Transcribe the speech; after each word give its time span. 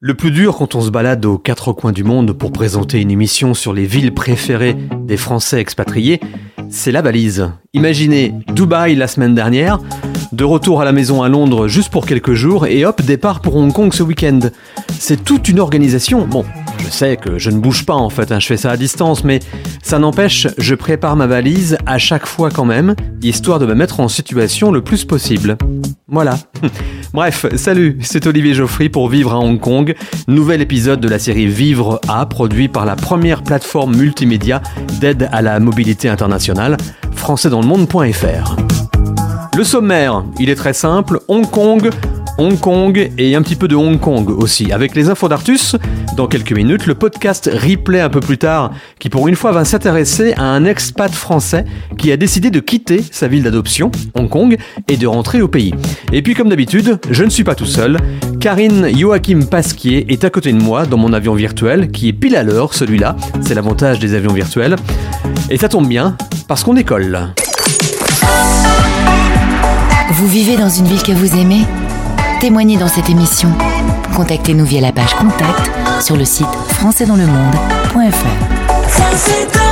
Le 0.00 0.12
plus 0.12 0.30
dur 0.30 0.58
quand 0.58 0.74
on 0.74 0.82
se 0.82 0.90
balade 0.90 1.24
aux 1.24 1.38
quatre 1.38 1.72
coins 1.72 1.92
du 1.92 2.04
monde 2.04 2.34
pour 2.34 2.52
présenter 2.52 3.00
une 3.00 3.10
émission 3.10 3.54
sur 3.54 3.72
les 3.72 3.86
villes 3.86 4.12
préférées 4.12 4.76
des 5.00 5.16
Français 5.16 5.58
expatriés, 5.58 6.20
c'est 6.68 6.92
la 6.92 7.00
valise. 7.00 7.50
Imaginez 7.72 8.34
Dubaï 8.54 8.94
la 8.94 9.08
semaine 9.08 9.34
dernière, 9.34 9.80
de 10.32 10.44
retour 10.44 10.80
à 10.80 10.84
la 10.84 10.92
maison 10.92 11.22
à 11.22 11.28
Londres 11.28 11.68
juste 11.68 11.90
pour 11.90 12.06
quelques 12.06 12.34
jours 12.34 12.66
et 12.66 12.84
hop, 12.84 13.02
départ 13.02 13.40
pour 13.40 13.56
Hong 13.56 13.72
Kong 13.72 13.92
ce 13.92 14.02
week-end. 14.02 14.40
C'est 14.98 15.24
toute 15.24 15.48
une 15.48 15.60
organisation. 15.60 16.26
Bon, 16.26 16.44
je 16.78 16.88
sais 16.88 17.16
que 17.16 17.38
je 17.38 17.50
ne 17.50 17.58
bouge 17.58 17.86
pas 17.86 17.94
en 17.94 18.10
fait, 18.10 18.32
hein, 18.32 18.40
je 18.40 18.46
fais 18.46 18.56
ça 18.56 18.70
à 18.70 18.76
distance, 18.76 19.24
mais 19.24 19.40
ça 19.82 19.98
n'empêche, 19.98 20.46
je 20.58 20.74
prépare 20.74 21.16
ma 21.16 21.26
valise 21.26 21.78
à 21.86 21.98
chaque 21.98 22.26
fois 22.26 22.50
quand 22.50 22.64
même, 22.64 22.94
histoire 23.22 23.58
de 23.58 23.66
me 23.66 23.74
mettre 23.74 24.00
en 24.00 24.08
situation 24.08 24.70
le 24.70 24.82
plus 24.82 25.04
possible. 25.04 25.56
Voilà. 26.08 26.38
Bref, 27.12 27.46
salut, 27.56 27.98
c'est 28.02 28.26
Olivier 28.26 28.54
Geoffry 28.54 28.88
pour 28.88 29.08
Vivre 29.08 29.32
à 29.32 29.38
Hong 29.38 29.58
Kong, 29.58 29.94
nouvel 30.28 30.60
épisode 30.60 31.00
de 31.00 31.08
la 31.08 31.18
série 31.18 31.46
Vivre 31.46 32.00
à, 32.08 32.26
produit 32.26 32.68
par 32.68 32.84
la 32.84 32.96
première 32.96 33.42
plateforme 33.42 33.96
multimédia 33.96 34.62
d'aide 35.00 35.28
à 35.32 35.42
la 35.42 35.60
mobilité 35.60 36.08
internationale, 36.08 36.76
françaisdanslemonde.fr. 37.12 38.85
Le 39.56 39.64
sommaire, 39.64 40.22
il 40.38 40.50
est 40.50 40.54
très 40.54 40.74
simple, 40.74 41.20
Hong 41.28 41.50
Kong, 41.50 41.88
Hong 42.36 42.60
Kong 42.60 43.10
et 43.16 43.34
un 43.34 43.40
petit 43.40 43.56
peu 43.56 43.68
de 43.68 43.74
Hong 43.74 43.98
Kong 43.98 44.28
aussi. 44.28 44.70
Avec 44.70 44.94
les 44.94 45.08
infos 45.08 45.30
d'Artus, 45.30 45.76
dans 46.14 46.26
quelques 46.26 46.52
minutes, 46.52 46.84
le 46.84 46.94
podcast 46.94 47.50
replay 47.50 48.02
un 48.02 48.10
peu 48.10 48.20
plus 48.20 48.36
tard, 48.36 48.72
qui 48.98 49.08
pour 49.08 49.28
une 49.28 49.34
fois 49.34 49.52
va 49.52 49.64
s'intéresser 49.64 50.34
à 50.34 50.42
un 50.42 50.66
expat 50.66 51.10
français 51.10 51.64
qui 51.96 52.12
a 52.12 52.18
décidé 52.18 52.50
de 52.50 52.60
quitter 52.60 53.02
sa 53.10 53.28
ville 53.28 53.44
d'adoption, 53.44 53.90
Hong 54.14 54.28
Kong, 54.28 54.58
et 54.88 54.98
de 54.98 55.06
rentrer 55.06 55.40
au 55.40 55.48
pays. 55.48 55.72
Et 56.12 56.20
puis 56.20 56.34
comme 56.34 56.50
d'habitude, 56.50 56.98
je 57.10 57.24
ne 57.24 57.30
suis 57.30 57.44
pas 57.44 57.54
tout 57.54 57.64
seul. 57.64 57.96
Karine 58.40 58.94
Joachim 58.94 59.40
Pasquier 59.50 60.04
est 60.12 60.22
à 60.24 60.28
côté 60.28 60.52
de 60.52 60.60
moi 60.60 60.84
dans 60.84 60.98
mon 60.98 61.14
avion 61.14 61.32
virtuel, 61.32 61.90
qui 61.90 62.08
est 62.08 62.12
pile 62.12 62.36
à 62.36 62.42
l'heure 62.42 62.74
celui-là. 62.74 63.16
C'est 63.40 63.54
l'avantage 63.54 64.00
des 64.00 64.12
avions 64.12 64.34
virtuels. 64.34 64.76
Et 65.48 65.56
ça 65.56 65.70
tombe 65.70 65.88
bien, 65.88 66.14
parce 66.46 66.62
qu'on 66.62 66.74
décolle. 66.74 67.32
Vous 70.16 70.28
vivez 70.28 70.56
dans 70.56 70.70
une 70.70 70.86
ville 70.86 71.02
que 71.02 71.12
vous 71.12 71.36
aimez? 71.36 71.66
Témoignez 72.40 72.78
dans 72.78 72.88
cette 72.88 73.10
émission. 73.10 73.50
Contactez-nous 74.14 74.64
via 74.64 74.80
la 74.80 74.90
page 74.90 75.14
Contact 75.14 75.70
sur 76.02 76.16
le 76.16 76.24
site 76.24 76.46
françaisdanslemonde.fr. 76.70 79.65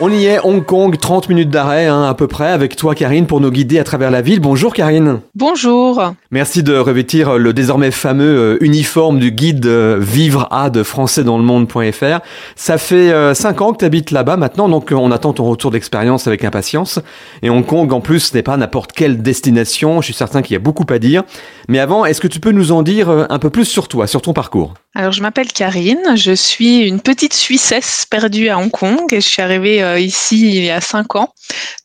On 0.00 0.12
y 0.12 0.26
est, 0.26 0.38
Hong 0.44 0.64
Kong, 0.64 0.96
30 0.96 1.28
minutes 1.28 1.50
d'arrêt 1.50 1.86
hein, 1.86 2.04
à 2.04 2.14
peu 2.14 2.28
près, 2.28 2.52
avec 2.52 2.76
toi 2.76 2.94
Karine 2.94 3.26
pour 3.26 3.40
nous 3.40 3.50
guider 3.50 3.80
à 3.80 3.84
travers 3.84 4.12
la 4.12 4.22
ville. 4.22 4.38
Bonjour 4.38 4.72
Karine. 4.72 5.18
Bonjour. 5.34 6.12
Merci 6.30 6.62
de 6.62 6.76
revêtir 6.76 7.36
le 7.36 7.52
désormais 7.52 7.90
fameux 7.90 8.54
euh, 8.54 8.64
uniforme 8.64 9.18
du 9.18 9.32
guide 9.32 9.66
euh, 9.66 9.98
Vivre 9.98 10.46
à 10.52 10.70
de 10.70 10.84
françaisdanslemonde.fr. 10.84 12.20
Ça 12.54 12.78
fait 12.78 13.08
5 13.34 13.60
euh, 13.60 13.64
ans 13.64 13.72
que 13.72 13.78
tu 13.78 13.84
habites 13.84 14.12
là-bas 14.12 14.36
maintenant, 14.36 14.68
donc 14.68 14.92
on 14.92 15.10
attend 15.10 15.32
ton 15.32 15.46
retour 15.46 15.72
d'expérience 15.72 16.28
avec 16.28 16.44
impatience. 16.44 17.00
Et 17.42 17.50
Hong 17.50 17.66
Kong 17.66 17.92
en 17.92 18.00
plus 18.00 18.20
ce 18.20 18.34
n'est 18.34 18.44
pas 18.44 18.56
n'importe 18.56 18.92
quelle 18.92 19.20
destination, 19.20 20.00
je 20.00 20.04
suis 20.04 20.14
certain 20.14 20.42
qu'il 20.42 20.52
y 20.52 20.56
a 20.56 20.60
beaucoup 20.60 20.86
à 20.90 21.00
dire. 21.00 21.24
Mais 21.68 21.80
avant, 21.80 22.04
est-ce 22.04 22.20
que 22.20 22.28
tu 22.28 22.38
peux 22.38 22.52
nous 22.52 22.70
en 22.70 22.84
dire 22.84 23.10
un 23.10 23.38
peu 23.40 23.50
plus 23.50 23.64
sur 23.64 23.88
toi, 23.88 24.06
sur 24.06 24.22
ton 24.22 24.32
parcours? 24.32 24.74
Alors 24.94 25.10
je 25.10 25.22
m'appelle 25.22 25.48
Karine, 25.48 26.14
je 26.14 26.32
suis 26.32 26.86
une 26.86 27.00
petite 27.00 27.34
Suissesse 27.34 28.06
perdue 28.08 28.48
à 28.48 28.58
Hong 28.58 28.70
Kong 28.70 29.12
et 29.12 29.20
je 29.20 29.28
suis 29.28 29.42
arrivée 29.42 29.82
ici 29.96 30.56
il 30.56 30.64
y 30.64 30.70
a 30.70 30.80
cinq 30.80 31.16
ans. 31.16 31.32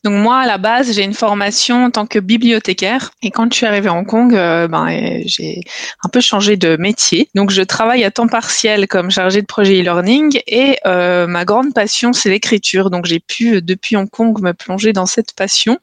Donc 0.04 0.14
moi, 0.14 0.38
à 0.40 0.46
la 0.46 0.58
base, 0.58 0.92
j'ai 0.92 1.02
une 1.02 1.14
formation 1.14 1.84
en 1.84 1.90
tant 1.90 2.06
que 2.06 2.18
bibliothécaire. 2.18 3.10
Et 3.22 3.30
quand 3.30 3.50
je 3.50 3.56
suis 3.56 3.66
arrivée 3.66 3.88
à 3.88 3.94
Hong 3.94 4.06
Kong, 4.06 4.34
euh, 4.34 4.68
ben, 4.68 5.22
j'ai 5.24 5.60
un 6.04 6.08
peu 6.08 6.20
changé 6.20 6.56
de 6.56 6.76
métier. 6.76 7.30
Donc 7.34 7.50
je 7.50 7.62
travaille 7.62 8.04
à 8.04 8.10
temps 8.10 8.26
partiel 8.26 8.86
comme 8.86 9.10
chargée 9.10 9.40
de 9.40 9.46
projet 9.46 9.80
e-learning 9.80 10.40
et 10.46 10.76
euh, 10.86 11.26
ma 11.26 11.44
grande 11.44 11.72
passion, 11.72 12.12
c'est 12.12 12.28
l'écriture. 12.28 12.90
Donc 12.90 13.06
j'ai 13.06 13.20
pu, 13.20 13.62
depuis 13.62 13.96
Hong 13.96 14.10
Kong, 14.10 14.40
me 14.42 14.52
plonger 14.52 14.92
dans 14.92 15.06
cette 15.06 15.34
passion. 15.34 15.78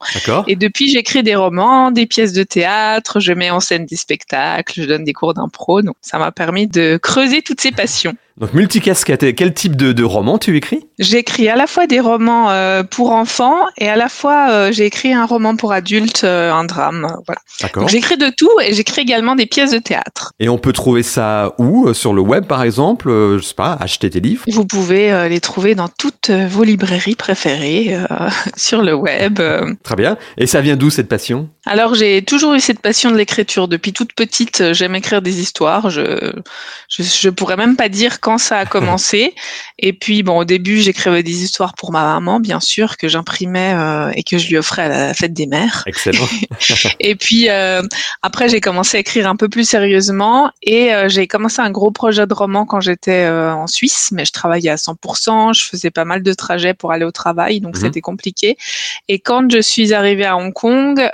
Et 0.46 0.56
depuis, 0.56 0.88
j'écris 0.88 1.24
des 1.24 1.34
romans, 1.34 1.90
des 1.90 2.06
pièces 2.06 2.32
de 2.32 2.44
théâtre, 2.44 3.18
je 3.18 3.32
mets 3.32 3.50
en 3.50 3.60
scène 3.60 3.86
des 3.86 3.96
spectacles, 3.96 4.80
je 4.80 4.86
donne 4.86 5.04
des 5.04 5.12
cours 5.12 5.34
d'impro. 5.34 5.82
Donc 5.82 5.96
ça 6.00 6.18
m'a 6.18 6.30
permis 6.30 6.68
de 6.68 6.98
creuser 7.02 7.42
toutes 7.42 7.60
ces 7.60 7.72
passions. 7.72 8.14
Donc 8.38 8.54
multicasquette, 8.54 9.34
quel 9.34 9.52
type 9.52 9.76
de, 9.76 9.92
de 9.92 10.04
roman 10.04 10.38
tu 10.38 10.56
écris? 10.56 10.86
J'écris 10.98 11.48
à 11.48 11.56
la 11.56 11.66
fois 11.66 11.86
des 11.86 12.00
romans 12.00 12.50
euh, 12.50 12.82
pour 12.82 13.12
enfants 13.12 13.66
et 13.76 13.88
à 13.88 13.96
la 13.96 14.08
fois 14.08 14.50
euh, 14.50 14.72
j'ai 14.72 14.86
écrit 14.86 15.12
un 15.12 15.26
roman 15.26 15.54
pour 15.56 15.72
adultes, 15.72 16.24
euh, 16.24 16.52
un 16.52 16.64
drame, 16.64 17.14
voilà. 17.26 17.88
J'écris 17.88 18.16
de 18.16 18.32
tout 18.34 18.50
et 18.64 18.72
j'écris 18.72 19.02
également 19.02 19.34
des 19.34 19.46
pièces 19.46 19.72
de 19.72 19.78
théâtre. 19.78 20.32
Et 20.40 20.48
on 20.48 20.58
peut 20.58 20.72
trouver 20.72 21.02
ça 21.02 21.54
où 21.58 21.92
Sur 21.92 22.14
le 22.14 22.22
web 22.22 22.46
par 22.46 22.62
exemple 22.62 23.10
Je 23.10 23.42
sais 23.42 23.54
pas, 23.54 23.76
acheter 23.78 24.08
tes 24.08 24.20
livres? 24.20 24.44
Vous 24.48 24.64
pouvez 24.64 25.28
les 25.28 25.40
trouver 25.40 25.74
dans 25.74 25.88
toutes 25.88 26.30
vos 26.30 26.64
librairies 26.64 27.16
préférées 27.16 27.96
sur 28.56 28.82
le 28.82 28.94
web. 28.94 29.40
Très 29.82 29.96
bien. 29.96 30.16
Et 30.38 30.46
ça 30.46 30.60
vient 30.60 30.76
d'où 30.76 30.88
cette 30.88 31.08
passion? 31.08 31.50
Alors 31.66 31.94
j'ai 31.94 32.22
toujours 32.22 32.54
eu 32.54 32.60
cette 32.60 32.80
passion 32.80 33.10
de 33.10 33.16
l'écriture 33.16 33.68
depuis 33.68 33.92
toute 33.92 34.14
petite. 34.14 34.72
J'aime 34.72 34.94
écrire 34.94 35.20
des 35.20 35.40
histoires. 35.40 35.90
Je, 35.90 36.32
je 36.88 37.02
je 37.02 37.28
pourrais 37.28 37.56
même 37.56 37.76
pas 37.76 37.88
dire 37.88 38.20
quand 38.22 38.38
ça 38.38 38.58
a 38.58 38.66
commencé. 38.66 39.34
et 39.78 39.92
puis, 39.92 40.22
bon, 40.22 40.38
au 40.38 40.44
début, 40.44 40.78
j'écrivais 40.78 41.24
des 41.24 41.42
histoires 41.42 41.74
pour 41.74 41.90
ma 41.90 42.04
maman, 42.04 42.38
bien 42.38 42.60
sûr, 42.60 42.96
que 42.96 43.08
j'imprimais 43.08 43.74
euh, 43.74 44.12
et 44.14 44.22
que 44.22 44.38
je 44.38 44.48
lui 44.48 44.56
offrais 44.56 44.82
à 44.82 44.88
la 44.88 45.14
fête 45.14 45.34
des 45.34 45.46
mères. 45.46 45.82
Excellent. 45.86 46.28
et 47.00 47.16
puis, 47.16 47.50
euh, 47.50 47.82
après, 48.22 48.48
j'ai 48.48 48.60
commencé 48.60 48.96
à 48.96 49.00
écrire 49.00 49.28
un 49.28 49.34
peu 49.34 49.48
plus 49.48 49.68
sérieusement 49.68 50.50
et 50.62 50.94
euh, 50.94 51.08
j'ai 51.08 51.26
commencé 51.26 51.60
un 51.60 51.70
gros 51.70 51.90
projet 51.90 52.26
de 52.26 52.32
roman 52.32 52.64
quand 52.64 52.80
j'étais 52.80 53.28
en 53.28 53.66
Suisse, 53.66 54.10
mais 54.12 54.24
je 54.24 54.32
travaillais 54.32 54.70
à 54.70 54.76
100%, 54.76 55.52
je 55.52 55.64
faisais 55.64 55.90
pas 55.90 56.04
mal 56.04 56.22
de 56.22 56.32
trajets 56.32 56.74
pour 56.74 56.92
aller 56.92 57.04
au 57.04 57.10
travail, 57.10 57.60
donc 57.60 57.74
mhm. 57.74 57.82
c'était 57.82 58.00
compliqué. 58.00 58.56
Et 59.08 59.18
quand 59.18 59.50
je 59.50 59.60
suis 59.60 59.92
arrivée 59.92 60.26
à 60.26 60.36
Hong 60.36 60.52
Kong, 60.52 61.10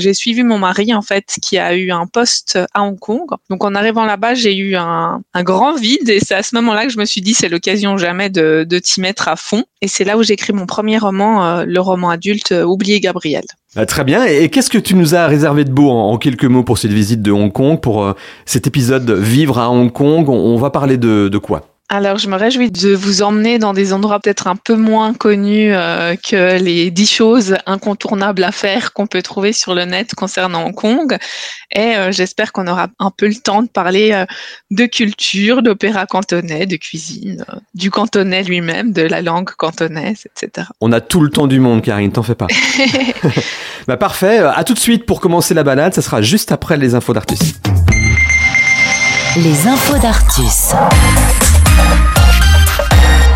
j'ai 0.00 0.14
suivi 0.14 0.42
mon 0.42 0.58
mari, 0.58 0.92
en 0.92 1.02
fait, 1.02 1.36
qui 1.40 1.58
a 1.58 1.76
eu 1.76 1.92
un 1.92 2.08
poste 2.08 2.58
à 2.74 2.82
Hong 2.82 2.98
Kong. 2.98 3.28
Donc, 3.50 3.62
en 3.62 3.76
arrivant 3.76 4.04
là-bas, 4.04 4.34
j'ai 4.34 4.56
eu 4.56 4.74
un, 4.74 5.22
un 5.32 5.42
grand 5.44 5.74
vide 5.76 6.08
et 6.08 6.23
c'est 6.24 6.34
à 6.34 6.42
ce 6.42 6.54
moment-là 6.56 6.86
que 6.86 6.92
je 6.92 6.98
me 6.98 7.04
suis 7.04 7.20
dit 7.20 7.34
c'est 7.34 7.48
l'occasion 7.48 7.96
jamais 7.96 8.30
de, 8.30 8.66
t'y 8.82 9.00
mettre 9.00 9.28
à 9.28 9.36
fond. 9.36 9.64
Et 9.82 9.88
c'est 9.88 10.04
là 10.04 10.16
où 10.16 10.22
j'écris 10.22 10.52
mon 10.52 10.66
premier 10.66 10.98
roman, 10.98 11.44
euh, 11.44 11.64
le 11.66 11.80
roman 11.80 12.10
adulte 12.10 12.52
euh, 12.52 12.64
Oublié 12.64 13.00
Gabriel. 13.00 13.44
Bah, 13.76 13.86
très 13.86 14.04
bien. 14.04 14.24
Et 14.24 14.48
qu'est-ce 14.48 14.70
que 14.70 14.78
tu 14.78 14.94
nous 14.94 15.14
as 15.14 15.26
réservé 15.26 15.64
de 15.64 15.70
beau 15.70 15.90
en, 15.90 16.16
quelques 16.16 16.44
mots 16.44 16.64
pour 16.64 16.78
cette 16.78 16.92
visite 16.92 17.22
de 17.22 17.30
Hong 17.30 17.52
Kong, 17.52 17.80
pour 17.80 18.04
euh, 18.04 18.14
cet 18.46 18.66
épisode 18.66 19.10
Vivre 19.10 19.58
à 19.58 19.70
Hong 19.70 19.92
Kong? 19.92 20.28
On, 20.28 20.56
va 20.56 20.70
parler 20.70 20.96
de 20.96 21.38
quoi? 21.38 21.73
Alors, 21.94 22.18
je 22.18 22.28
me 22.28 22.34
réjouis 22.34 22.72
de 22.72 22.92
vous 22.92 23.22
emmener 23.22 23.60
dans 23.60 23.72
des 23.72 23.92
endroits 23.92 24.18
peut-être 24.18 24.48
un 24.48 24.56
peu 24.56 24.74
moins 24.74 25.14
connus 25.14 25.72
euh, 25.72 26.16
que 26.16 26.58
les 26.58 26.90
dix 26.90 27.08
choses 27.08 27.56
incontournables 27.66 28.42
à 28.42 28.50
faire 28.50 28.92
qu'on 28.92 29.06
peut 29.06 29.22
trouver 29.22 29.52
sur 29.52 29.76
le 29.76 29.84
net 29.84 30.12
concernant 30.16 30.66
Hong 30.66 30.74
Kong. 30.74 31.16
Et 31.72 31.94
euh, 31.94 32.10
j'espère 32.10 32.50
qu'on 32.50 32.66
aura 32.66 32.88
un 32.98 33.12
peu 33.16 33.28
le 33.28 33.36
temps 33.36 33.62
de 33.62 33.68
parler 33.68 34.10
euh, 34.10 34.26
de 34.72 34.86
culture, 34.86 35.62
d'opéra 35.62 36.06
cantonais, 36.06 36.66
de 36.66 36.74
cuisine, 36.74 37.44
du 37.74 37.92
cantonais 37.92 38.42
lui-même, 38.42 38.92
de 38.92 39.02
la 39.02 39.22
langue 39.22 39.50
cantonaise, 39.50 40.26
etc. 40.26 40.66
On 40.80 40.90
a 40.90 41.00
tout 41.00 41.20
le 41.20 41.30
temps 41.30 41.46
du 41.46 41.60
monde, 41.60 41.80
Karine, 41.80 42.10
t'en 42.10 42.24
fais 42.24 42.34
pas. 42.34 42.48
bah, 43.86 43.96
parfait. 43.96 44.38
À 44.38 44.64
tout 44.64 44.74
de 44.74 44.80
suite 44.80 45.06
pour 45.06 45.20
commencer 45.20 45.54
la 45.54 45.62
balade. 45.62 45.94
Ça 45.94 46.02
sera 46.02 46.22
juste 46.22 46.50
après 46.50 46.76
les 46.76 46.96
infos 46.96 47.12
d'Artus. 47.12 47.54
Les 49.36 49.68
infos 49.68 49.98
d'Artus. 49.98 50.74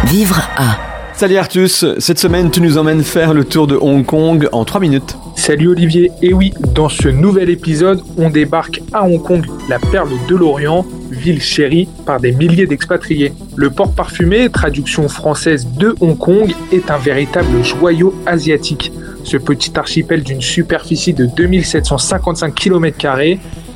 Vivre 0.07 0.41
à. 0.57 0.79
Salut 1.13 1.37
Artus, 1.37 1.85
cette 1.99 2.21
semaine 2.21 2.51
tu 2.51 2.61
nous 2.61 2.79
emmènes 2.79 3.03
faire 3.03 3.35
le 3.35 3.45
tour 3.45 3.67
de 3.67 3.75
Hong 3.75 4.07
Kong 4.07 4.49
en 4.53 4.65
3 4.65 4.81
minutes. 4.81 5.17
Salut 5.35 5.69
Olivier, 5.69 6.13
et 6.23 6.33
oui, 6.33 6.53
dans 6.75 6.89
ce 6.89 7.09
nouvel 7.09 7.51
épisode, 7.51 8.03
on 8.17 8.31
débarque 8.31 8.83
à 8.93 9.05
Hong 9.05 9.21
Kong, 9.21 9.45
la 9.69 9.79
perle 9.79 10.11
de 10.29 10.37
l'Orient, 10.37 10.87
ville 11.11 11.43
chérie 11.43 11.89
par 12.07 12.21
des 12.21 12.33
milliers 12.33 12.67
d'expatriés. 12.67 13.33
Le 13.57 13.71
port 13.71 13.93
parfumé, 13.93 14.49
traduction 14.49 15.09
française 15.09 15.67
de 15.77 15.95
Hong 16.01 16.17
Kong, 16.17 16.55
est 16.73 16.91
un 16.91 16.99
véritable 16.99 17.65
joyau 17.65 18.15
asiatique. 18.25 18.93
Ce 19.25 19.37
petit 19.37 19.73
archipel 19.77 20.23
d'une 20.23 20.41
superficie 20.41 21.15
de 21.15 21.27
2755 21.27 22.55
km, 22.55 22.97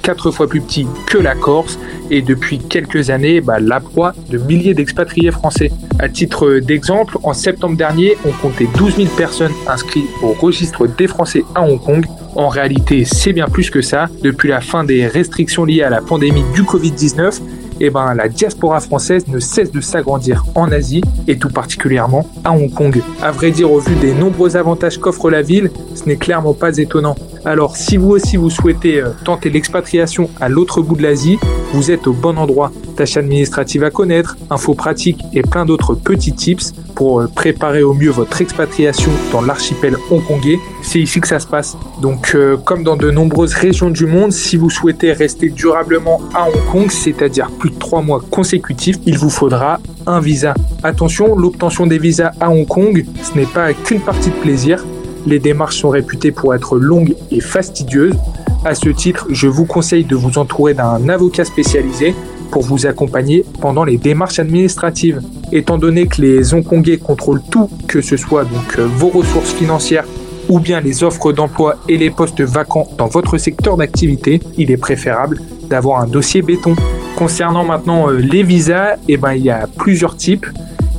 quatre 0.02 0.30
fois 0.30 0.48
plus 0.48 0.60
petit 0.60 0.86
que 1.06 1.18
la 1.18 1.34
Corse, 1.34 1.78
et 2.10 2.20
depuis 2.20 2.58
quelques 2.58 3.10
années, 3.10 3.40
bah, 3.40 3.58
la 3.60 3.80
proie 3.80 4.12
de 4.28 4.38
milliers 4.38 4.74
d'expatriés 4.74 5.30
français. 5.30 5.70
À 5.98 6.08
titre 6.08 6.58
d'exemple, 6.58 7.16
en 7.22 7.32
septembre 7.32 7.76
dernier, 7.76 8.16
on 8.26 8.32
comptait 8.32 8.68
12 8.76 8.96
000 8.96 9.08
personnes 9.16 9.52
inscrites 9.66 10.08
au 10.22 10.32
registre 10.32 10.86
des 10.86 11.06
Français 11.06 11.44
à 11.54 11.62
Hong 11.62 11.80
Kong. 11.80 12.04
En 12.34 12.48
réalité, 12.48 13.04
c'est 13.04 13.32
bien 13.32 13.46
plus 13.46 13.70
que 13.70 13.80
ça. 13.82 14.08
Depuis 14.22 14.48
la 14.48 14.60
fin 14.60 14.84
des 14.84 15.06
restrictions 15.06 15.64
liées 15.64 15.82
à 15.82 15.90
la 15.90 16.00
pandémie 16.00 16.44
du 16.54 16.62
Covid-19, 16.62 17.40
eh 17.80 17.90
ben, 17.90 18.14
la 18.14 18.28
diaspora 18.28 18.80
française 18.80 19.26
ne 19.28 19.38
cesse 19.38 19.70
de 19.70 19.80
s'agrandir 19.80 20.44
en 20.54 20.70
Asie 20.70 21.02
et 21.26 21.36
tout 21.36 21.48
particulièrement 21.48 22.28
à 22.44 22.52
Hong 22.52 22.72
Kong. 22.72 23.02
À 23.20 23.30
vrai 23.30 23.50
dire, 23.50 23.72
au 23.72 23.80
vu 23.80 23.94
des 23.96 24.12
nombreux 24.12 24.56
avantages 24.56 24.98
qu'offre 24.98 25.30
la 25.30 25.42
ville, 25.42 25.70
ce 25.94 26.04
n'est 26.04 26.16
clairement 26.16 26.54
pas 26.54 26.76
étonnant. 26.76 27.16
Alors 27.44 27.76
si 27.76 27.96
vous 27.96 28.10
aussi 28.10 28.36
vous 28.36 28.50
souhaitez 28.50 29.00
euh, 29.00 29.10
tenter 29.24 29.50
l'expatriation 29.50 30.30
à 30.40 30.48
l'autre 30.48 30.80
bout 30.80 30.94
de 30.94 31.02
l'Asie, 31.02 31.38
vous 31.72 31.90
êtes 31.90 32.06
au 32.06 32.12
bon 32.12 32.38
endroit. 32.38 32.70
Tâches 32.96 33.16
administratives 33.16 33.82
à 33.82 33.90
connaître, 33.90 34.36
infos 34.48 34.74
pratiques 34.74 35.20
et 35.32 35.42
plein 35.42 35.64
d'autres 35.64 35.94
petits 35.94 36.32
tips 36.32 36.72
pour 36.94 37.20
euh, 37.20 37.26
préparer 37.26 37.82
au 37.82 37.94
mieux 37.94 38.10
votre 38.10 38.40
expatriation 38.40 39.10
dans 39.32 39.42
l'archipel 39.42 39.96
hongkongais. 40.10 40.60
C'est 40.82 41.00
ici 41.00 41.20
que 41.20 41.26
ça 41.26 41.40
se 41.40 41.48
passe. 41.48 41.76
Donc 42.00 42.32
euh, 42.36 42.56
comme 42.56 42.84
dans 42.84 42.96
de 42.96 43.10
nombreuses 43.10 43.54
régions 43.54 43.90
du 43.90 44.06
monde, 44.06 44.30
si 44.30 44.56
vous 44.56 44.70
souhaitez 44.70 45.12
rester 45.12 45.48
durablement 45.48 46.20
à 46.34 46.46
Hong 46.46 46.64
Kong, 46.70 46.90
c'est-à-dire 46.92 47.50
plus 47.50 47.70
de 47.70 47.78
trois 47.78 48.02
mois 48.02 48.22
consécutifs, 48.30 48.98
il 49.04 49.18
vous 49.18 49.30
faudra 49.30 49.80
un 50.06 50.20
visa. 50.20 50.54
Attention, 50.84 51.34
l'obtention 51.36 51.88
des 51.88 51.98
visas 51.98 52.30
à 52.40 52.50
Hong 52.50 52.66
Kong, 52.66 53.04
ce 53.20 53.36
n'est 53.36 53.46
pas 53.46 53.72
qu'une 53.72 54.00
partie 54.00 54.30
de 54.30 54.36
plaisir. 54.36 54.84
Les 55.26 55.38
démarches 55.38 55.78
sont 55.78 55.90
réputées 55.90 56.32
pour 56.32 56.54
être 56.54 56.78
longues 56.78 57.14
et 57.30 57.40
fastidieuses. 57.40 58.16
À 58.64 58.74
ce 58.74 58.88
titre, 58.88 59.26
je 59.30 59.48
vous 59.48 59.64
conseille 59.64 60.04
de 60.04 60.16
vous 60.16 60.38
entourer 60.38 60.74
d'un 60.74 61.08
avocat 61.08 61.44
spécialisé 61.44 62.14
pour 62.50 62.62
vous 62.62 62.86
accompagner 62.86 63.44
pendant 63.60 63.84
les 63.84 63.96
démarches 63.96 64.38
administratives. 64.38 65.20
Étant 65.52 65.78
donné 65.78 66.06
que 66.06 66.20
les 66.20 66.54
Hongkongais 66.54 66.98
contrôlent 66.98 67.42
tout, 67.50 67.68
que 67.88 68.00
ce 68.00 68.16
soit 68.16 68.44
donc 68.44 68.78
euh, 68.78 68.86
vos 68.86 69.08
ressources 69.08 69.52
financières 69.52 70.04
ou 70.48 70.58
bien 70.58 70.80
les 70.80 71.02
offres 71.02 71.32
d'emploi 71.32 71.76
et 71.88 71.96
les 71.96 72.10
postes 72.10 72.42
vacants 72.42 72.88
dans 72.98 73.06
votre 73.06 73.38
secteur 73.38 73.76
d'activité, 73.76 74.40
il 74.58 74.70
est 74.70 74.76
préférable 74.76 75.40
d'avoir 75.68 76.00
un 76.00 76.06
dossier 76.06 76.42
béton. 76.42 76.76
Concernant 77.16 77.64
maintenant 77.64 78.10
euh, 78.10 78.18
les 78.18 78.42
visas, 78.42 78.96
eh 79.08 79.16
ben, 79.16 79.32
il 79.32 79.44
y 79.44 79.50
a 79.50 79.66
plusieurs 79.66 80.16
types. 80.16 80.46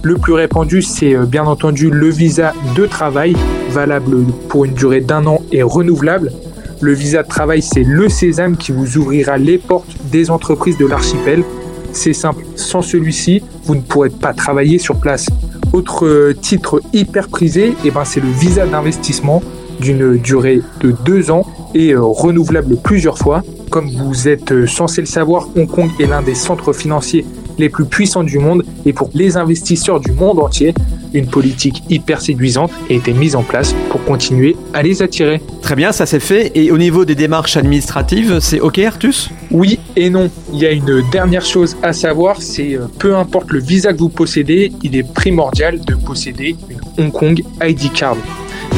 Le 0.06 0.16
plus 0.18 0.34
répandu, 0.34 0.82
c'est 0.82 1.16
euh, 1.16 1.26
bien 1.26 1.46
entendu 1.46 1.90
le 1.90 2.10
visa 2.10 2.52
de 2.76 2.86
travail, 2.86 3.38
valable 3.70 4.26
pour 4.50 4.66
une 4.66 4.74
durée 4.74 5.00
d'un 5.00 5.26
an 5.28 5.40
et 5.54 5.64
renouvelable. 5.64 6.34
Le 6.82 6.92
visa 6.92 7.24
de 7.24 7.30
travail, 7.30 7.62
c'est 7.62 7.84
le 7.84 8.10
sésame 8.10 8.58
qui 8.58 8.74
vous 8.74 8.98
ouvrira 8.98 9.38
les 9.38 9.58
portes 9.58 9.96
des 10.12 10.30
entreprises 10.30 10.78
de 10.78 10.86
l'archipel. 10.86 11.46
C'est 11.94 12.12
simple, 12.12 12.44
sans 12.58 12.82
celui-ci, 12.82 13.44
vous 13.64 13.76
ne 13.76 13.82
pourrez 13.82 14.10
pas 14.10 14.34
travailler 14.34 14.78
sur 14.78 15.00
place. 15.00 15.28
Autre 15.72 16.06
euh, 16.06 16.34
titre 16.34 16.82
hyper 16.92 17.30
prisé, 17.30 17.74
eh 17.86 17.90
ben, 17.90 18.04
c'est 18.04 18.20
le 18.20 18.30
visa 18.30 18.66
d'investissement 18.66 19.42
d'une 19.80 20.18
durée 20.18 20.62
de 20.82 20.92
deux 21.06 21.32
ans 21.32 21.46
et 21.74 21.94
euh, 21.94 22.02
renouvelable 22.02 22.76
plusieurs 22.76 23.18
fois. 23.18 23.42
Comme 23.70 23.90
vous 23.90 24.28
êtes 24.28 24.68
censé 24.68 25.00
le 25.00 25.08
savoir, 25.08 25.48
Hong 25.56 25.68
Kong 25.68 25.90
est 25.98 26.08
l'un 26.08 26.22
des 26.22 26.36
centres 26.36 26.74
financiers 26.74 27.26
les 27.58 27.70
plus 27.70 27.86
puissants 27.86 28.24
du 28.24 28.40
monde 28.40 28.64
et 28.86 28.94
pour 28.94 29.10
les 29.14 29.38
investisseurs 29.38 30.00
du 30.00 30.12
monde 30.12 30.40
entier, 30.40 30.74
une 31.14 31.28
politique 31.28 31.84
hyper 31.90 32.22
séduisante 32.22 32.72
a 32.90 32.94
été 32.94 33.14
mise 33.14 33.36
en 33.36 33.44
place 33.44 33.76
pour 33.90 34.04
continuer 34.04 34.56
à 34.74 34.82
les 34.82 35.02
attirer. 35.02 35.42
Très 35.62 35.76
bien, 35.76 35.92
ça 35.92 36.06
c'est 36.06 36.20
fait. 36.20 36.52
Et 36.56 36.72
au 36.72 36.78
niveau 36.78 37.06
des 37.06 37.16
démarches 37.16 37.58
administratives, 37.58 38.40
c'est 38.40 38.60
OK 38.60 38.80
Artus? 38.80 39.30
Oui 39.52 39.80
et 39.96 40.10
non. 40.10 40.30
Il 40.52 40.60
y 40.60 40.66
a 40.66 40.72
une 40.72 41.04
dernière 41.12 41.46
chose 41.46 41.78
à 41.84 41.94
savoir, 41.94 42.42
c'est 42.42 42.76
euh, 42.76 42.88
peu 43.00 43.16
importe 43.16 43.52
le 43.52 43.60
visa 43.60 43.94
que 43.94 44.00
vous 44.00 44.10
possédez, 44.10 44.72
il 44.82 44.96
est 44.96 45.14
primordial 45.14 45.80
de 45.80 45.96
posséder 45.96 46.56
une 46.70 47.06
Hong 47.06 47.12
Kong 47.12 47.44
ID 47.62 47.92
card 47.94 48.18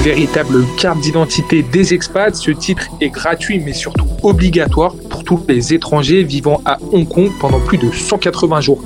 véritable 0.06 0.64
carte 0.78 1.00
d'identité 1.00 1.64
des 1.64 1.96
expats. 1.96 2.36
Ce 2.36 2.52
titre 2.52 2.90
est 3.02 3.10
gratuit 3.10 3.60
mais 3.60 3.74
surtout 3.74 4.06
obligatoire 4.22 4.94
pour 5.10 5.24
tous 5.24 5.42
les 5.50 5.74
étrangers 5.74 6.22
vivant 6.22 6.62
à 6.64 6.78
Hong 6.92 7.08
Kong 7.08 7.32
pendant 7.40 7.60
plus 7.60 7.80
de 7.80 7.90
180 7.90 8.62
jours. 8.62 8.84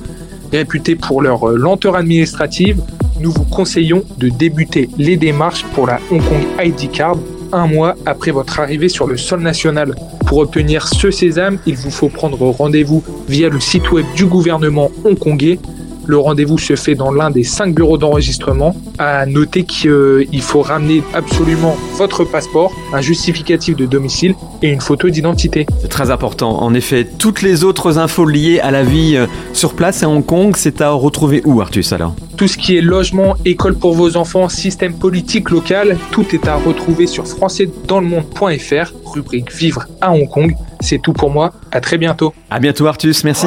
Réputés 0.53 0.95
pour 0.95 1.21
leur 1.21 1.49
euh, 1.49 1.57
lenteur 1.57 1.97
administrative, 1.97 2.81
nous 3.19 3.31
vous 3.31 3.43
conseillons 3.43 4.05
de 4.17 4.29
débuter 4.29 4.89
les 4.97 5.17
démarches 5.17 5.65
pour 5.75 5.87
la 5.87 5.99
Hong 6.09 6.23
Kong 6.23 6.43
ID 6.57 6.89
Card 6.89 7.17
un 7.51 7.67
mois 7.67 7.95
après 8.05 8.31
votre 8.31 8.61
arrivée 8.61 8.89
sur 8.89 9.05
le 9.05 9.17
sol 9.17 9.41
national. 9.41 9.95
Pour 10.25 10.37
obtenir 10.37 10.87
ce 10.87 11.11
sésame, 11.11 11.59
il 11.65 11.75
vous 11.75 11.91
faut 11.91 12.07
prendre 12.07 12.41
rendez-vous 12.41 13.03
via 13.27 13.49
le 13.49 13.59
site 13.59 13.91
web 13.91 14.05
du 14.15 14.25
gouvernement 14.25 14.89
hongkongais 15.03 15.59
le 16.09 16.17
rendez-vous 16.17 16.57
se 16.57 16.75
fait 16.75 16.95
dans 16.95 17.11
l'un 17.11 17.29
des 17.29 17.43
cinq 17.43 17.75
bureaux 17.75 17.99
d'enregistrement. 17.99 18.75
À 18.97 19.27
noter 19.27 19.63
qu'il 19.63 20.41
faut 20.41 20.61
ramener 20.61 21.03
absolument 21.13 21.77
votre 21.97 22.23
passeport, 22.23 22.71
un 22.93 23.01
justificatif 23.01 23.75
de 23.75 23.85
domicile 23.85 24.33
et 24.63 24.69
une 24.69 24.81
photo 24.81 25.09
d'identité. 25.09 25.67
C'est 25.79 25.87
très 25.87 26.09
important. 26.09 26.63
En 26.63 26.73
effet, 26.73 27.05
toutes 27.05 27.43
les 27.43 27.63
autres 27.63 27.99
infos 27.99 28.25
liées 28.25 28.59
à 28.59 28.71
la 28.71 28.83
vie 28.83 29.17
euh, 29.17 29.27
sur 29.53 29.75
place 29.75 30.01
à 30.01 30.09
Hong 30.09 30.25
Kong, 30.25 30.55
c'est 30.57 30.81
à 30.81 30.89
retrouver 30.89 31.43
où, 31.45 31.61
Artus, 31.61 31.93
alors? 31.93 32.15
Tout 32.37 32.47
ce 32.47 32.57
qui 32.57 32.75
est 32.75 32.81
logement, 32.81 33.35
école 33.45 33.75
pour 33.75 33.93
vos 33.93 34.17
enfants, 34.17 34.49
système 34.49 34.93
politique 34.93 35.51
local, 35.51 35.95
tout 36.11 36.25
est 36.33 36.47
à 36.47 36.55
retrouver 36.55 37.05
sur 37.05 37.27
françaisdanslemonde.fr, 37.27 38.93
rubrique 39.13 39.53
Vivre 39.53 39.85
à 40.01 40.11
Hong 40.11 40.27
Kong. 40.27 40.55
C'est 40.79 40.99
tout 40.99 41.13
pour 41.13 41.29
moi. 41.29 41.53
À 41.71 41.81
très 41.81 41.99
bientôt. 41.99 42.33
À 42.49 42.59
bientôt, 42.59 42.87
Artus. 42.87 43.23
Merci. 43.23 43.45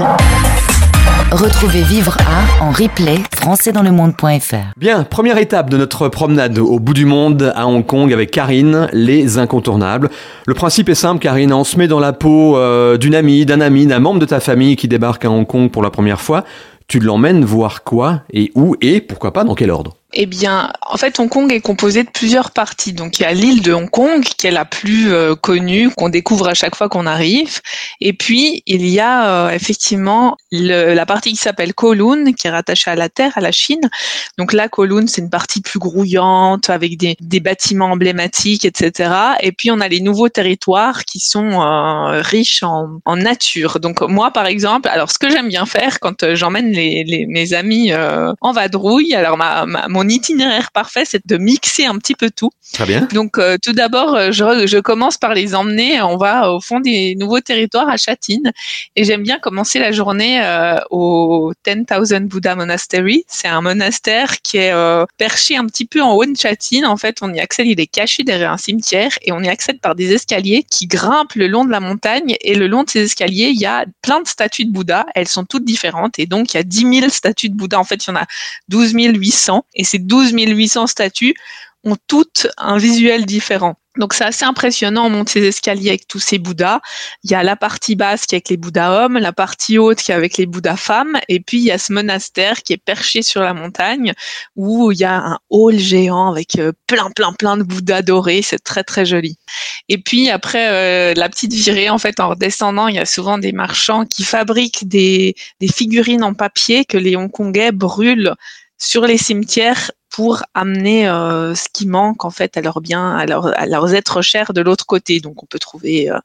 Retrouvez 1.33 1.81
Vivre 1.81 2.19
à 2.29 2.63
en 2.63 2.73
replay 2.73 3.17
françaisdanslemonde.fr. 3.35 4.75
Bien, 4.77 5.03
première 5.03 5.39
étape 5.39 5.71
de 5.71 5.79
notre 5.79 6.11
promenade 6.11 6.59
au 6.59 6.79
bout 6.79 6.93
du 6.93 7.07
monde 7.07 7.51
à 7.57 7.67
Hong 7.67 7.87
Kong 7.87 8.13
avec 8.13 8.31
Karine, 8.31 8.91
les 8.93 9.39
incontournables. 9.39 10.11
Le 10.47 10.53
principe 10.53 10.91
est 10.91 10.95
simple, 10.95 11.21
Karine, 11.21 11.55
on 11.55 11.65
se 11.65 11.79
met 11.79 11.89
dans 11.89 12.01
la 12.01 12.13
peau 12.13 12.59
euh, 12.59 12.99
d'une 12.99 13.15
amie, 13.15 13.47
d'un 13.47 13.63
ami, 13.63 13.87
d'un 13.87 13.99
membre 13.99 14.21
de 14.21 14.27
ta 14.27 14.41
famille 14.41 14.77
qui 14.77 14.89
débarque 14.89 15.25
à 15.25 15.31
Hong 15.31 15.47
Kong 15.47 15.71
pour 15.71 15.83
la 15.83 15.89
première 15.89 16.21
fois. 16.21 16.45
Tu 16.87 17.01
l'emmènes 17.01 17.47
voir 17.47 17.83
quoi 17.83 18.21
et 18.31 18.53
où 18.55 18.77
et 18.83 19.01
pourquoi 19.01 19.33
pas 19.33 19.45
dans 19.45 19.55
quel 19.55 19.71
ordre? 19.71 19.95
Eh 20.15 20.27
bien, 20.27 20.73
en 20.87 20.97
fait, 20.99 21.19
Hong 21.19 21.29
Kong 21.29 21.51
est 21.53 21.61
composé 21.61 22.05
de 22.05 22.11
plusieurs 22.11 22.51
parties. 22.51 22.93
Donc, 22.93 23.19
il 23.19 23.23
y 23.23 23.25
a 23.25 23.33
l'île 23.33 23.63
de 23.63 23.73
Hong 23.73 23.89
Kong, 23.89 24.23
qui 24.23 24.47
est 24.47 24.51
la 24.51 24.67
plus 24.67 25.11
euh, 25.13 25.35
connue, 25.35 25.91
qu'on 25.91 26.11
découvre 26.11 26.49
à 26.49 26.55
chaque 26.55 26.75
fois 26.75 26.91
qu'on 26.91 27.07
arrive. 27.07 27.61
Et 28.01 28.13
puis, 28.13 28.63
il 28.67 28.87
y 28.87 29.01
a 29.01 29.47
euh, 29.47 29.51
effectivement 29.51 30.37
la 30.51 31.07
partie 31.07 31.31
qui 31.31 31.37
s'appelle 31.37 31.73
Kowloon, 31.73 32.33
qui 32.35 32.47
est 32.47 32.51
rattachée 32.51 32.91
à 32.91 32.95
la 32.95 33.09
Terre, 33.09 33.33
à 33.37 33.41
la 33.41 33.53
Chine. 33.53 33.89
Donc 34.37 34.53
là, 34.53 34.69
Kowloon, 34.69 35.07
c'est 35.07 35.23
une 35.23 35.31
partie 35.31 35.63
plus 35.63 35.79
grouillante, 35.79 36.69
avec 36.69 36.99
des, 36.99 37.41
bâtiments 37.41 37.87
emblématiques, 37.87 38.65
etc. 38.65 39.11
Et 39.41 39.53
puis, 39.53 39.71
on 39.71 39.81
a 39.81 39.89
les 39.89 40.01
nouveaux 40.01 40.29
territoires 40.29 41.05
qui 41.05 41.21
sont 41.21 41.63
euh, 41.63 42.21
riches 42.21 42.63
en, 42.63 43.01
nature. 43.17 43.81
Donc, 43.81 44.01
moi, 44.03 44.31
par 44.31 44.47
exemple, 44.47 44.89
alors, 44.89 45.11
ce 45.11 45.19
que 45.19 45.31
j'aime 45.31 45.49
bien 45.49 45.67
faire 45.67 46.01
quand 46.01 46.35
j'emmène 46.35 46.71
les, 46.71 47.27
mes 47.29 47.53
amis 47.53 47.93
en 48.41 48.53
vadrouille, 48.53 49.15
alors 49.15 49.37
ma, 49.37 49.65
ma 49.67 49.87
mon 50.02 50.02
itinéraire 50.09 50.71
parfait, 50.73 51.05
c'est 51.05 51.27
de 51.27 51.37
mixer 51.37 51.87
un 51.87 51.99
petit 51.99 52.15
peu 52.15 52.31
tout. 52.31 52.51
Très 52.73 52.87
bien. 52.87 53.07
Donc, 53.13 53.39
euh, 53.39 53.57
tout 53.63 53.73
d'abord, 53.73 54.15
euh, 54.15 54.33
je, 54.33 54.67
je, 54.67 54.79
commence 54.79 55.19
par 55.19 55.35
les 55.35 55.55
emmener. 55.55 56.01
On 56.01 56.17
va 56.17 56.51
au 56.51 56.61
fond 56.61 56.81
des 56.81 57.15
nouveaux 57.17 57.41
territoires 57.41 57.89
à 57.89 57.97
Châtine. 57.97 58.53
Et 58.97 59.05
j'aime 59.05 59.23
bien 59.23 59.39
commencer 59.39 59.79
la 59.79 59.93
journée 59.93 60.43
euh, 60.43 60.77
au 60.91 61.53
10,000 61.67 62.27
Buddha 62.27 62.57
Monastery. 62.57 63.25
C'est 63.29 63.49
un 63.49 63.61
monastère 63.61 64.41
qui 64.43 64.57
est 64.59 64.73
perché 65.19 65.57
un 65.57 65.67
petit 65.67 65.85
peu 65.85 66.01
en 66.01 66.13
haut 66.13 66.25
de 66.25 66.37
Châtine. 66.37 66.87
En 66.87 66.97
fait, 66.97 67.19
on 67.21 67.33
y 67.33 67.41
accède, 67.41 67.67
il 67.67 67.81
est 67.81 67.87
caché 67.87 68.23
derrière 68.23 68.53
un 68.53 68.57
cimetière 68.57 69.11
et 69.23 69.33
on 69.33 69.41
y 69.41 69.49
accède 69.49 69.81
par 69.81 69.95
des 69.95 70.13
escaliers 70.13 70.65
qui 70.69 70.87
grimpent 70.87 71.35
le 71.35 71.49
long 71.49 71.65
de 71.65 71.71
la 71.71 71.81
montagne. 71.81 72.37
Et 72.41 72.55
le 72.55 72.67
long 72.67 72.85
de 72.85 72.91
ces 72.91 73.03
escaliers, 73.03 73.51
il 73.55 73.61
y 73.61 73.67
a 73.67 73.85
plein 74.01 74.21
de 74.21 74.29
statues 74.29 74.65
de 74.65 74.73
Bouddha. 74.73 75.07
Elles 75.15 75.29
sont 75.29 75.45
toutes 75.45 75.65
différentes. 75.65 76.19
Et 76.19 76.27
donc, 76.27 76.55
il 76.55 76.57
y 76.57 76.61
a 76.61 76.65
10 76.65 77.01
000 77.01 77.09
statues 77.11 77.51
de 77.51 77.55
Bouddha. 77.55 77.79
En 77.79 77.85
fait, 77.85 78.07
il 78.07 78.11
y 78.11 78.13
en 78.13 78.17
a 78.17 78.27
12 78.69 78.93
800. 78.95 79.65
Et 79.75 79.85
ces 79.93 79.99
12 79.99 80.33
800 80.33 80.87
statues 80.87 81.35
ont 81.85 81.97
toutes 82.07 82.47
un 82.57 82.79
visuel 82.79 83.27
différent. 83.27 83.77
Donc 83.99 84.15
c'est 84.15 84.25
assez 84.25 84.47
impressionnant, 84.47 85.05
on 85.05 85.11
monte 85.11 85.29
ces 85.29 85.45
escaliers 85.45 85.91
avec 85.91 86.09
tous 86.09 86.19
ces 86.19 86.39
Bouddhas. 86.39 86.81
Il 87.25 87.31
y 87.31 87.35
a 87.35 87.43
la 87.43 87.57
partie 87.57 87.95
basse 87.95 88.25
qui 88.25 88.35
est 88.35 88.37
avec 88.37 88.49
les 88.49 88.57
Bouddhas 88.57 89.05
hommes, 89.05 89.19
la 89.19 89.35
partie 89.35 89.77
haute 89.77 89.99
qui 89.99 90.13
est 90.13 90.15
avec 90.15 90.39
les 90.39 90.47
Bouddhas 90.47 90.79
femmes, 90.79 91.19
et 91.29 91.41
puis 91.41 91.59
il 91.59 91.65
y 91.65 91.71
a 91.71 91.77
ce 91.77 91.93
monastère 91.93 92.63
qui 92.63 92.73
est 92.73 92.83
perché 92.83 93.21
sur 93.21 93.43
la 93.43 93.53
montagne 93.53 94.15
où 94.57 94.93
il 94.93 94.99
y 94.99 95.05
a 95.05 95.17
un 95.17 95.39
hall 95.51 95.77
géant 95.79 96.31
avec 96.31 96.59
euh, 96.59 96.73
plein 96.87 97.11
plein 97.11 97.35
plein 97.35 97.59
de 97.59 97.65
Bouddhas 97.65 98.01
dorés, 98.01 98.41
c'est 98.41 98.65
très 98.65 98.83
très 98.83 99.05
joli. 99.05 99.37
Et 99.91 99.99
puis 99.99 100.31
après 100.31 100.69
euh, 100.71 101.15
la 101.15 101.29
petite 101.29 101.53
virée, 101.53 101.91
en 101.91 101.99
fait 101.99 102.19
en 102.19 102.31
redescendant, 102.31 102.89
il 102.89 102.95
y 102.95 102.99
a 102.99 103.05
souvent 103.05 103.37
des 103.37 103.53
marchands 103.53 104.07
qui 104.07 104.25
fabriquent 104.25 104.89
des, 104.89 105.35
des 105.61 105.69
figurines 105.69 106.25
en 106.25 106.33
papier 106.33 106.87
que 106.87 106.97
les 106.97 107.15
Hongkongais 107.15 107.73
brûlent 107.73 108.35
sur 108.83 109.07
les 109.07 109.17
cimetières 109.17 109.93
pour 110.11 110.43
amener 110.55 111.09
euh, 111.09 111.55
ce 111.55 111.69
qui 111.73 111.87
manque 111.87 112.25
en 112.25 112.31
fait 112.31 112.57
à 112.57 112.61
leurs 112.61 112.81
biens, 112.81 113.17
à, 113.17 113.23
à 113.23 113.67
leurs 113.67 113.95
êtres 113.95 114.23
chers 114.23 114.53
de 114.53 114.61
l'autre 114.61 114.87
côté. 114.87 115.21
Donc 115.21 115.43
on 115.43 115.47
peut 115.47 115.61
trouver 115.61 116.11
euh, 116.11 116.19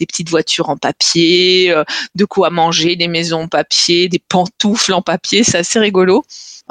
des 0.00 0.06
petites 0.06 0.28
voitures 0.28 0.70
en 0.70 0.76
papier, 0.76 1.70
euh, 1.70 1.84
de 2.16 2.24
quoi 2.24 2.50
manger, 2.50 2.96
des 2.96 3.06
maisons 3.06 3.42
en 3.42 3.48
papier, 3.48 4.08
des 4.08 4.18
pantoufles 4.18 4.92
en 4.92 5.02
papier, 5.02 5.44
c'est 5.44 5.58
assez 5.58 5.78
rigolo. 5.78 6.24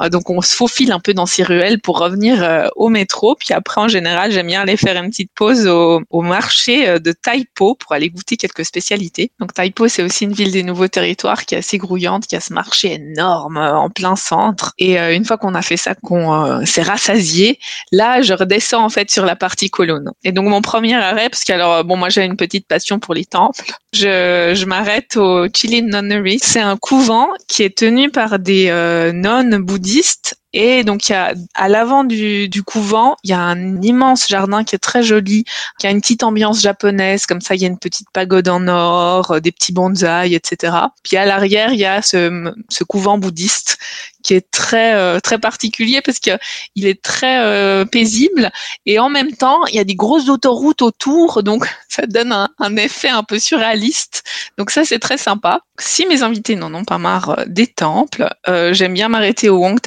Donc 0.08 0.30
on 0.30 0.40
se 0.40 0.54
faufile 0.54 0.92
un 0.92 1.00
peu 1.00 1.14
dans 1.14 1.26
ces 1.26 1.42
ruelles 1.42 1.80
pour 1.80 1.98
revenir 1.98 2.70
au 2.76 2.88
métro. 2.88 3.34
Puis 3.34 3.52
après, 3.52 3.80
en 3.80 3.88
général, 3.88 4.32
j'aime 4.32 4.46
bien 4.46 4.62
aller 4.62 4.76
faire 4.76 5.00
une 5.02 5.10
petite 5.10 5.30
pause 5.34 5.66
au, 5.66 6.22
marché 6.22 7.00
de 7.00 7.12
Taipo 7.12 7.74
pour 7.74 7.92
aller 7.92 8.08
goûter 8.08 8.36
quelques 8.36 8.64
spécialités. 8.64 9.32
Donc 9.40 9.52
Taipo, 9.54 9.88
c'est 9.88 10.02
aussi 10.02 10.24
une 10.24 10.32
ville 10.32 10.52
des 10.52 10.62
nouveaux 10.62 10.88
territoires 10.88 11.44
qui 11.44 11.54
est 11.54 11.58
assez 11.58 11.78
grouillante, 11.78 12.26
qui 12.26 12.36
a 12.36 12.40
ce 12.40 12.52
marché 12.52 12.94
énorme 12.94 13.56
en 13.56 13.90
plein 13.90 14.16
centre. 14.16 14.72
Et 14.78 14.98
une 14.98 15.24
fois 15.24 15.38
qu'on 15.38 15.54
a 15.54 15.62
fait 15.62 15.76
ça, 15.76 15.94
qu'on 15.94 16.64
s'est 16.64 16.82
rassasié, 16.82 17.58
là, 17.92 18.22
je 18.22 18.32
redescends 18.32 18.84
en 18.84 18.90
fait 18.90 19.10
sur 19.10 19.26
la 19.26 19.36
partie 19.36 19.70
colonne. 19.70 20.10
Et 20.24 20.32
donc 20.32 20.46
mon 20.46 20.62
premier 20.62 20.94
arrêt, 20.94 21.28
parce 21.28 21.44
que 21.44 21.52
alors 21.52 21.84
bon, 21.84 21.96
moi 21.96 22.08
j'ai 22.08 22.24
une 22.24 22.36
petite 22.36 22.66
passion 22.66 22.98
pour 22.98 23.14
les 23.14 23.24
temples, 23.24 23.64
je, 23.92 24.52
je 24.54 24.64
m'arrête 24.66 25.16
au 25.16 25.48
Chilin 25.54 25.86
Nunnery. 25.86 26.38
C'est 26.40 26.60
un 26.60 26.76
couvent 26.76 27.28
qui 27.48 27.62
est 27.62 27.76
tenu 27.76 28.10
par 28.10 28.38
des 28.38 28.68
euh, 28.68 29.12
nonnes 29.12 29.58
bouddhistes 29.58 29.89
existent 29.98 30.39
et 30.52 30.82
donc, 30.82 31.08
il 31.08 31.12
y 31.12 31.14
a, 31.14 31.34
à 31.54 31.68
l'avant 31.68 32.02
du, 32.02 32.48
du, 32.48 32.62
couvent, 32.62 33.16
il 33.22 33.30
y 33.30 33.32
a 33.32 33.40
un 33.40 33.80
immense 33.82 34.28
jardin 34.28 34.64
qui 34.64 34.74
est 34.74 34.80
très 34.80 35.02
joli, 35.02 35.44
qui 35.78 35.86
a 35.86 35.90
une 35.90 36.00
petite 36.00 36.24
ambiance 36.24 36.60
japonaise, 36.60 37.26
comme 37.26 37.40
ça, 37.40 37.54
il 37.54 37.62
y 37.62 37.64
a 37.64 37.68
une 37.68 37.78
petite 37.78 38.08
pagode 38.12 38.48
en 38.48 38.66
or, 38.66 39.30
euh, 39.30 39.40
des 39.40 39.52
petits 39.52 39.72
bonsaïs, 39.72 40.34
etc. 40.34 40.76
Puis 41.04 41.16
à 41.16 41.24
l'arrière, 41.24 41.72
il 41.72 41.78
y 41.78 41.84
a 41.84 42.02
ce, 42.02 42.52
ce 42.68 42.84
couvent 42.84 43.18
bouddhiste 43.18 43.78
qui 44.22 44.34
est 44.34 44.50
très 44.50 44.94
euh, 44.94 45.18
très 45.20 45.38
particulier 45.38 46.02
parce 46.02 46.18
que 46.18 46.32
il 46.74 46.86
est 46.86 47.00
très 47.00 47.40
euh, 47.40 47.86
paisible. 47.86 48.50
Et 48.84 48.98
en 48.98 49.08
même 49.08 49.32
temps 49.32 49.64
il 49.66 49.76
y 49.76 49.78
a 49.78 49.84
des 49.84 49.94
grosses 49.94 50.28
autoroutes 50.28 50.82
autour 50.82 51.42
donc 51.42 51.66
ça 51.88 52.06
donne 52.06 52.32
un, 52.32 52.48
un 52.58 52.76
effet 52.76 53.08
un 53.08 53.22
peu 53.22 53.38
surréaliste. 53.38 54.22
Donc 54.58 54.70
ça 54.70 54.84
c'est 54.84 54.98
très 54.98 55.16
sympa. 55.16 55.60
Si 55.78 56.04
mes 56.06 56.22
invités 56.22 56.56
n'en 56.56 56.74
ont 56.74 56.84
pas 56.84 56.98
marre 56.98 57.44
des 57.46 57.66
temples 57.66 58.28
j'aime 58.72 58.92
bien 58.92 59.08
m'arrêter 59.08 59.48
au 59.48 59.58
Wong 59.58 59.80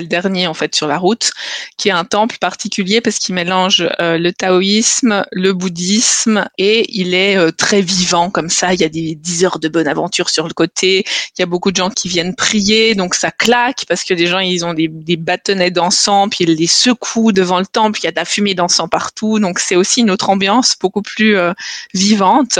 Le 0.00 0.06
dernier 0.06 0.46
en 0.46 0.54
fait 0.54 0.74
sur 0.74 0.86
la 0.86 0.98
route, 0.98 1.30
qui 1.76 1.88
est 1.88 1.92
un 1.92 2.04
temple 2.04 2.36
particulier 2.38 3.00
parce 3.00 3.18
qu'il 3.18 3.34
mélange 3.34 3.88
euh, 4.00 4.18
le 4.18 4.32
taoïsme, 4.32 5.24
le 5.32 5.52
bouddhisme 5.52 6.46
et 6.58 6.86
il 6.88 7.14
est 7.14 7.36
euh, 7.36 7.50
très 7.50 7.80
vivant 7.80 8.30
comme 8.30 8.50
ça. 8.50 8.74
Il 8.74 8.80
y 8.80 8.84
a 8.84 8.88
des 8.88 9.14
10 9.14 9.44
heures 9.44 9.58
de 9.58 9.68
bonne 9.68 9.88
aventure 9.88 10.30
sur 10.30 10.46
le 10.46 10.54
côté. 10.54 11.04
Il 11.36 11.40
y 11.40 11.42
a 11.42 11.46
beaucoup 11.46 11.70
de 11.70 11.76
gens 11.76 11.90
qui 11.90 12.08
viennent 12.08 12.34
prier, 12.34 12.94
donc 12.94 13.14
ça 13.14 13.30
claque 13.30 13.84
parce 13.88 14.04
que 14.04 14.14
des 14.14 14.26
gens 14.26 14.38
ils 14.38 14.64
ont 14.64 14.74
des, 14.74 14.88
bâtonnets 15.16 15.70
d'encens 15.70 16.28
puis 16.30 16.44
ils 16.44 16.54
les 16.54 16.66
secouent 16.66 17.32
devant 17.32 17.58
le 17.58 17.66
temple. 17.66 18.00
Il 18.00 18.04
y 18.04 18.08
a 18.08 18.10
de 18.10 18.16
la 18.16 18.24
fumée 18.24 18.54
d'encens 18.54 18.88
partout, 18.90 19.38
donc 19.38 19.58
c'est 19.58 19.76
aussi 19.76 20.00
une 20.00 20.10
autre 20.10 20.30
ambiance 20.30 20.76
beaucoup 20.80 21.02
plus 21.02 21.36
euh, 21.36 21.52
vivante. 21.94 22.58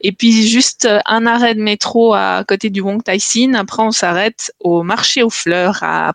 Et 0.00 0.12
puis 0.12 0.48
juste 0.48 0.88
un 1.06 1.26
arrêt 1.26 1.54
de 1.54 1.62
métro 1.62 2.14
à 2.14 2.44
côté 2.46 2.70
du 2.70 2.80
Wong 2.80 3.02
Tai 3.02 3.18
Sin. 3.18 3.54
Après 3.54 3.82
on 3.82 3.92
s'arrête 3.92 4.52
au 4.60 4.82
marché 4.82 5.22
aux 5.22 5.30
fleurs 5.30 5.82
à 5.82 6.12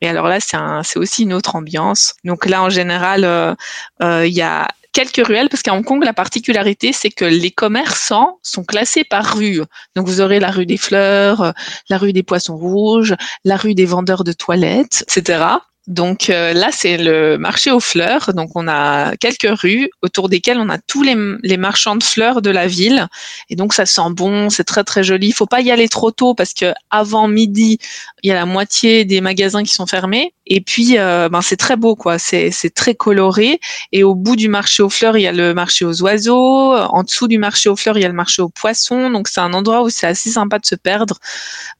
Et 0.00 0.08
alors 0.08 0.28
là, 0.28 0.38
c'est 0.40 0.98
aussi 0.98 1.22
une 1.22 1.32
autre 1.32 1.56
ambiance. 1.56 2.14
Donc 2.24 2.46
là, 2.46 2.62
en 2.62 2.70
général, 2.70 3.24
euh, 3.24 3.54
euh, 4.02 4.26
il 4.26 4.34
y 4.34 4.42
a 4.42 4.68
quelques 4.92 5.26
ruelles 5.26 5.48
parce 5.48 5.62
qu'à 5.62 5.74
Hong 5.74 5.84
Kong, 5.84 6.02
la 6.04 6.12
particularité, 6.12 6.92
c'est 6.92 7.10
que 7.10 7.24
les 7.24 7.50
commerçants 7.50 8.38
sont 8.42 8.64
classés 8.64 9.04
par 9.04 9.36
rue. 9.36 9.62
Donc 9.94 10.06
vous 10.06 10.20
aurez 10.20 10.40
la 10.40 10.50
rue 10.50 10.66
des 10.66 10.76
fleurs, 10.76 11.42
euh, 11.42 11.52
la 11.88 11.98
rue 11.98 12.12
des 12.12 12.22
poissons 12.22 12.56
rouges, 12.56 13.14
la 13.44 13.56
rue 13.56 13.74
des 13.74 13.86
vendeurs 13.86 14.24
de 14.24 14.32
toilettes, 14.32 15.04
etc. 15.06 15.44
Donc 15.88 16.28
euh, 16.28 16.52
là, 16.52 16.68
c'est 16.70 16.98
le 16.98 17.38
marché 17.38 17.70
aux 17.70 17.80
fleurs. 17.80 18.34
Donc 18.34 18.50
on 18.54 18.68
a 18.68 19.16
quelques 19.16 19.48
rues 19.58 19.88
autour 20.02 20.28
desquelles 20.28 20.58
on 20.58 20.68
a 20.68 20.76
tous 20.76 21.02
les, 21.02 21.56
marchands 21.56 21.96
de 21.96 22.02
fleurs 22.02 22.42
de 22.42 22.50
la 22.50 22.66
ville. 22.66 23.08
Et 23.48 23.56
donc 23.56 23.72
ça 23.72 23.86
sent 23.86 24.10
bon, 24.10 24.50
c'est 24.50 24.64
très 24.64 24.84
très 24.84 25.02
joli. 25.02 25.28
Il 25.28 25.32
faut 25.32 25.46
pas 25.46 25.62
y 25.62 25.70
aller 25.70 25.88
trop 25.88 26.10
tôt 26.10 26.34
parce 26.34 26.52
que 26.52 26.74
avant 26.90 27.26
midi, 27.26 27.78
il 28.22 28.28
y 28.28 28.30
a 28.30 28.34
la 28.34 28.44
moitié 28.44 29.06
des 29.06 29.22
magasins 29.22 29.62
qui 29.62 29.72
sont 29.72 29.86
fermés. 29.86 30.34
Et 30.48 30.60
puis 30.60 30.98
euh, 30.98 31.28
ben 31.28 31.42
c'est 31.42 31.56
très 31.56 31.76
beau 31.76 31.94
quoi. 31.94 32.18
C'est 32.18 32.50
c'est 32.50 32.70
très 32.70 32.94
coloré. 32.94 33.60
Et 33.92 34.02
au 34.02 34.14
bout 34.14 34.34
du 34.34 34.48
marché 34.48 34.82
aux 34.82 34.88
fleurs, 34.88 35.16
il 35.16 35.22
y 35.22 35.26
a 35.26 35.32
le 35.32 35.54
marché 35.54 35.84
aux 35.84 36.02
oiseaux. 36.02 36.74
En 36.74 37.02
dessous 37.02 37.28
du 37.28 37.38
marché 37.38 37.68
aux 37.68 37.76
fleurs, 37.76 37.96
il 37.98 38.02
y 38.02 38.04
a 38.04 38.08
le 38.08 38.14
marché 38.14 38.42
aux 38.42 38.48
poissons. 38.48 39.10
Donc 39.10 39.28
c'est 39.28 39.40
un 39.40 39.52
endroit 39.52 39.82
où 39.82 39.90
c'est 39.90 40.06
assez 40.06 40.30
sympa 40.30 40.58
de 40.58 40.66
se 40.66 40.74
perdre. 40.74 41.18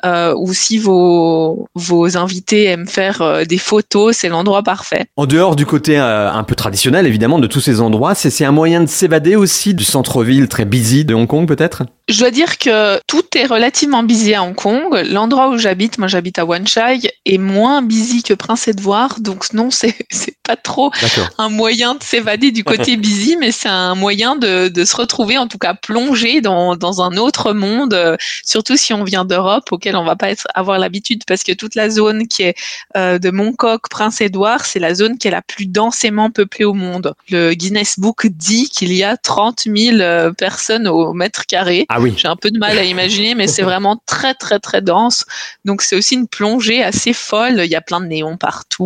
Euh, 0.05 0.35
ou 0.37 0.53
si 0.55 0.79
vos 0.79 1.69
vos 1.75 2.17
invités 2.17 2.67
aiment 2.67 2.87
faire 2.87 3.23
euh, 3.23 3.45
des 3.45 3.59
photos 3.59 4.17
c'est 4.17 4.29
l'endroit 4.29 4.63
parfait. 4.63 5.07
En 5.17 5.27
dehors 5.27 5.57
du 5.57 5.67
côté 5.67 5.99
un 5.99 6.45
peu 6.45 6.55
traditionnel, 6.55 7.07
évidemment, 7.07 7.39
de 7.39 7.47
tous 7.47 7.61
ces 7.61 7.81
endroits, 7.81 8.15
c'est 8.15 8.45
un 8.45 8.53
moyen 8.53 8.81
de 8.81 8.87
s'évader 8.87 9.37
aussi 9.37 9.75
du 9.75 9.85
centre-ville 9.85 10.49
très 10.49 10.65
busy 10.65 11.05
de 11.05 11.15
Hong 11.15 11.27
Kong, 11.27 11.47
peut-être? 11.47 11.85
Je 12.09 12.19
dois 12.21 12.31
dire 12.31 12.59
que 12.59 12.99
tout 13.07 13.25
est 13.37 13.47
relativement 13.47 14.03
busy 14.03 14.35
à 14.35 14.43
Hong 14.43 14.55
Kong. 14.55 15.05
L'endroit 15.11 15.51
où 15.51 15.59
j'habite, 15.59 15.99
moi 15.99 16.09
j'habite 16.09 16.39
à 16.39 16.45
Wan 16.45 16.67
Chai, 16.67 17.01
est 17.27 17.39
moins 17.39 17.83
busy 17.83 18.23
que 18.23 18.35
Prince 18.59 18.69
Edward, 18.69 19.23
donc 19.23 19.53
non, 19.53 19.71
c'est 19.71 19.95
pas 20.43 20.57
trop 20.57 20.91
un 21.37 21.49
moyen 21.49 21.95
de 21.95 22.03
s'évader 22.03 22.51
du 22.51 22.65
côté 22.65 22.97
busy, 22.97 23.37
mais 23.37 23.53
c'est 23.53 23.69
un 23.69 23.95
moyen 23.95 24.35
de, 24.35 24.67
de, 24.69 24.85
se 24.85 24.97
retrouver, 24.97 25.39
en 25.39 25.47
tout 25.47 25.59
cas 25.59 25.75
plongé 25.75 26.41
dans, 26.41 26.75
dans 26.75 27.01
un 27.01 27.17
autre 27.19 27.53
monde, 27.53 27.95
euh, 27.95 28.17
surtout 28.45 28.77
si 28.77 28.93
on 28.93 29.05
vient 29.05 29.25
d'Europe, 29.25 29.71
auquel 29.71 29.95
on 29.95 30.05
va 30.05 30.17
pas 30.17 30.31
être, 30.31 30.49
avoir 30.55 30.79
l'habitude, 30.81 31.23
parce 31.25 31.45
que 31.45 31.53
toute 31.53 31.77
la 31.77 31.89
zone 31.89 32.27
qui 32.27 32.43
est 32.43 32.57
euh, 32.97 33.21
de 33.21 33.31
Mongkok, 33.31 33.89
Prince 33.91 34.21
Édouard, 34.21 34.65
c'est 34.65 34.81
la 34.81 34.95
zone 34.95 35.19
qui 35.19 35.29
est 35.29 35.33
la 35.33 35.43
plus 35.43 35.67
densément 35.67 36.31
peuplée 36.31 36.65
au 36.65 36.75
monde. 36.75 37.15
Le 37.31 37.55
Guinness 37.55 38.01
Book 38.01 38.27
dit 38.27 38.69
qu'il 38.71 38.93
y 38.93 39.05
a 39.05 39.17
30 39.17 39.69
000 39.73 39.99
euh, 39.99 40.33
personnes 40.33 40.89
au 40.89 41.13
mètre 41.13 41.47
carré. 41.47 41.87
Ah 41.91 42.01
oui. 42.01 42.15
J'ai 42.17 42.29
un 42.29 42.37
peu 42.37 42.51
de 42.51 42.59
mal 42.59 42.77
à 42.77 42.83
imaginer, 42.83 43.37
mais 43.37 43.47
c'est 43.47 43.63
vraiment 43.69 44.03
très 44.07 44.35
très 44.35 44.59
très 44.59 44.83
dense. 44.83 45.27
Donc 45.65 45.83
c'est 45.83 45.95
aussi 45.95 46.15
une 46.15 46.27
plongée 46.27 46.83
assez 46.83 47.13
folle. 47.13 47.61
Il 47.65 47.71
y 47.71 47.77
a 47.77 47.81
plein 47.81 48.01
de 48.01 48.07
néons 48.07 48.37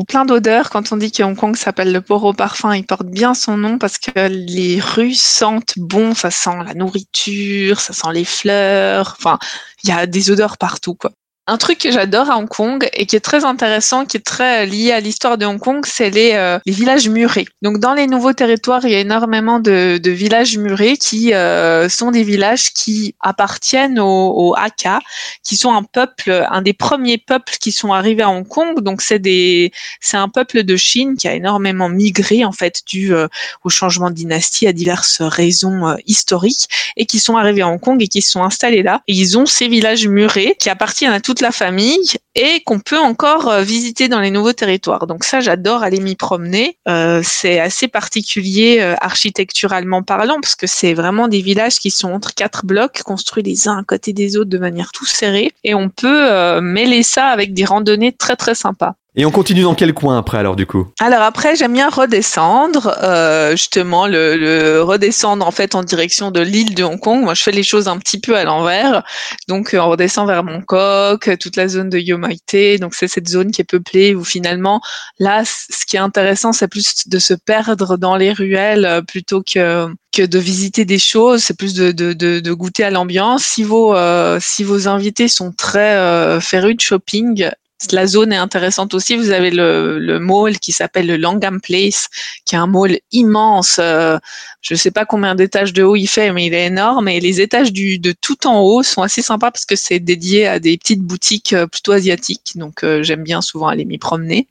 plein 0.06 0.24
d'odeurs. 0.24 0.70
Quand 0.70 0.92
on 0.92 0.96
dit 0.96 1.12
que 1.12 1.22
Hong 1.22 1.36
Kong 1.36 1.56
s'appelle 1.56 1.92
le 1.92 2.00
port 2.00 2.24
au 2.24 2.32
parfum, 2.32 2.74
il 2.74 2.84
porte 2.84 3.06
bien 3.06 3.34
son 3.34 3.56
nom 3.56 3.78
parce 3.78 3.98
que 3.98 4.28
les 4.28 4.80
rues 4.80 5.14
sentent 5.14 5.74
bon. 5.78 6.14
Ça 6.14 6.30
sent 6.30 6.56
la 6.64 6.74
nourriture, 6.74 7.80
ça 7.80 7.92
sent 7.92 8.12
les 8.12 8.24
fleurs. 8.24 9.16
Enfin, 9.18 9.38
il 9.84 9.90
y 9.90 9.92
a 9.92 10.06
des 10.06 10.30
odeurs 10.30 10.58
partout, 10.58 10.94
quoi. 10.94 11.12
Un 11.48 11.56
truc 11.56 11.78
que 11.78 11.90
j'adore 11.90 12.30
à 12.30 12.38
Hong 12.38 12.48
Kong 12.48 12.88
et 12.92 13.04
qui 13.04 13.16
est 13.16 13.20
très 13.20 13.44
intéressant, 13.44 14.06
qui 14.06 14.16
est 14.16 14.24
très 14.24 14.64
lié 14.64 14.92
à 14.92 15.00
l'histoire 15.00 15.38
de 15.38 15.44
Hong 15.44 15.58
Kong, 15.58 15.84
c'est 15.84 16.08
les, 16.08 16.34
euh, 16.34 16.60
les 16.64 16.72
villages 16.72 17.08
murés. 17.08 17.46
Donc 17.62 17.80
dans 17.80 17.94
les 17.94 18.06
nouveaux 18.06 18.32
territoires, 18.32 18.84
il 18.84 18.92
y 18.92 18.94
a 18.94 19.00
énormément 19.00 19.58
de, 19.58 19.98
de 19.98 20.10
villages 20.12 20.56
murés 20.56 20.96
qui 20.96 21.34
euh, 21.34 21.88
sont 21.88 22.12
des 22.12 22.22
villages 22.22 22.72
qui 22.72 23.16
appartiennent 23.18 23.98
aux, 23.98 24.54
Hakka, 24.56 25.00
qui 25.42 25.56
sont 25.56 25.74
un 25.74 25.82
peuple, 25.82 26.46
un 26.48 26.62
des 26.62 26.74
premiers 26.74 27.18
peuples 27.18 27.54
qui 27.60 27.72
sont 27.72 27.92
arrivés 27.92 28.22
à 28.22 28.30
Hong 28.30 28.46
Kong. 28.46 28.78
Donc 28.78 29.02
c'est 29.02 29.18
des, 29.18 29.72
c'est 30.00 30.16
un 30.16 30.28
peuple 30.28 30.62
de 30.62 30.76
Chine 30.76 31.16
qui 31.16 31.26
a 31.26 31.34
énormément 31.34 31.88
migré 31.88 32.44
en 32.44 32.52
fait 32.52 32.82
dû 32.86 33.12
euh, 33.12 33.26
au 33.64 33.68
changement 33.68 34.10
de 34.10 34.14
dynastie 34.14 34.68
à 34.68 34.72
diverses 34.72 35.20
raisons 35.20 35.96
historiques 36.06 36.68
et 36.96 37.04
qui 37.04 37.18
sont 37.18 37.36
arrivés 37.36 37.62
à 37.62 37.68
Hong 37.68 37.80
Kong 37.80 38.00
et 38.00 38.06
qui 38.06 38.22
se 38.22 38.30
sont 38.30 38.44
installés 38.44 38.84
là. 38.84 39.02
Et 39.08 39.14
ils 39.14 39.36
ont 39.36 39.46
ces 39.46 39.66
villages 39.66 40.06
murés 40.06 40.54
qui 40.56 40.70
appartiennent 40.70 41.12
à 41.12 41.18
tout 41.18 41.31
toute 41.32 41.40
la 41.40 41.50
famille 41.50 42.10
et 42.34 42.60
qu'on 42.66 42.78
peut 42.78 42.98
encore 42.98 43.48
euh, 43.48 43.62
visiter 43.62 44.08
dans 44.08 44.20
les 44.20 44.30
nouveaux 44.30 44.52
territoires. 44.52 45.06
Donc 45.06 45.24
ça, 45.24 45.40
j'adore 45.40 45.82
aller 45.82 45.98
m'y 45.98 46.14
promener. 46.14 46.76
Euh, 46.86 47.22
c'est 47.24 47.58
assez 47.58 47.88
particulier 47.88 48.80
euh, 48.80 48.94
architecturalement 49.00 50.02
parlant 50.02 50.38
parce 50.42 50.56
que 50.56 50.66
c'est 50.66 50.92
vraiment 50.92 51.28
des 51.28 51.40
villages 51.40 51.78
qui 51.78 51.90
sont 51.90 52.12
entre 52.12 52.34
quatre 52.34 52.66
blocs 52.66 53.02
construits 53.02 53.42
les 53.42 53.66
uns 53.66 53.78
à 53.78 53.82
côté 53.82 54.12
des 54.12 54.36
autres 54.36 54.50
de 54.50 54.58
manière 54.58 54.92
tout 54.92 55.06
serrée 55.06 55.52
et 55.64 55.74
on 55.74 55.88
peut 55.88 56.60
mêler 56.60 57.02
ça 57.02 57.28
avec 57.28 57.54
des 57.54 57.64
randonnées 57.64 58.12
très 58.12 58.36
très 58.36 58.54
sympas. 58.54 58.94
Et 59.14 59.26
on 59.26 59.30
continue 59.30 59.60
dans 59.60 59.74
quel 59.74 59.92
coin 59.92 60.16
après 60.16 60.38
alors 60.38 60.56
du 60.56 60.64
coup? 60.64 60.88
Alors 60.98 61.20
après 61.20 61.54
j'aime 61.54 61.74
bien 61.74 61.90
redescendre, 61.90 62.96
euh, 63.02 63.50
justement 63.50 64.06
le, 64.06 64.36
le, 64.36 64.82
redescendre 64.82 65.46
en 65.46 65.50
fait 65.50 65.74
en 65.74 65.82
direction 65.82 66.30
de 66.30 66.40
l'île 66.40 66.74
de 66.74 66.82
Hong 66.82 66.98
Kong. 66.98 67.22
Moi 67.22 67.34
je 67.34 67.42
fais 67.42 67.52
les 67.52 67.62
choses 67.62 67.88
un 67.88 67.98
petit 67.98 68.18
peu 68.18 68.38
à 68.38 68.44
l'envers, 68.44 69.02
donc 69.48 69.76
on 69.78 69.90
redescend 69.90 70.26
vers 70.26 70.44
Mongkok, 70.44 71.38
toute 71.38 71.56
la 71.56 71.68
zone 71.68 71.90
de 71.90 71.98
Yomaite. 71.98 72.80
Donc 72.80 72.94
c'est 72.94 73.08
cette 73.08 73.28
zone 73.28 73.50
qui 73.50 73.60
est 73.60 73.64
peuplée 73.64 74.14
où 74.14 74.24
finalement 74.24 74.80
là 75.18 75.42
ce 75.44 75.84
qui 75.84 75.96
est 75.96 76.00
intéressant 76.00 76.54
c'est 76.54 76.68
plus 76.68 77.06
de 77.06 77.18
se 77.18 77.34
perdre 77.34 77.98
dans 77.98 78.16
les 78.16 78.32
ruelles 78.32 78.86
euh, 78.86 79.02
plutôt 79.02 79.42
que 79.42 79.88
que 80.12 80.22
de 80.22 80.38
visiter 80.38 80.84
des 80.84 80.98
choses, 80.98 81.42
c'est 81.42 81.56
plus 81.56 81.72
de, 81.72 81.90
de, 81.90 82.12
de, 82.12 82.40
de, 82.40 82.52
goûter 82.52 82.84
à 82.84 82.90
l'ambiance. 82.90 83.44
Si 83.44 83.62
vos 83.62 83.94
euh, 83.96 84.38
si 84.40 84.62
vos 84.62 84.86
invités 84.86 85.26
sont 85.26 85.52
très 85.52 85.96
euh, 85.96 86.38
férus 86.38 86.76
de 86.76 86.80
shopping, 86.82 87.50
la 87.90 88.06
zone 88.06 88.32
est 88.32 88.36
intéressante 88.36 88.94
aussi. 88.94 89.16
Vous 89.16 89.30
avez 89.30 89.50
le, 89.50 89.98
le 89.98 90.18
mall 90.18 90.58
qui 90.58 90.72
s'appelle 90.72 91.06
le 91.06 91.16
Langham 91.16 91.60
Place, 91.60 92.08
qui 92.44 92.54
est 92.54 92.58
un 92.58 92.66
mall 92.66 92.98
immense. 93.10 93.78
Euh, 93.80 94.18
je 94.60 94.74
ne 94.74 94.78
sais 94.78 94.90
pas 94.90 95.04
combien 95.04 95.34
d'étages 95.34 95.72
de 95.72 95.82
haut 95.82 95.96
il 95.96 96.06
fait, 96.06 96.32
mais 96.32 96.46
il 96.46 96.54
est 96.54 96.66
énorme. 96.66 97.08
Et 97.08 97.18
les 97.18 97.40
étages 97.40 97.72
du, 97.72 97.98
de 97.98 98.12
tout 98.12 98.46
en 98.46 98.60
haut 98.60 98.82
sont 98.82 99.02
assez 99.02 99.22
sympas 99.22 99.50
parce 99.50 99.64
que 99.64 99.76
c'est 99.76 99.98
dédié 99.98 100.46
à 100.46 100.60
des 100.60 100.78
petites 100.78 101.02
boutiques 101.02 101.52
euh, 101.52 101.66
plutôt 101.66 101.92
asiatiques. 101.92 102.52
Donc 102.54 102.84
euh, 102.84 103.02
j'aime 103.02 103.24
bien 103.24 103.40
souvent 103.42 103.66
aller 103.66 103.84
m'y 103.84 103.98
promener. 103.98 104.46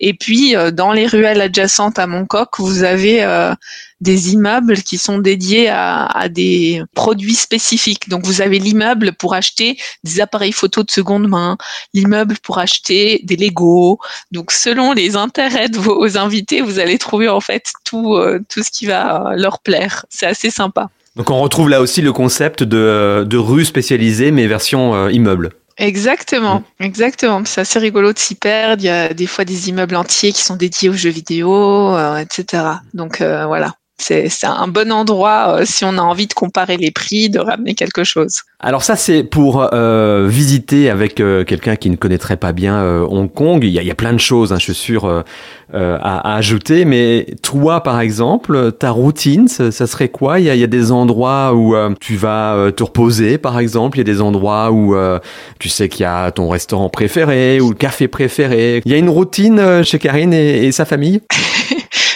Et 0.00 0.14
puis 0.14 0.54
dans 0.72 0.92
les 0.92 1.06
ruelles 1.06 1.40
adjacentes 1.40 1.98
à 1.98 2.06
Mongkok, 2.06 2.58
vous 2.58 2.84
avez 2.84 3.22
des 4.00 4.32
immeubles 4.32 4.82
qui 4.82 4.98
sont 4.98 5.18
dédiés 5.18 5.68
à, 5.68 6.06
à 6.06 6.28
des 6.28 6.82
produits 6.94 7.34
spécifiques. 7.34 8.08
Donc 8.08 8.24
vous 8.24 8.40
avez 8.40 8.58
l'immeuble 8.58 9.12
pour 9.12 9.34
acheter 9.34 9.78
des 10.04 10.20
appareils 10.20 10.52
photo 10.52 10.82
de 10.82 10.90
seconde 10.90 11.28
main, 11.28 11.56
l'immeuble 11.94 12.36
pour 12.42 12.58
acheter 12.58 13.20
des 13.24 13.36
Lego. 13.36 13.98
Donc 14.32 14.52
selon 14.52 14.92
les 14.92 15.16
intérêts 15.16 15.68
de 15.68 15.78
vos 15.78 16.16
invités, 16.16 16.60
vous 16.60 16.78
allez 16.78 16.98
trouver 16.98 17.28
en 17.28 17.40
fait 17.40 17.64
tout, 17.84 18.14
euh, 18.14 18.40
tout 18.48 18.62
ce 18.62 18.70
qui 18.70 18.86
va 18.86 19.32
leur 19.36 19.60
plaire. 19.60 20.04
C'est 20.08 20.26
assez 20.26 20.50
sympa. 20.50 20.88
Donc 21.16 21.30
on 21.30 21.40
retrouve 21.40 21.68
là 21.68 21.80
aussi 21.80 22.02
le 22.02 22.12
concept 22.12 22.62
de, 22.62 23.24
de 23.28 23.36
rue 23.36 23.64
spécialisée 23.64 24.30
mais 24.30 24.46
version 24.46 24.94
euh, 24.94 25.12
immeuble. 25.12 25.50
Exactement, 25.80 26.62
mm. 26.78 26.84
exactement. 26.84 27.42
C'est 27.46 27.62
assez 27.62 27.78
rigolo 27.78 28.12
de 28.12 28.18
s'y 28.18 28.34
perdre. 28.34 28.82
Il 28.82 28.86
y 28.86 28.90
a 28.90 29.14
des 29.14 29.26
fois 29.26 29.44
des 29.44 29.70
immeubles 29.70 29.96
entiers 29.96 30.32
qui 30.32 30.42
sont 30.42 30.56
dédiés 30.56 30.90
aux 30.90 30.94
jeux 30.94 31.10
vidéo, 31.10 31.94
euh, 31.96 32.18
etc. 32.18 32.64
Donc 32.92 33.20
euh, 33.20 33.46
voilà, 33.46 33.74
c'est 34.00 34.46
un 34.46 34.68
bon 34.68 34.90
endroit 34.90 35.56
euh, 35.60 35.62
si 35.64 35.84
on 35.84 35.96
a 35.98 36.00
envie 36.00 36.26
de 36.26 36.32
comparer 36.32 36.76
les 36.76 36.90
prix, 36.90 37.28
de 37.28 37.38
ramener 37.38 37.74
quelque 37.74 38.04
chose. 38.04 38.42
Alors 38.58 38.82
ça 38.82 38.96
c'est 38.96 39.22
pour 39.22 39.68
euh, 39.72 40.26
visiter 40.28 40.90
avec 40.90 41.20
euh, 41.20 41.44
quelqu'un 41.44 41.76
qui 41.76 41.90
ne 41.90 41.96
connaîtrait 41.96 42.36
pas 42.36 42.52
bien 42.52 42.82
Hong 42.82 43.32
Kong. 43.32 43.62
Il 43.62 43.70
y, 43.70 43.78
a, 43.78 43.82
il 43.82 43.88
y, 43.88 43.90
a, 43.90 43.94
plein 43.94 44.12
de 44.12 44.18
choses, 44.18 44.52
hein, 44.52 44.58
je 44.58 44.64
suis 44.64 44.74
sûr, 44.74 45.06
à, 45.06 45.24
à, 45.72 46.36
ajouter. 46.36 46.84
Mais 46.84 47.26
toi 47.42 47.82
par 47.82 48.00
exemple, 48.00 48.72
ta 48.72 48.90
routine, 48.90 49.48
ça, 49.48 49.70
ça 49.70 49.86
serait 49.86 50.08
quoi? 50.08 50.40
Il 50.40 50.46
y, 50.46 50.50
a, 50.50 50.54
il 50.54 50.60
y, 50.60 50.64
a, 50.64 50.68
des 50.68 50.92
endroits 50.92 51.54
où 51.54 51.74
tu 52.00 52.16
vas 52.16 52.70
te 52.74 52.82
reposer 52.82 53.38
par 53.38 53.58
exemple? 53.58 53.98
Il 53.98 54.00
y 54.00 54.10
a 54.10 54.12
des 54.12 54.20
endroits 54.20 54.72
où 54.72 54.96
tu 55.58 55.68
sais 55.68 55.88
qu'il 55.88 56.02
y 56.02 56.06
a 56.06 56.30
ton 56.30 56.48
restaurant 56.48 56.88
préféré 56.88 57.60
ou 57.60 57.70
le 57.70 57.76
café 57.76 58.08
préféré? 58.08 58.82
Il 58.84 58.92
y 58.92 58.94
a 58.94 58.98
une 58.98 59.10
routine 59.10 59.82
chez 59.84 59.98
Karine 59.98 60.32
et, 60.32 60.66
et 60.66 60.72
sa 60.72 60.84
famille? 60.84 61.20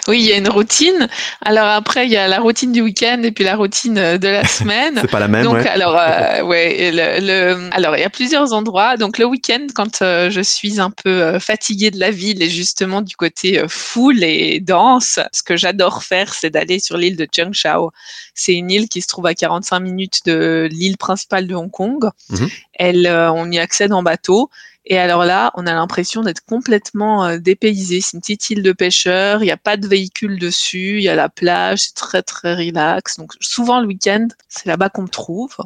Oui, 0.08 0.20
il 0.20 0.26
y 0.26 0.32
a 0.32 0.37
une 0.37 0.49
routine. 0.49 1.08
Alors 1.40 1.66
après, 1.66 2.06
il 2.06 2.12
y 2.12 2.16
a 2.16 2.28
la 2.28 2.40
routine 2.40 2.73
du 2.73 2.82
week-end 2.82 3.20
et 3.23 3.32
puis 3.32 3.44
la 3.44 3.56
routine 3.56 3.96
euh, 3.96 4.18
de 4.18 4.28
la 4.28 4.44
semaine. 4.46 4.99
c'est 5.00 5.11
pas 5.11 5.20
la 5.20 5.28
même. 5.28 5.44
Donc 5.44 5.54
ouais. 5.54 5.68
alors 5.68 5.96
euh, 5.99 6.42
ouais, 6.42 6.90
le, 6.92 7.20
le, 7.20 7.68
alors 7.73 7.96
il 7.96 8.00
y 8.00 8.04
a 8.04 8.11
plusieurs 8.11 8.52
endroits. 8.52 8.96
Donc 8.96 9.18
le 9.18 9.25
week-end, 9.25 9.66
quand 9.75 10.02
euh, 10.02 10.30
je 10.30 10.40
suis 10.40 10.80
un 10.80 10.90
peu 10.90 11.23
euh, 11.23 11.40
fatiguée 11.40 11.90
de 11.90 11.99
la 11.99 12.11
ville 12.11 12.42
et 12.42 12.50
justement 12.50 13.00
du 13.00 13.16
côté 13.16 13.62
foule 13.68 14.23
et 14.23 14.61
danse, 14.61 15.18
ce 15.32 15.42
que 15.42 15.56
j'adore 15.56 16.02
faire, 16.02 16.34
c'est 16.34 16.50
d'aller 16.50 16.78
sur 16.80 16.96
l'île 16.96 17.16
de 17.16 17.26
Chao. 17.52 17.90
C'est 18.34 18.54
une 18.54 18.70
île 18.70 18.88
qui 18.88 19.00
se 19.00 19.08
trouve 19.08 19.26
à 19.26 19.34
45 19.34 19.80
minutes 19.80 20.20
de 20.26 20.68
l'île 20.70 20.99
principale 20.99 21.46
de 21.46 21.54
Hong 21.54 21.70
Kong. 21.70 22.11
Mm-hmm. 22.30 22.52
Elle, 22.75 23.06
on 23.06 23.50
y 23.50 23.58
accède 23.58 23.92
en 23.92 24.02
bateau. 24.02 24.50
Et 24.87 24.99
alors 24.99 25.25
là, 25.25 25.50
on 25.55 25.67
a 25.67 25.73
l'impression 25.73 26.23
d'être 26.23 26.45
complètement 26.45 27.25
euh, 27.25 27.38
dépaysé. 27.38 28.00
C'est 28.00 28.14
une 28.14 28.21
petite 28.21 28.50
île 28.50 28.62
de 28.62 28.73
pêcheurs, 28.73 29.43
il 29.43 29.47
n'y 29.47 29.53
a 29.53 29.57
pas 29.57 29.76
de 29.76 29.87
véhicule 29.87 30.38
dessus, 30.38 30.99
il 30.99 31.03
y 31.03 31.09
a 31.09 31.14
la 31.14 31.29
plage, 31.31 31.81
c'est 31.81 31.95
très 31.95 32.23
très 32.23 32.55
relax. 32.55 33.17
Donc 33.17 33.33
souvent 33.41 33.81
le 33.81 33.87
week-end, 33.87 34.29
c'est 34.49 34.67
là-bas 34.67 34.91
qu'on 34.91 35.03
me 35.03 35.09
trouve. 35.09 35.57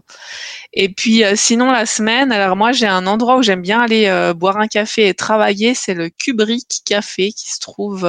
Et 0.72 0.88
puis 0.88 1.24
euh, 1.24 1.34
sinon 1.36 1.70
la 1.70 1.86
semaine, 1.86 2.30
alors 2.30 2.56
moi 2.56 2.72
j'ai 2.72 2.86
un 2.86 3.06
endroit 3.06 3.38
où 3.38 3.42
j'aime 3.42 3.62
bien 3.62 3.80
aller 3.80 4.06
euh, 4.06 4.34
boire 4.34 4.58
un 4.58 4.68
café 4.68 5.08
et 5.08 5.14
travailler, 5.14 5.74
c'est 5.74 5.94
le 5.94 6.10
Kubrick 6.10 6.82
Café 6.84 7.32
qui 7.32 7.50
se 7.50 7.58
trouve 7.58 8.06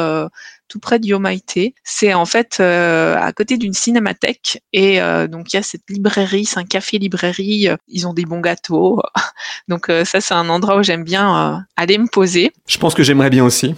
tout 0.69 0.79
près 0.79 0.99
de 0.99 1.07
Yomaite. 1.07 1.59
C'est 1.83 2.13
en 2.13 2.25
fait 2.25 2.57
euh, 2.59 3.15
à 3.17 3.33
côté 3.33 3.57
d'une 3.57 3.73
cinémathèque 3.73 4.61
et 4.71 5.01
euh, 5.01 5.27
donc 5.27 5.51
il 5.51 5.57
y 5.57 5.59
a 5.59 5.63
cette 5.63 5.89
librairie, 5.89 6.45
c'est 6.45 6.59
un 6.59 6.65
café 6.65 6.97
librairie. 6.97 7.67
Ils 7.88 8.07
ont 8.07 8.13
des 8.13 8.25
bons 8.25 8.39
gâteaux, 8.39 9.01
donc 9.67 9.89
euh, 9.89 10.05
ça 10.05 10.21
c'est 10.21 10.33
un 10.33 10.47
endroit 10.49 10.77
où 10.77 10.83
j'aime 10.83 11.03
bien 11.03 11.65
aller 11.75 11.97
me 11.97 12.07
poser. 12.07 12.51
Je 12.67 12.77
pense 12.77 12.93
que 12.93 13.03
j'aimerais 13.03 13.29
bien 13.29 13.43
aussi. 13.43 13.75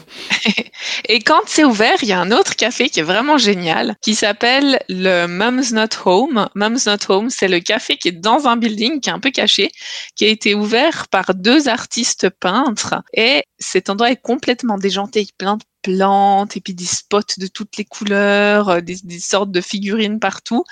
et 1.07 1.19
quand 1.19 1.41
c'est 1.47 1.63
ouvert, 1.63 1.95
il 2.01 2.09
y 2.09 2.13
a 2.13 2.19
un 2.19 2.31
autre 2.31 2.55
café 2.55 2.89
qui 2.89 2.99
est 2.99 3.03
vraiment 3.03 3.37
génial, 3.37 3.95
qui 4.01 4.13
s'appelle 4.13 4.81
le 4.89 5.27
Mum's 5.27 5.71
Not 5.71 5.95
Home. 6.05 6.49
Mum's 6.55 6.85
Not 6.85 7.09
Home, 7.09 7.29
c'est 7.29 7.47
le 7.47 7.59
café 7.59 7.97
qui 7.97 8.09
est 8.09 8.11
dans 8.11 8.47
un 8.47 8.57
building 8.57 8.99
qui 8.99 9.09
est 9.09 9.13
un 9.13 9.19
peu 9.19 9.31
caché, 9.31 9.71
qui 10.15 10.25
a 10.25 10.27
été 10.27 10.53
ouvert 10.53 11.07
par 11.07 11.33
deux 11.33 11.69
artistes 11.69 12.29
peintres 12.29 12.95
et 13.13 13.43
cet 13.59 13.89
endroit 13.89 14.11
est 14.11 14.21
complètement 14.21 14.77
déjanté, 14.77 15.27
plein 15.37 15.57
de 15.57 15.63
plantes 15.81 16.57
et 16.57 16.61
puis 16.61 16.73
des 16.73 16.85
spots 16.85 17.37
de 17.37 17.47
toutes 17.47 17.77
les 17.77 17.85
couleurs, 17.85 18.69
euh, 18.69 18.81
des, 18.81 18.97
des 19.03 19.19
sortes 19.19 19.51
de 19.51 19.61
figurines 19.61 20.19
partout. 20.19 20.63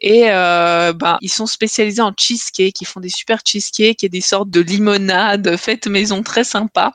Et 0.00 0.30
euh, 0.30 0.92
ben, 0.92 1.18
ils 1.20 1.30
sont 1.30 1.46
spécialisés 1.46 2.02
en 2.02 2.12
cheesecake, 2.16 2.80
ils 2.80 2.86
font 2.86 3.00
des 3.00 3.08
super 3.08 3.40
cheesecakes 3.44 4.04
et 4.04 4.08
des 4.08 4.20
sortes 4.20 4.50
de 4.50 4.60
limonades 4.60 5.56
faites 5.56 5.86
maison 5.86 6.22
très 6.22 6.44
sympas. 6.44 6.92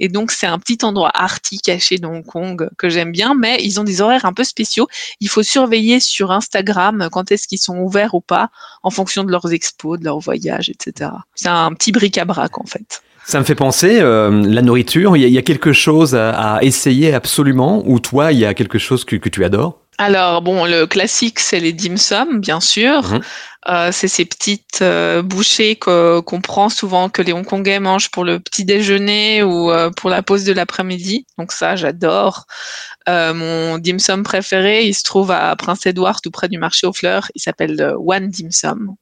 Et 0.00 0.08
donc 0.08 0.30
c'est 0.30 0.46
un 0.46 0.58
petit 0.58 0.84
endroit 0.84 1.10
arty 1.14 1.58
caché 1.58 1.98
de 1.98 2.06
Hong 2.06 2.24
Kong 2.24 2.68
que 2.78 2.88
j'aime 2.88 3.12
bien, 3.12 3.34
mais 3.34 3.62
ils 3.62 3.80
ont 3.80 3.84
des 3.84 4.00
horaires 4.00 4.24
un 4.24 4.32
peu 4.32 4.44
spéciaux. 4.44 4.88
Il 5.20 5.28
faut 5.28 5.42
surveiller 5.42 6.00
sur 6.00 6.32
Instagram 6.32 7.08
quand 7.12 7.30
est-ce 7.32 7.48
qu'ils 7.48 7.58
sont 7.58 7.78
ouverts 7.78 8.14
ou 8.14 8.20
pas 8.20 8.50
en 8.82 8.90
fonction 8.90 9.24
de 9.24 9.30
leurs 9.30 9.52
expos, 9.52 9.98
de 9.98 10.04
leurs 10.04 10.20
voyages, 10.20 10.68
etc. 10.68 11.10
C'est 11.34 11.48
un 11.48 11.72
petit 11.74 11.92
bric-à-brac 11.92 12.58
en 12.58 12.66
fait. 12.66 13.02
Ça 13.26 13.38
me 13.38 13.44
fait 13.44 13.54
penser, 13.54 14.00
euh, 14.00 14.30
la 14.30 14.62
nourriture, 14.62 15.16
il 15.16 15.22
y, 15.22 15.30
y, 15.30 15.38
a 15.38 15.42
quelque 15.42 15.72
chose 15.72 16.14
à, 16.14 16.56
à, 16.56 16.62
essayer 16.62 17.14
absolument, 17.14 17.82
ou 17.86 17.98
toi, 17.98 18.32
il 18.32 18.38
y 18.38 18.44
a 18.44 18.52
quelque 18.52 18.78
chose 18.78 19.04
que, 19.04 19.16
que 19.16 19.28
tu 19.30 19.44
adores? 19.44 19.80
Alors 19.98 20.42
bon, 20.42 20.64
le 20.64 20.86
classique 20.86 21.38
c'est 21.38 21.60
les 21.60 21.72
dim 21.72 21.96
sum, 21.96 22.40
bien 22.40 22.60
sûr. 22.60 23.02
Mmh. 23.02 23.20
Euh, 23.68 23.92
c'est 23.92 24.08
ces 24.08 24.24
petites 24.24 24.82
euh, 24.82 25.22
bouchées 25.22 25.76
qu'on 25.76 26.22
qu 26.22 26.40
prend 26.40 26.68
souvent 26.68 27.08
que 27.08 27.22
les 27.22 27.32
Hongkongais 27.32 27.80
mangent 27.80 28.10
pour 28.10 28.24
le 28.24 28.40
petit 28.40 28.64
déjeuner 28.64 29.42
ou 29.42 29.70
euh, 29.70 29.90
pour 29.90 30.10
la 30.10 30.22
pause 30.22 30.44
de 30.44 30.52
l'après-midi. 30.52 31.26
Donc 31.38 31.52
ça, 31.52 31.76
j'adore. 31.76 32.46
mon 33.06 33.78
dim 33.78 33.98
sum 33.98 34.22
préféré, 34.24 34.84
il 34.84 34.94
se 34.94 35.04
trouve 35.04 35.30
à 35.30 35.54
Prince 35.56 35.86
Édouard, 35.86 36.20
tout 36.20 36.30
près 36.30 36.48
du 36.48 36.58
marché 36.58 36.86
aux 36.86 36.92
fleurs. 36.92 37.30
Il 37.34 37.40
s'appelle 37.40 37.94
One 37.96 38.28
Dim 38.28 38.50
Sum. 38.50 38.96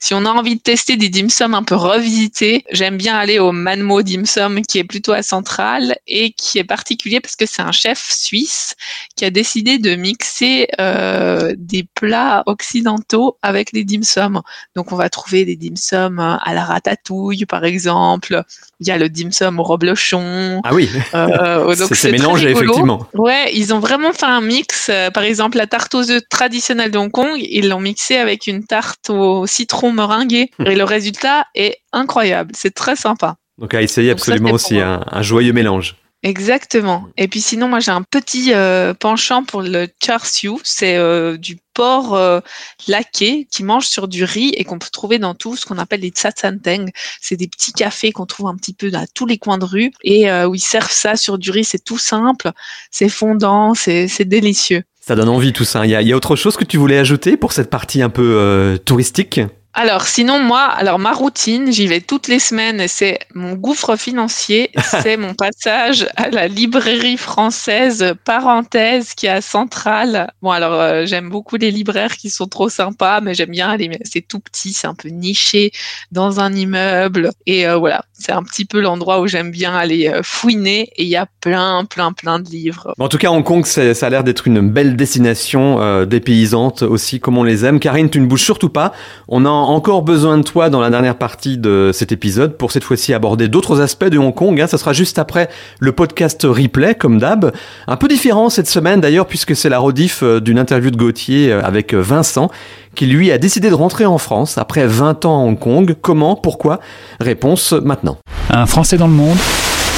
Si 0.00 0.14
on 0.14 0.24
a 0.26 0.30
envie 0.30 0.56
de 0.56 0.60
tester 0.60 0.96
des 0.96 1.08
dim 1.08 1.28
sum 1.28 1.54
un 1.54 1.62
peu 1.62 1.76
revisités, 1.76 2.64
j'aime 2.70 2.96
bien 2.96 3.16
aller 3.16 3.38
au 3.38 3.52
Manmo 3.52 4.02
dim 4.02 4.24
sum 4.24 4.62
qui 4.62 4.78
est 4.78 4.84
plutôt 4.84 5.12
à 5.12 5.22
Centrale 5.22 5.96
et 6.06 6.32
qui 6.32 6.58
est 6.58 6.64
particulier 6.64 7.20
parce 7.20 7.36
que 7.36 7.46
c'est 7.46 7.62
un 7.62 7.72
chef 7.72 8.10
suisse 8.10 8.74
qui 9.16 9.24
a 9.24 9.30
décidé 9.30 9.78
de 9.78 9.94
mixer 9.94 10.68
euh, 10.80 11.54
des 11.56 11.86
plats 11.94 12.42
occidentaux 12.46 13.38
avec 13.42 13.72
les 13.72 13.84
dim 13.84 14.02
sum. 14.02 14.42
Donc 14.74 14.92
on 14.92 14.96
va 14.96 15.08
trouver 15.08 15.44
des 15.44 15.56
dim 15.56 15.76
sum 15.76 16.18
à 16.18 16.54
la 16.54 16.64
ratatouille 16.64 17.46
par 17.46 17.64
exemple. 17.64 18.42
Il 18.80 18.88
y 18.88 18.90
a 18.90 18.98
le 18.98 19.08
dim 19.08 19.30
sum 19.30 19.60
au 19.60 19.62
reblochon. 19.62 20.60
Ah 20.64 20.74
oui. 20.74 20.90
Euh, 21.14 21.74
c'est 21.92 22.10
mélangé 22.10 22.50
effectivement. 22.50 23.06
Ouais, 23.14 23.52
ils 23.54 23.72
ont 23.72 23.78
vraiment 23.78 24.12
fait 24.12 24.26
un 24.26 24.40
mix. 24.40 24.90
Par 25.14 25.22
exemple, 25.22 25.58
la 25.58 25.66
tarte 25.66 25.94
aux 25.94 26.10
œufs 26.10 26.22
traditionnelle 26.28 26.90
de 26.90 26.98
Hong 26.98 27.10
Kong, 27.10 27.38
ils 27.38 27.68
l'ont 27.68 27.80
mixé 27.80 28.16
avec 28.16 28.46
une 28.46 28.64
tarte 28.64 29.10
au 29.42 29.46
citron 29.46 29.92
meringué. 29.92 30.50
Et 30.64 30.74
le 30.74 30.84
résultat 30.84 31.46
est 31.54 31.78
incroyable. 31.92 32.52
C'est 32.56 32.74
très 32.74 32.96
sympa. 32.96 33.36
Donc 33.58 33.74
à 33.74 33.82
essayer 33.82 34.10
absolument 34.10 34.48
ça, 34.50 34.54
aussi 34.54 34.80
un, 34.80 35.04
un, 35.06 35.22
joyeux 35.22 35.52
mélange. 35.52 35.96
Exactement. 36.22 37.08
Et 37.16 37.26
puis 37.26 37.40
sinon, 37.40 37.68
moi 37.68 37.80
j'ai 37.80 37.90
un 37.90 38.02
petit 38.02 38.54
euh, 38.54 38.94
penchant 38.94 39.42
pour 39.42 39.62
le 39.62 39.88
char 40.02 40.24
siu. 40.24 40.52
C'est 40.62 40.96
euh, 40.96 41.36
du 41.36 41.58
porc 41.74 42.14
euh, 42.14 42.40
laqué 42.86 43.46
qui 43.50 43.64
mange 43.64 43.86
sur 43.86 44.06
du 44.06 44.22
riz 44.22 44.50
et 44.50 44.64
qu'on 44.64 44.78
peut 44.78 44.90
trouver 44.92 45.18
dans 45.18 45.34
tout 45.34 45.56
ce 45.56 45.66
qu'on 45.66 45.78
appelle 45.78 46.00
les 46.00 46.10
tsatsanteng. 46.10 46.90
C'est 47.20 47.36
des 47.36 47.48
petits 47.48 47.72
cafés 47.72 48.12
qu'on 48.12 48.26
trouve 48.26 48.46
un 48.46 48.56
petit 48.56 48.72
peu 48.72 48.90
à 48.94 49.06
tous 49.08 49.26
les 49.26 49.38
coins 49.38 49.58
de 49.58 49.64
rue 49.64 49.90
et 50.04 50.30
euh, 50.30 50.46
où 50.46 50.54
ils 50.54 50.60
servent 50.60 50.92
ça 50.92 51.16
sur 51.16 51.38
du 51.38 51.50
riz. 51.50 51.64
C'est 51.64 51.84
tout 51.84 51.98
simple, 51.98 52.52
c'est 52.92 53.08
fondant, 53.08 53.74
c'est 53.74 54.24
délicieux. 54.24 54.84
Ça 55.04 55.16
donne 55.16 55.28
envie 55.28 55.52
tout 55.52 55.64
ça. 55.64 55.84
Il 55.84 55.90
y, 55.90 56.12
a, 56.12 56.16
autre 56.16 56.36
chose 56.36 56.56
que 56.56 56.62
tu 56.62 56.76
voulais 56.76 56.96
ajouter 56.96 57.36
pour 57.36 57.52
cette 57.52 57.70
partie 57.70 58.02
un 58.02 58.08
peu 58.08 58.36
euh, 58.36 58.78
touristique? 58.78 59.40
Alors 59.74 60.02
sinon 60.02 60.38
moi, 60.38 60.64
alors 60.64 60.98
ma 60.98 61.12
routine, 61.12 61.72
j'y 61.72 61.86
vais 61.86 62.00
toutes 62.00 62.28
les 62.28 62.38
semaines. 62.38 62.84
C'est 62.88 63.20
mon 63.34 63.54
gouffre 63.54 63.96
financier, 63.96 64.70
c'est 65.02 65.16
mon 65.16 65.32
passage 65.32 66.06
à 66.16 66.28
la 66.28 66.46
librairie 66.46 67.16
française 67.16 68.14
parenthèse 68.24 69.14
qui 69.14 69.26
est 69.26 69.30
à 69.30 69.40
Centrale. 69.40 70.30
Bon 70.42 70.50
alors 70.50 70.74
euh, 70.74 71.06
j'aime 71.06 71.30
beaucoup 71.30 71.56
les 71.56 71.70
libraires 71.70 72.16
qui 72.16 72.28
sont 72.28 72.46
trop 72.46 72.68
sympas, 72.68 73.22
mais 73.22 73.32
j'aime 73.32 73.50
bien 73.50 73.70
aller. 73.70 73.90
C'est 74.04 74.20
tout 74.20 74.40
petit, 74.40 74.74
c'est 74.74 74.86
un 74.86 74.94
peu 74.94 75.08
niché 75.08 75.72
dans 76.10 76.38
un 76.38 76.52
immeuble 76.52 77.30
et 77.46 77.66
euh, 77.66 77.76
voilà, 77.76 78.04
c'est 78.22 78.32
un 78.32 78.42
petit 78.42 78.64
peu 78.64 78.80
l'endroit 78.80 79.20
où 79.20 79.26
j'aime 79.26 79.50
bien 79.50 79.74
aller 79.74 80.08
euh, 80.08 80.20
fouiner 80.22 80.90
et 80.96 81.02
il 81.02 81.08
y 81.08 81.16
a 81.16 81.26
plein, 81.40 81.84
plein, 81.84 82.12
plein 82.12 82.38
de 82.38 82.48
livres. 82.48 82.94
En 82.98 83.08
tout 83.08 83.18
cas, 83.18 83.30
Hong 83.30 83.44
Kong, 83.44 83.66
ça 83.66 83.82
a 83.82 84.10
l'air 84.10 84.22
d'être 84.24 84.46
une 84.46 84.60
belle 84.60 84.96
destination 84.96 85.80
euh, 85.80 86.04
dépaysante 86.04 86.82
aussi, 86.82 87.20
comme 87.20 87.36
on 87.36 87.42
les 87.42 87.64
aime. 87.64 87.80
Karine, 87.80 88.10
tu 88.10 88.20
ne 88.20 88.26
bouges 88.26 88.44
surtout 88.44 88.68
pas. 88.68 88.92
On 89.28 89.44
a 89.44 89.48
encore 89.62 90.02
besoin 90.02 90.38
de 90.38 90.42
toi 90.42 90.70
dans 90.70 90.80
la 90.80 90.90
dernière 90.90 91.16
partie 91.16 91.58
de 91.58 91.90
cet 91.92 92.12
épisode 92.12 92.56
pour 92.56 92.72
cette 92.72 92.84
fois-ci 92.84 93.14
aborder 93.14 93.48
d'autres 93.48 93.80
aspects 93.80 94.04
de 94.04 94.18
Hong 94.18 94.34
Kong. 94.34 94.60
Hein. 94.60 94.66
Ça 94.66 94.78
sera 94.78 94.92
juste 94.92 95.18
après 95.18 95.48
le 95.80 95.92
podcast 95.92 96.42
replay, 96.44 96.94
comme 96.94 97.18
d'hab. 97.18 97.52
Un 97.86 97.96
peu 97.96 98.08
différent 98.08 98.50
cette 98.50 98.68
semaine 98.68 99.00
d'ailleurs, 99.00 99.26
puisque 99.26 99.56
c'est 99.56 99.68
la 99.68 99.78
rediff 99.78 100.22
euh, 100.22 100.40
d'une 100.40 100.58
interview 100.58 100.90
de 100.90 100.96
Gauthier 100.96 101.52
avec 101.52 101.94
Vincent 101.94 102.50
qui 102.94 103.06
lui 103.06 103.30
a 103.30 103.38
décidé 103.38 103.70
de 103.70 103.74
rentrer 103.74 104.04
en 104.06 104.18
France 104.18 104.58
après 104.58 104.86
20 104.86 105.24
ans 105.24 105.40
à 105.40 105.44
Hong 105.44 105.58
Kong. 105.58 105.94
Comment? 106.00 106.36
Pourquoi? 106.36 106.80
Réponse 107.20 107.72
maintenant. 107.72 108.18
Un 108.50 108.66
Français 108.66 108.96
dans 108.98 109.06
le 109.06 109.14
monde 109.14 109.38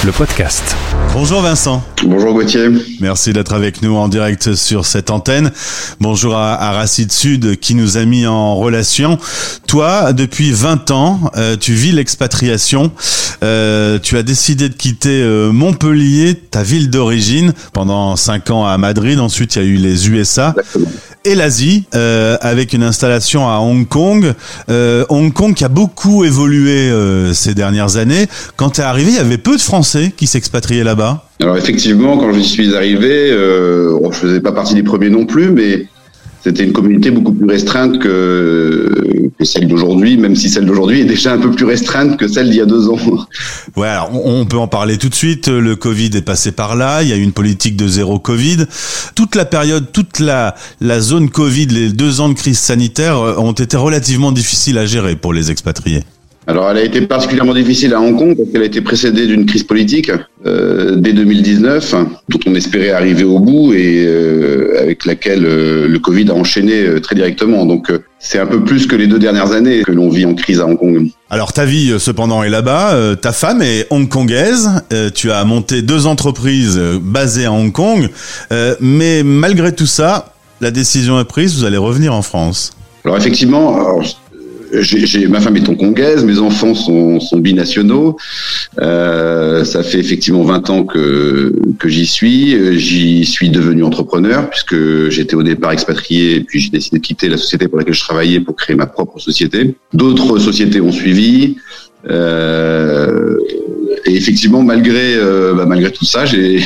le 0.05 0.13
podcast. 0.13 0.77
Bonjour 1.15 1.41
Vincent. 1.41 1.83
Bonjour 2.05 2.35
Gauthier. 2.35 2.69
Merci 3.01 3.33
d'être 3.33 3.55
avec 3.55 3.81
nous 3.81 3.97
en 3.97 4.09
direct 4.09 4.55
sur 4.55 4.85
cette 4.85 5.11
antenne. 5.11 5.51
Bonjour 5.99 6.37
à, 6.37 6.55
à 6.55 6.73
Racide 6.73 7.11
Sud 7.11 7.59
qui 7.59 7.75
nous 7.75 7.97
a 7.97 8.05
mis 8.05 8.27
en 8.27 8.57
relation. 8.57 9.19
Toi, 9.67 10.13
depuis 10.13 10.53
20 10.53 10.91
ans, 10.91 11.31
euh, 11.37 11.57
tu 11.57 11.73
vis 11.73 11.93
l'expatriation. 11.93 12.93
Euh, 13.43 13.99
tu 13.99 14.19
as 14.19 14.23
décidé 14.23 14.69
de 14.69 14.75
quitter 14.75 15.23
euh, 15.23 15.53
Montpellier, 15.53 16.35
ta 16.35 16.63
ville 16.63 16.91
d'origine, 16.91 17.55
pendant 17.73 18.17
5 18.17 18.51
ans 18.51 18.67
à 18.67 18.77
Madrid. 18.77 19.19
Ensuite, 19.21 19.57
il 19.57 19.63
y 19.63 19.65
a 19.65 19.69
eu 19.69 19.77
les 19.77 20.11
USA. 20.11 20.55
Exactement 20.59 21.14
et 21.25 21.35
l'Asie 21.35 21.85
euh, 21.95 22.37
avec 22.41 22.73
une 22.73 22.83
installation 22.83 23.49
à 23.49 23.59
Hong 23.59 23.89
Kong. 23.89 24.35
Euh, 24.69 25.05
Hong 25.09 25.33
Kong 25.33 25.55
qui 25.55 25.65
a 25.65 25.69
beaucoup 25.69 26.25
évolué 26.25 26.91
euh, 26.91 27.33
ces 27.33 27.55
dernières 27.55 27.97
années. 27.97 28.27
Quand 28.57 28.71
tu 28.71 28.81
es 28.81 28.85
arrivé, 28.85 29.11
il 29.11 29.17
y 29.17 29.21
avait 29.21 29.39
peu 29.39 29.57
de 29.57 29.61
Français 29.61 30.13
qui 30.17 30.27
s'expatriaient 30.27 30.85
là-bas. 30.85 31.29
Alors 31.41 31.57
effectivement, 31.57 32.17
quand 32.17 32.33
je 32.33 32.41
suis 32.41 32.77
arrivé, 32.77 33.31
euh, 33.31 33.99
je 34.13 34.17
faisais 34.17 34.41
pas 34.41 34.53
partie 34.53 34.75
des 34.75 34.83
premiers 34.83 35.11
non 35.11 35.27
plus, 35.27 35.51
mais 35.51 35.87
c'était 36.45 36.65
une 36.65 36.75
communauté 36.75 37.11
beaucoup 37.11 37.33
plus 37.33 37.47
restreinte 37.47 37.99
que, 37.99 39.31
que 39.39 39.45
celle 39.47 39.67
d'aujourd'hui, 39.67 40.19
même 40.19 40.37
si 40.37 40.51
celle 40.51 40.67
d'aujourd'hui 40.67 41.01
est 41.01 41.07
déjà 41.07 41.33
un 41.33 41.39
peu 41.39 41.51
plus 41.51 41.65
restreinte 41.65 42.19
que 42.19 42.29
celle 42.29 42.51
d'il 42.51 42.59
y 42.59 42.61
a 42.61 42.67
deux 42.67 42.91
ans. 42.91 42.99
Ouais, 43.77 43.89
alors 43.89 44.11
on 44.13 44.45
peut 44.45 44.59
en 44.59 44.69
parler 44.69 44.99
tout 44.99 45.09
de 45.09 45.15
suite. 45.15 45.49
Le 45.49 45.75
Covid 45.75 46.11
est 46.15 46.23
passé 46.23 46.53
par 46.53 46.77
là. 46.77 47.03
Il 47.03 47.09
y 47.09 47.15
a 47.15 47.17
eu 47.17 47.23
une 47.23 47.33
politique 47.33 47.77
de 47.77 47.89
zéro 47.89 48.19
Covid. 48.19 48.67
Toute 49.15 49.37
la 49.37 49.47
période, 49.47 49.91
toute 49.91 50.21
la, 50.21 50.55
la 50.83 51.01
zone 51.01 51.31
Covid, 51.31 51.67
les 51.67 51.89
deux 51.89 52.21
ans 52.21 52.29
de 52.29 52.35
crise 52.35 52.59
sanitaire 52.59 53.19
ont 53.39 53.53
été 53.53 53.79
relativement 53.79 54.31
difficiles 54.31 54.77
à 54.77 54.85
gérer 54.85 55.17
pour 55.17 55.33
les 55.33 55.51
expatriés. 55.51 56.03
Alors, 56.47 56.71
elle 56.71 56.77
a 56.77 56.83
été 56.83 57.01
particulièrement 57.03 57.55
difficile 57.55 57.95
à 57.95 58.01
Hong 58.01 58.19
Kong 58.19 58.37
parce 58.37 58.51
qu'elle 58.51 58.63
a 58.63 58.67
été 58.67 58.83
précédée 58.83 59.27
d'une 59.27 59.47
crise 59.47 59.63
politique 59.63 60.11
euh, 60.45 60.97
dès 60.97 61.15
2019, 61.15 61.95
dont 62.29 62.39
on 62.47 62.55
espérait 62.55 62.91
arriver 62.91 63.25
au 63.25 63.39
bout 63.39 63.73
et 63.73 64.05
euh, 64.07 64.79
avec 64.83 65.07
laquelle 65.07 65.47
euh, 65.47 65.89
le 65.89 65.99
Covid 65.99 66.31
a 66.31 66.35
enchaîné 66.35 66.83
euh, 66.83 67.01
très 67.01 67.15
directement. 67.15 67.65
Donc, 67.65 67.89
euh, 67.91 68.01
c'est 68.19 68.39
un 68.39 68.47
peu 68.47 68.63
plus 68.63 68.87
que 68.87 68.95
les 68.95 69.07
deux 69.07 69.19
dernières 69.19 69.53
années 69.53 69.83
que 69.85 69.93
l'on 69.93 70.11
vit 70.11 70.27
en 70.27 70.35
crise 70.35 70.61
à 70.61 70.67
Hong 70.67 70.79
Kong. 70.79 71.09
Alors, 71.31 71.55
ta 71.55 71.65
vie, 71.65 71.95
cependant, 71.99 72.43
est 72.43 72.51
là-bas. 72.51 73.17
ta 73.21 73.33
femme 73.33 73.61
est 73.61 73.87
hongkongaise. 73.91 74.71
tu 75.15 75.31
as 75.31 75.45
monté 75.45 75.83
deux 75.83 76.07
entreprises 76.07 76.81
basées 77.03 77.45
à 77.45 77.53
Hong 77.53 77.73
Kong. 77.73 78.09
mais 78.81 79.23
malgré 79.25 79.75
tout 79.75 79.87
ça, 79.87 80.33
la 80.61 80.71
décision 80.71 81.21
est 81.21 81.25
prise. 81.25 81.59
Vous 81.59 81.65
allez 81.65 81.77
revenir 81.77 82.15
en 82.15 82.23
France. 82.23 82.73
Alors, 83.05 83.19
effectivement, 83.19 83.75
alors, 83.75 84.03
j'ai, 84.81 85.27
ma 85.29 85.41
femme 85.41 85.57
est 85.57 85.69
hongkongaise, 85.69 86.25
mes 86.25 86.39
enfants 86.39 86.75
sont, 86.75 87.21
sont 87.21 87.39
binationaux. 87.39 88.17
Euh, 88.81 89.65
ça 89.65 89.83
fait 89.83 89.99
effectivement 89.99 90.43
20 90.43 90.71
ans 90.71 90.85
que, 90.85 91.55
que 91.79 91.89
j'y 91.89 92.07
suis. 92.07 92.79
J'y 92.79 93.25
suis 93.25 93.51
devenu 93.51 93.85
entrepreneur 93.85 94.49
puisque 94.51 95.09
j'étais 95.11 95.35
au 95.35 95.43
départ 95.43 95.73
expatrié 95.73 96.41
puis 96.41 96.61
j'ai 96.61 96.71
décidé 96.71 96.99
de 96.99 97.03
quitter 97.03 97.29
la 97.29 97.37
société 97.37 97.69
pour 97.69 97.79
laquelle 97.79 97.95
je 97.95 98.01
travaillais 98.01 98.41
pour 98.41 98.57
créer 98.57 98.77
ma 98.77 98.87
propre 98.87 99.19
société. 99.19 99.75
D'autres 99.93 100.39
sociétés 100.39 100.81
ont 100.81 100.93
suivi. 100.93 101.57
Euh, 102.11 103.39
et 104.05 104.15
effectivement, 104.15 104.63
malgré 104.63 105.15
euh, 105.15 105.55
bah, 105.55 105.67
malgré 105.67 105.91
tout 105.91 106.05
ça, 106.05 106.27
j'ai 106.27 106.63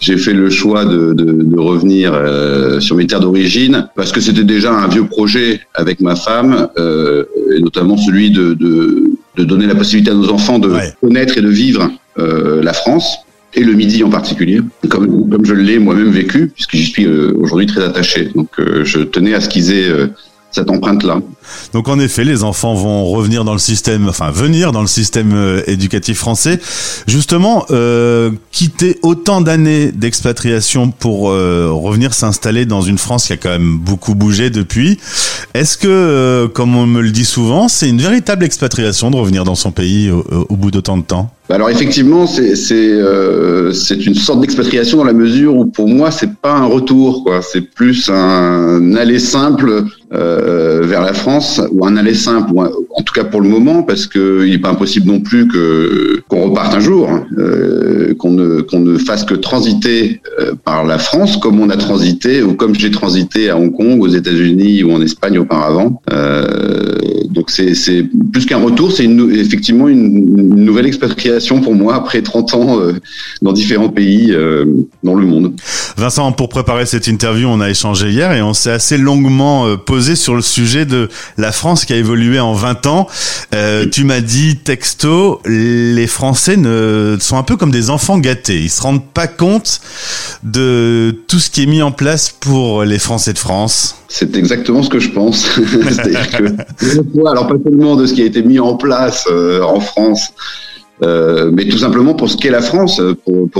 j'ai 0.00 0.16
fait 0.18 0.32
le 0.34 0.50
choix 0.50 0.84
de, 0.84 1.12
de, 1.14 1.24
de 1.42 1.58
revenir 1.58 2.12
euh, 2.14 2.80
sur 2.80 2.96
mes 2.96 3.06
terres 3.06 3.20
d'origine 3.20 3.88
parce 3.96 4.12
que 4.12 4.20
c'était 4.20 4.44
déjà 4.44 4.72
un 4.72 4.88
vieux 4.88 5.06
projet 5.06 5.60
avec 5.74 6.00
ma 6.00 6.16
femme, 6.16 6.68
euh, 6.78 7.24
et 7.54 7.60
notamment 7.60 7.96
celui 7.96 8.30
de, 8.30 8.54
de, 8.54 9.10
de, 9.36 9.44
donner 9.44 9.66
la 9.66 9.74
possibilité 9.74 10.10
à 10.10 10.14
nos 10.14 10.28
enfants 10.30 10.58
de 10.58 10.68
Ouais. 10.68 10.92
connaître 11.00 11.38
et 11.38 11.42
de 11.42 11.48
vivre 11.48 11.90
euh, 12.18 12.62
la 12.62 12.72
France 12.74 13.16
et 13.54 13.64
le 13.64 13.72
Midi 13.72 14.04
en 14.04 14.10
particulier, 14.10 14.60
comme, 14.90 15.30
comme 15.30 15.46
je 15.46 15.54
l'ai 15.54 15.78
moi-même 15.78 16.10
vécu, 16.10 16.50
puisque 16.54 16.76
j'y 16.76 16.84
suis 16.84 17.06
euh, 17.06 17.32
aujourd'hui 17.38 17.66
très 17.66 17.82
attaché. 17.82 18.28
Donc 18.34 18.48
euh, 18.58 18.84
je 18.84 18.98
tenais 19.00 19.32
à 19.32 19.40
ce 19.40 19.48
qu'ils 19.48 19.72
aient 19.72 19.88
euh, 19.88 20.08
cette 20.56 20.70
empreinte-là. 20.70 21.20
Donc 21.72 21.88
en 21.88 21.98
effet, 21.98 22.24
les 22.24 22.42
enfants 22.42 22.74
vont 22.74 23.04
revenir 23.04 23.44
dans 23.44 23.52
le 23.52 23.58
système, 23.58 24.08
enfin 24.08 24.30
venir 24.30 24.72
dans 24.72 24.80
le 24.80 24.86
système 24.86 25.32
euh, 25.34 25.62
éducatif 25.66 26.18
français. 26.18 26.58
Justement, 27.06 27.66
euh, 27.70 28.30
quitter 28.50 28.98
autant 29.02 29.40
d'années 29.40 29.92
d'expatriation 29.92 30.90
pour 30.90 31.30
euh, 31.30 31.70
revenir 31.70 32.14
s'installer 32.14 32.64
dans 32.66 32.80
une 32.80 32.98
France 32.98 33.26
qui 33.26 33.34
a 33.34 33.36
quand 33.36 33.50
même 33.50 33.78
beaucoup 33.78 34.14
bougé 34.14 34.50
depuis. 34.50 34.98
Est-ce 35.54 35.76
que, 35.76 36.46
comme 36.54 36.74
on 36.74 36.86
me 36.86 37.02
le 37.02 37.10
dit 37.10 37.24
souvent, 37.24 37.68
c'est 37.68 37.88
une 37.88 38.00
véritable 38.00 38.44
expatriation 38.44 39.10
de 39.10 39.16
revenir 39.16 39.44
dans 39.44 39.54
son 39.54 39.72
pays 39.72 40.10
au, 40.10 40.24
au 40.48 40.56
bout 40.56 40.70
d'autant 40.70 40.96
de 40.96 41.02
temps? 41.02 41.35
Alors 41.48 41.70
effectivement, 41.70 42.26
c'est 42.26 42.56
c'est 42.56 42.90
euh, 42.90 43.72
une 44.04 44.14
sorte 44.16 44.40
d'expatriation 44.40 44.98
dans 44.98 45.04
la 45.04 45.12
mesure 45.12 45.56
où 45.56 45.64
pour 45.66 45.88
moi 45.88 46.10
c'est 46.10 46.34
pas 46.34 46.54
un 46.56 46.64
retour 46.66 47.22
quoi, 47.22 47.40
c'est 47.40 47.60
plus 47.60 48.10
un 48.12 48.94
aller 48.96 49.20
simple 49.20 49.84
euh, 50.12 50.80
vers 50.84 51.02
la 51.02 51.12
France 51.12 51.60
ou 51.70 51.86
un 51.86 51.96
aller 51.96 52.14
simple, 52.14 52.50
ou 52.52 52.62
un- 52.62 52.70
en 52.96 53.02
tout 53.02 53.12
cas 53.14 53.22
pour 53.24 53.40
le 53.40 53.48
moment, 53.48 53.84
parce 53.84 54.06
que 54.08 54.44
il 54.44 54.54
est 54.54 54.58
pas 54.58 54.70
impossible 54.70 55.06
non 55.06 55.20
plus 55.20 55.46
que 55.46 56.20
qu'on 56.28 56.48
reparte 56.50 56.74
un 56.74 56.80
jour, 56.80 57.08
hein, 57.10 57.24
euh, 57.38 58.12
qu'on 58.18 58.32
ne 58.32 58.60
qu'on 58.62 58.80
ne 58.80 58.98
fasse 58.98 59.22
que 59.24 59.34
transiter 59.34 60.20
euh, 60.40 60.52
par 60.64 60.84
la 60.84 60.98
France 60.98 61.36
comme 61.36 61.60
on 61.60 61.70
a 61.70 61.76
transité 61.76 62.42
ou 62.42 62.54
comme 62.54 62.74
j'ai 62.74 62.90
transité 62.90 63.50
à 63.50 63.56
Hong 63.56 63.72
Kong, 63.72 64.02
aux 64.02 64.08
États-Unis 64.08 64.82
ou 64.82 64.90
en 64.90 65.00
Espagne 65.00 65.38
auparavant. 65.38 66.02
Euh, 66.12 66.96
donc 67.30 67.50
c'est 67.50 67.74
c'est 67.74 68.04
plus 68.36 68.44
qu'un 68.44 68.58
retour, 68.58 68.92
c'est 68.92 69.04
une, 69.04 69.34
effectivement 69.34 69.88
une, 69.88 70.28
une 70.36 70.56
nouvelle 70.56 70.84
expatriation 70.84 71.62
pour 71.62 71.74
moi 71.74 71.94
après 71.94 72.20
30 72.20 72.54
ans 72.54 72.78
euh, 72.78 72.92
dans 73.40 73.54
différents 73.54 73.88
pays 73.88 74.30
euh, 74.30 74.66
dans 75.02 75.14
le 75.14 75.24
monde. 75.24 75.54
Vincent, 75.96 76.30
pour 76.32 76.50
préparer 76.50 76.84
cette 76.84 77.06
interview, 77.06 77.48
on 77.48 77.62
a 77.62 77.70
échangé 77.70 78.10
hier 78.10 78.32
et 78.32 78.42
on 78.42 78.52
s'est 78.52 78.72
assez 78.72 78.98
longuement 78.98 79.66
euh, 79.66 79.76
posé 79.78 80.16
sur 80.16 80.34
le 80.34 80.42
sujet 80.42 80.84
de 80.84 81.08
la 81.38 81.50
France 81.50 81.86
qui 81.86 81.94
a 81.94 81.96
évolué 81.96 82.38
en 82.38 82.52
20 82.52 82.84
ans. 82.84 83.06
Euh, 83.54 83.86
tu 83.90 84.04
m'as 84.04 84.20
dit 84.20 84.56
texto, 84.56 85.40
les 85.46 86.06
Français 86.06 86.58
ne 86.58 87.16
sont 87.18 87.38
un 87.38 87.42
peu 87.42 87.56
comme 87.56 87.70
des 87.70 87.88
enfants 87.88 88.18
gâtés. 88.18 88.60
Ils 88.60 88.70
se 88.70 88.82
rendent 88.82 89.06
pas 89.14 89.28
compte 89.28 89.80
de 90.42 91.22
tout 91.26 91.38
ce 91.38 91.48
qui 91.48 91.62
est 91.62 91.66
mis 91.66 91.80
en 91.80 91.90
place 91.90 92.34
pour 92.38 92.84
les 92.84 92.98
Français 92.98 93.32
de 93.32 93.38
France. 93.38 93.96
C'est 94.08 94.36
exactement 94.36 94.82
ce 94.82 94.90
que 94.90 94.98
je 94.98 95.10
pense. 95.10 95.44
C'est-à-dire 95.88 96.30
que, 96.30 97.28
alors 97.28 97.46
pas 97.46 97.56
seulement 97.62 97.96
de 97.96 98.06
ce 98.06 98.14
qui 98.14 98.22
a 98.22 98.24
été 98.24 98.42
mis 98.42 98.58
en 98.58 98.76
place 98.76 99.26
euh, 99.30 99.62
en 99.62 99.80
France, 99.80 100.30
euh, 101.02 101.50
mais 101.52 101.66
tout 101.66 101.78
simplement 101.78 102.14
pour 102.14 102.30
ce 102.30 102.36
qu'est 102.36 102.50
la 102.50 102.62
France, 102.62 103.00
euh, 103.00 103.14
pour, 103.24 103.50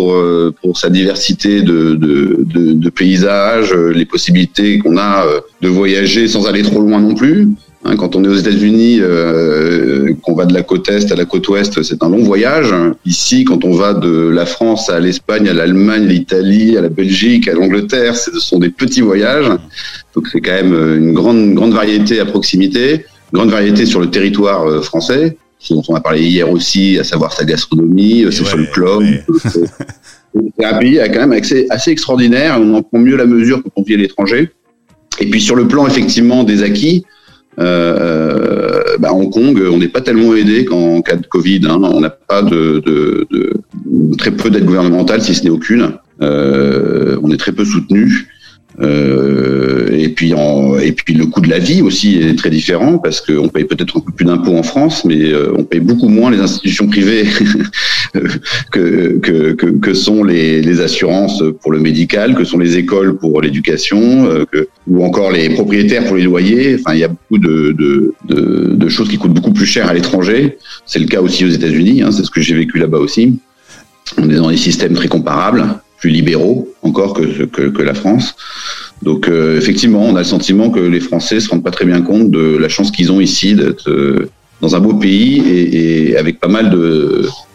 pour, 0.63 0.79
sa 0.79 0.89
diversité 0.89 1.63
de, 1.63 1.95
de, 1.95 2.91
paysages, 2.91 3.73
les 3.75 4.07
possibilités 4.07 4.79
qu'on 4.79 4.97
a 4.97 5.25
de 5.61 5.69
voyager 5.69 6.29
sans 6.29 6.47
aller 6.47 6.63
trop 6.63 6.81
loin 6.81 7.01
non 7.01 7.15
plus. 7.15 7.49
Hein, 7.87 7.97
quand 7.97 8.17
on 8.17 8.25
est 8.25 8.29
aux 8.29 8.35
États-Unis, 8.35 8.99
euh, 9.01 10.13
qu'on 10.23 10.35
va 10.35 10.45
de 10.45 10.53
la 10.53 10.63
côte 10.63 10.89
est 10.89 11.13
à 11.13 11.15
la 11.15 11.25
côte 11.25 11.49
ouest, 11.49 11.83
c'est 11.85 12.03
un 12.03 12.09
long 12.09 12.23
voyage. 12.23 12.75
Ici, 13.05 13.45
quand 13.45 13.65
on 13.65 13.73
va 13.73 13.95
de 13.95 14.29
la 14.29 14.45
France 14.45 14.91
à 14.91 14.99
l'Espagne, 14.99 15.49
à 15.49 15.53
l'Allemagne, 15.53 16.05
l'Italie, 16.05 16.77
à 16.77 16.81
la 16.81 16.89
Belgique, 16.89 17.47
à 17.47 17.53
l'Angleterre, 17.53 18.17
ce 18.17 18.41
sont 18.41 18.59
des 18.59 18.71
petits 18.71 19.03
voyages. 19.03 19.49
Donc 20.17 20.27
c'est 20.33 20.41
quand 20.41 20.53
même 20.53 20.75
euh, 20.75 20.99
une 20.99 21.13
grande, 21.13 21.37
une 21.37 21.55
grande 21.55 21.75
variété 21.75 22.19
à 22.19 22.25
proximité, 22.25 23.05
grande 23.33 23.51
variété 23.51 23.87
sur 23.87 24.01
le 24.01 24.11
territoire 24.11 24.67
euh, 24.67 24.81
français, 24.81 25.37
ce 25.61 25.75
dont 25.75 25.83
on 25.89 25.95
a 25.95 26.01
parlé 26.01 26.23
hier 26.23 26.51
aussi, 26.51 26.99
à 26.99 27.05
savoir 27.05 27.33
sa 27.33 27.45
gastronomie, 27.45 28.25
euh, 28.25 28.33
ses 28.33 28.43
ouais, 28.43 28.49
folklore. 28.49 28.99
ouais. 28.99 29.25
C'est 30.59 30.65
un 30.67 30.79
pays 30.79 31.01
quand 31.15 31.21
même 31.21 31.33
assez, 31.33 31.67
assez 31.71 31.91
extraordinaire. 31.91 32.59
On 32.61 32.75
en 32.75 32.83
prend 32.83 32.99
mieux 32.99 33.17
la 33.17 33.25
mesure 33.25 33.63
quand 33.63 33.71
on 33.77 33.83
vit 33.83 33.95
à 33.95 33.97
l'étranger. 33.97 34.51
Et 35.19 35.31
puis 35.31 35.41
sur 35.41 35.57
le 35.57 35.67
plan 35.67 35.87
effectivement 35.87 36.45
des 36.45 36.63
acquis, 36.63 37.05
euh, 37.59 38.83
bah, 38.99 39.13
Hong 39.13 39.31
Kong, 39.31 39.63
on 39.71 39.79
n'est 39.79 39.89
pas 39.89 40.01
tellement 40.01 40.35
aidé 40.35 40.65
qu'en 40.65 41.01
cas 41.03 41.17
de 41.17 41.27
Covid. 41.27 41.63
Hein. 41.69 41.81
On 41.83 42.01
n'a 42.01 42.11
pas 42.11 42.43
de, 42.43 42.83
très 44.19 44.31
peu 44.31 44.51
d'aide 44.51 44.65
gouvernementale, 44.65 45.23
si 45.23 45.35
ce 45.35 45.45
n'est 45.45 45.51
aucune. 45.51 45.93
Euh, 46.23 47.19
on 47.23 47.31
est 47.31 47.37
très 47.37 47.53
peu 47.53 47.65
soutenu. 47.65 48.29
Euh, 48.81 49.89
et 49.91 50.11
puis 50.11 50.35
en, 50.35 50.79
et 50.79 50.93
puis 50.93 51.15
le 51.15 51.27
coût 51.27 51.41
de 51.41 51.49
la 51.49 51.59
vie 51.59 51.81
aussi 51.81 52.19
est 52.19 52.37
très 52.37 52.51
différent 52.51 52.99
parce 52.99 53.21
qu'on 53.23 53.49
paye 53.49 53.65
peut-être 53.65 53.97
un 53.97 54.01
peu 54.01 54.13
plus 54.13 54.27
d'impôts 54.27 54.57
en 54.57 54.63
France, 54.63 55.05
mais 55.05 55.33
euh, 55.33 55.55
on 55.57 55.65
paye 55.65 55.81
beaucoup 55.81 56.09
moins 56.09 56.31
les 56.31 56.41
institutions 56.41 56.87
privées 56.87 57.25
que, 58.73 59.19
que, 59.19 59.53
que, 59.53 59.67
que 59.67 59.95
sont 59.95 60.25
les, 60.25 60.61
les 60.61 60.81
assurances 60.81 61.43
pour 61.63 61.73
le 61.73 61.79
médical, 61.79 62.35
que 62.35 62.45
sont 62.45 62.59
les 62.59 62.77
écoles 62.77 63.17
pour 63.17 63.41
l'éducation, 63.41 64.27
euh, 64.27 64.45
ou 64.87 65.05
encore 65.05 65.33
les 65.33 65.49
propriétaires 65.51 66.05
pour 66.05 66.17
les 66.17 66.25
loyers. 66.25 66.77
Enfin, 66.79 66.95
il 66.95 67.01
y 67.01 67.05
a 67.05 67.09
beaucoup 67.09 67.39
de, 67.39 67.73
de, 67.73 68.15
de, 68.29 68.75
de 68.75 68.89
choses 68.89 69.09
qui 69.09 69.17
coûtent 69.17 69.35
beaucoup 69.35 69.53
plus 69.53 69.67
cher 69.67 69.89
à 69.89 69.95
l'étranger. 69.95 70.59
C'est 70.85 70.99
le 70.99 71.07
cas 71.07 71.21
aussi 71.21 71.45
aux 71.45 71.51
États-Unis. 71.51 72.03
Hein, 72.03 72.11
c'est 72.13 72.25
ce 72.25 72.31
que 72.31 72.41
j'ai 72.43 72.55
vécu 72.55 72.79
là-bas 72.79 72.99
aussi. 72.99 73.39
On 74.19 74.31
est 74.31 74.37
dans 74.37 74.51
des 74.51 74.57
systèmes 74.57 74.95
très 74.95 75.09
comparables, 75.09 75.81
plus 75.99 76.11
libéraux 76.11 76.69
encore 76.83 77.15
que, 77.15 77.83
la 77.83 77.95
France. 77.95 78.37
Donc 79.03 79.29
euh, 79.29 79.59
effectivement, 79.59 80.05
on 80.05 80.17
a 80.17 80.21
le 80.21 80.25
sentiment 80.25 80.71
que 80.71 80.81
les 80.81 81.01
Français 81.01 81.41
se 81.41 81.49
rendent 81.49 81.65
pas 81.65 81.71
très 81.71 81.85
bien 81.85 82.03
compte 82.03 82.31
de 82.31 82.57
la 82.57 82.69
chance 82.69 82.91
qu'ils 82.91 83.13
ont 83.13 83.21
ici 83.21 83.55
d'être 83.55 83.89
euh, 83.89 84.31
dans 84.61 84.75
un 84.75 84.81
beau 84.81 84.95
pays 84.95 85.43
et, 85.47 86.17
avec 86.17 86.41
pas 86.41 86.49
mal 86.49 86.75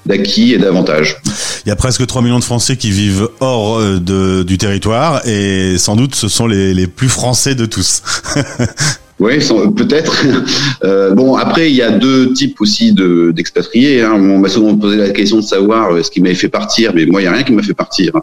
d'acquis 0.06 0.54
et 0.54 0.60
d'avantages. 0.60 1.18
Il 1.66 1.70
y 1.70 1.72
a 1.72 1.76
presque 1.76 2.06
3 2.06 2.22
millions 2.22 2.38
de 2.38 2.44
Français 2.44 2.78
qui 2.78 2.92
vivent 2.92 3.28
hors 3.40 3.80
de, 3.80 4.44
du 4.44 4.58
territoire 4.60 5.28
et 5.28 5.80
sans 5.80 5.96
doute 5.96 6.14
ce 6.14 6.28
sont 6.28 6.46
les 6.46 6.88
plus 6.88 7.10
français 7.10 7.56
de 7.56 7.66
tous. 7.66 8.04
Oui, 9.22 9.34
peut-être. 9.76 10.26
Euh, 10.84 11.14
bon, 11.14 11.36
après, 11.36 11.70
il 11.70 11.76
y 11.76 11.84
a 11.84 11.92
deux 11.92 12.34
types 12.34 12.60
aussi 12.60 12.92
de, 12.92 13.32
d'expatriés. 13.32 14.02
Hein. 14.02 14.14
On 14.14 14.40
m'a 14.40 14.50
souvent 14.50 14.76
posé 14.76 14.98
la 14.98 15.10
question 15.12 15.38
de 15.38 15.44
savoir 15.44 15.92
euh, 15.92 16.02
ce 16.02 16.10
qui 16.10 16.22
m'avait 16.22 16.34
fait 16.34 16.50
partir, 16.50 16.92
mais 16.96 17.06
moi, 17.06 17.22
il 17.22 17.26
n'y 17.26 17.28
a 17.28 17.34
rien 17.34 17.44
qui 17.44 17.52
m'a 17.52 17.62
fait 17.62 17.76
partir. 17.76 18.14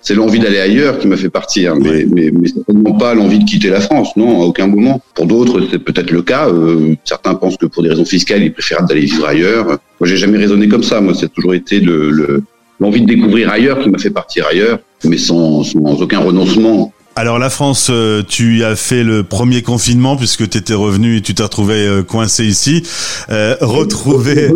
C'est 0.00 0.14
l'envie 0.14 0.38
d'aller 0.38 0.60
ailleurs 0.60 1.00
qui 1.00 1.08
m'a 1.08 1.16
fait 1.16 1.30
partir, 1.30 1.74
mais, 1.74 2.06
mais, 2.08 2.30
mais 2.30 2.46
certainement 2.46 2.92
pas 2.92 3.12
l'envie 3.14 3.40
de 3.40 3.44
quitter 3.44 3.70
la 3.70 3.80
France, 3.80 4.10
non, 4.16 4.40
à 4.42 4.44
aucun 4.44 4.68
moment. 4.68 5.02
Pour 5.16 5.26
d'autres, 5.26 5.60
c'est 5.68 5.80
peut-être 5.80 6.12
le 6.12 6.22
cas. 6.22 6.48
Euh, 6.48 6.94
certains 7.04 7.34
pensent 7.34 7.56
que 7.56 7.66
pour 7.66 7.82
des 7.82 7.88
raisons 7.88 8.04
fiscales, 8.04 8.42
il 8.42 8.46
est 8.46 8.86
d'aller 8.88 9.00
vivre 9.00 9.26
ailleurs. 9.26 9.66
Moi, 9.66 10.04
j'ai 10.04 10.16
jamais 10.16 10.38
raisonné 10.38 10.68
comme 10.68 10.84
ça. 10.84 11.00
Moi, 11.00 11.14
c'est 11.18 11.32
toujours 11.32 11.54
été 11.54 11.80
le, 11.80 12.10
le 12.10 12.44
l'envie 12.78 13.00
de 13.00 13.06
découvrir 13.06 13.50
ailleurs 13.50 13.80
qui 13.80 13.88
m'a 13.88 13.98
fait 13.98 14.10
partir 14.10 14.46
ailleurs, 14.46 14.78
mais 15.04 15.18
sans, 15.18 15.64
sans 15.64 16.00
aucun 16.02 16.20
renoncement 16.20 16.92
alors 17.18 17.38
la 17.38 17.48
France, 17.48 17.88
euh, 17.88 18.22
tu 18.22 18.62
as 18.62 18.76
fait 18.76 19.02
le 19.02 19.24
premier 19.24 19.62
confinement 19.62 20.18
puisque 20.18 20.46
tu 20.50 20.58
étais 20.58 20.74
revenu 20.74 21.16
et 21.16 21.22
tu 21.22 21.34
t'es 21.34 21.42
retrouvé 21.42 21.74
euh, 21.74 22.02
coincé 22.02 22.44
ici. 22.44 22.82
Euh, 23.30 23.56
retrouvé... 23.62 24.50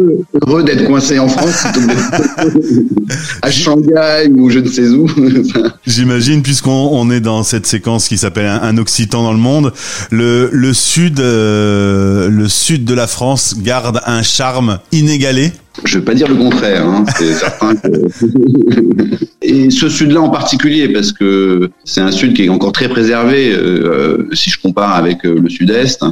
Heureux, 0.46 0.62
d'être 0.62 0.87
coincé 0.87 1.18
en 1.18 1.29
France, 1.29 1.64
à 3.42 3.51
Shanghai 3.51 4.31
ou 4.37 4.51
je 4.51 4.59
ne 4.59 4.68
sais 4.68 4.87
où. 4.88 5.09
J'imagine, 5.87 6.42
puisqu'on 6.42 6.90
on 6.92 7.11
est 7.11 7.20
dans 7.20 7.42
cette 7.44 7.64
séquence 7.64 8.09
qui 8.09 8.18
s'appelle 8.18 8.46
un, 8.46 8.77
Occitan 8.77 9.23
dans 9.23 9.33
le 9.33 9.38
monde, 9.38 9.73
le, 10.11 10.51
le 10.53 10.75
sud, 10.75 11.18
le 11.18 12.46
sud 12.46 12.85
de 12.85 12.94
la 12.94 13.07
France 13.07 13.57
garde 13.59 14.03
un 14.05 14.23
charme 14.23 14.81
inégalé. 14.92 15.53
Je 15.85 15.97
ne 15.97 16.01
vais 16.01 16.05
pas 16.05 16.15
dire 16.15 16.29
le 16.29 16.35
contraire, 16.35 16.87
hein. 16.87 17.05
c'est 17.17 17.33
certain 17.33 17.75
que... 17.77 17.89
Et 19.43 19.71
ce 19.71 19.89
sud-là 19.89 20.21
en 20.21 20.29
particulier, 20.29 20.89
parce 20.89 21.13
que 21.13 21.71
c'est 21.85 22.01
un 22.01 22.11
sud 22.11 22.35
qui 22.35 22.45
est 22.45 22.49
encore 22.49 22.73
très 22.73 22.89
préservé, 22.89 23.53
euh, 23.53 24.29
si 24.33 24.51
je 24.51 24.61
compare 24.61 24.95
avec 24.95 25.25
euh, 25.25 25.39
le 25.41 25.49
sud-est, 25.49 26.05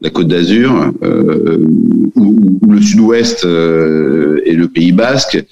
la 0.00 0.10
Côte 0.10 0.28
d'Azur, 0.28 0.92
euh, 1.04 1.58
ou, 2.16 2.36
le 2.68 2.80
sud-ouest 2.80 3.44
et 3.44 4.52
le 4.54 4.66
Pays 4.66 4.92
Basque, 4.92 5.44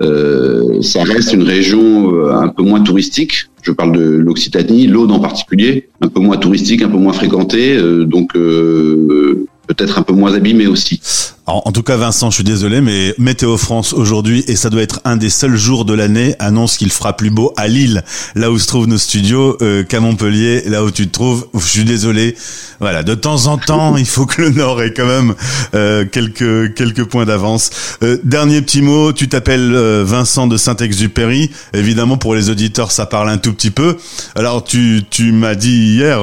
ça 0.00 1.02
reste 1.04 1.32
une 1.32 1.44
région 1.44 2.28
un 2.30 2.48
peu 2.48 2.62
moins 2.62 2.80
touristique. 2.80 3.48
Je 3.62 3.70
parle 3.70 3.96
de 3.96 4.02
l'Occitanie, 4.02 4.88
l'Aude 4.88 5.12
en 5.12 5.20
particulier, 5.20 5.88
un 6.02 6.08
peu 6.08 6.20
moins 6.20 6.36
touristique, 6.36 6.82
un 6.82 6.88
peu 6.88 6.98
moins 6.98 7.12
fréquentée, 7.12 7.78
donc 8.04 8.32
peut-être 8.34 9.98
un 9.98 10.02
peu 10.02 10.12
moins 10.12 10.34
abîmé 10.34 10.66
aussi 10.66 11.00
en 11.46 11.72
tout 11.72 11.82
cas, 11.82 11.96
Vincent, 11.96 12.30
je 12.30 12.36
suis 12.36 12.44
désolé, 12.44 12.80
mais 12.80 13.14
Météo 13.18 13.58
France 13.58 13.92
aujourd'hui, 13.92 14.44
et 14.48 14.56
ça 14.56 14.70
doit 14.70 14.80
être 14.80 15.00
un 15.04 15.18
des 15.18 15.28
seuls 15.28 15.56
jours 15.56 15.84
de 15.84 15.92
l'année, 15.92 16.34
annonce 16.38 16.78
qu'il 16.78 16.90
fera 16.90 17.18
plus 17.18 17.28
beau 17.28 17.52
à 17.58 17.68
Lille, 17.68 18.02
là 18.34 18.50
où 18.50 18.58
se 18.58 18.66
trouvent 18.66 18.86
nos 18.86 18.96
studios, 18.96 19.58
euh, 19.60 19.84
qu'à 19.84 20.00
Montpellier, 20.00 20.62
là 20.66 20.82
où 20.82 20.90
tu 20.90 21.06
te 21.06 21.12
trouves. 21.12 21.46
Je 21.52 21.66
suis 21.66 21.84
désolé. 21.84 22.34
Voilà, 22.80 23.02
de 23.02 23.14
temps 23.14 23.46
en 23.46 23.58
temps, 23.58 23.96
il 23.98 24.06
faut 24.06 24.24
que 24.24 24.40
le 24.40 24.50
Nord 24.50 24.82
ait 24.82 24.94
quand 24.94 25.06
même 25.06 25.34
euh, 25.74 26.06
quelques 26.06 26.74
quelques 26.74 27.04
points 27.04 27.26
d'avance. 27.26 27.70
Euh, 28.02 28.16
dernier 28.24 28.62
petit 28.62 28.80
mot, 28.80 29.12
tu 29.12 29.28
t'appelles 29.28 29.74
Vincent 30.02 30.46
de 30.46 30.56
Saint-Exupéry. 30.56 31.50
Évidemment, 31.74 32.16
pour 32.16 32.34
les 32.34 32.48
auditeurs, 32.48 32.90
ça 32.90 33.04
parle 33.04 33.28
un 33.28 33.38
tout 33.38 33.52
petit 33.52 33.70
peu. 33.70 33.98
Alors, 34.34 34.64
tu 34.64 35.02
tu 35.10 35.32
m'as 35.32 35.56
dit 35.56 35.94
hier, 35.94 36.20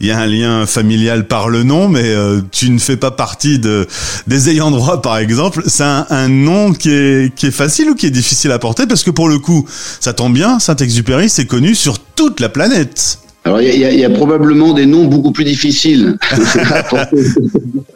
il 0.00 0.06
y 0.06 0.10
a 0.10 0.18
un 0.18 0.26
lien 0.26 0.64
familial 0.64 1.26
par 1.26 1.50
le 1.50 1.62
nom, 1.62 1.88
mais 1.88 2.14
tu 2.52 2.70
ne 2.70 2.78
fais 2.78 2.96
pas 2.96 3.10
partie 3.10 3.58
de 3.58 3.86
des 4.26 4.45
ayant 4.48 4.70
droit, 4.70 5.02
par 5.02 5.18
exemple, 5.18 5.62
c'est 5.66 5.84
un, 5.84 6.28
nom 6.28 6.72
qui 6.72 6.90
est, 6.90 7.34
qui 7.34 7.46
est 7.46 7.50
facile 7.50 7.90
ou 7.90 7.94
qui 7.94 8.06
est 8.06 8.10
difficile 8.10 8.50
à 8.52 8.58
porter 8.58 8.86
Parce 8.86 9.02
que 9.02 9.10
pour 9.10 9.28
le 9.28 9.38
coup, 9.38 9.66
ça 9.68 10.12
tombe 10.12 10.34
bien, 10.34 10.58
Saint-Exupéry, 10.58 11.28
c'est 11.28 11.46
connu 11.46 11.74
sur 11.74 11.98
toute 11.98 12.40
la 12.40 12.48
planète. 12.48 13.18
Alors 13.46 13.62
il 13.62 13.78
y, 13.78 14.04
a, 14.04 14.10
probablement 14.10 14.72
des 14.72 14.86
noms 14.86 15.04
beaucoup 15.04 15.30
plus 15.30 15.44
difficiles. 15.44 16.18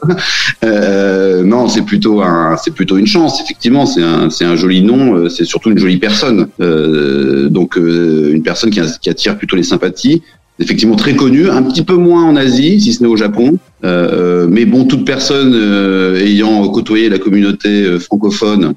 euh, 0.65 1.43
non, 1.43 1.67
c'est 1.67 1.83
plutôt 1.83 2.23
un, 2.23 2.57
c'est 2.57 2.73
plutôt 2.73 2.97
une 2.97 3.09
chance. 3.09 3.41
Effectivement, 3.43 3.85
c'est 3.85 4.03
un, 4.03 4.31
c'est 4.31 4.45
un 4.45 4.55
joli 4.55 4.81
nom. 4.81 5.17
Euh, 5.17 5.29
c'est 5.29 5.45
surtout 5.45 5.73
une 5.73 5.79
jolie 5.79 5.97
personne. 5.97 6.47
Euh, 6.61 7.49
donc 7.49 7.77
euh, 7.77 8.31
une 8.33 8.45
personne 8.45 8.71
qui, 8.71 8.81
qui, 9.01 9.11
attire 9.11 9.37
plutôt 9.37 9.57
les 9.57 9.65
sympathies 9.65 10.23
effectivement 10.61 10.97
très 10.97 11.17
connu, 11.17 11.49
un 11.49 11.63
petit 11.63 11.83
peu 11.83 11.95
moins 11.95 12.25
en 12.25 12.37
Asie, 12.37 12.81
si 12.81 12.93
ce 12.93 13.03
n'est 13.03 13.09
au 13.09 13.17
Japon. 13.17 13.59
Euh, 13.85 14.47
mais 14.49 14.67
bon, 14.67 14.85
toute 14.85 15.05
personne 15.05 15.53
euh, 15.55 16.21
ayant 16.21 16.69
côtoyé 16.69 17.09
la 17.09 17.19
communauté 17.19 17.85
euh, 17.85 17.99
francophone, 17.99 18.75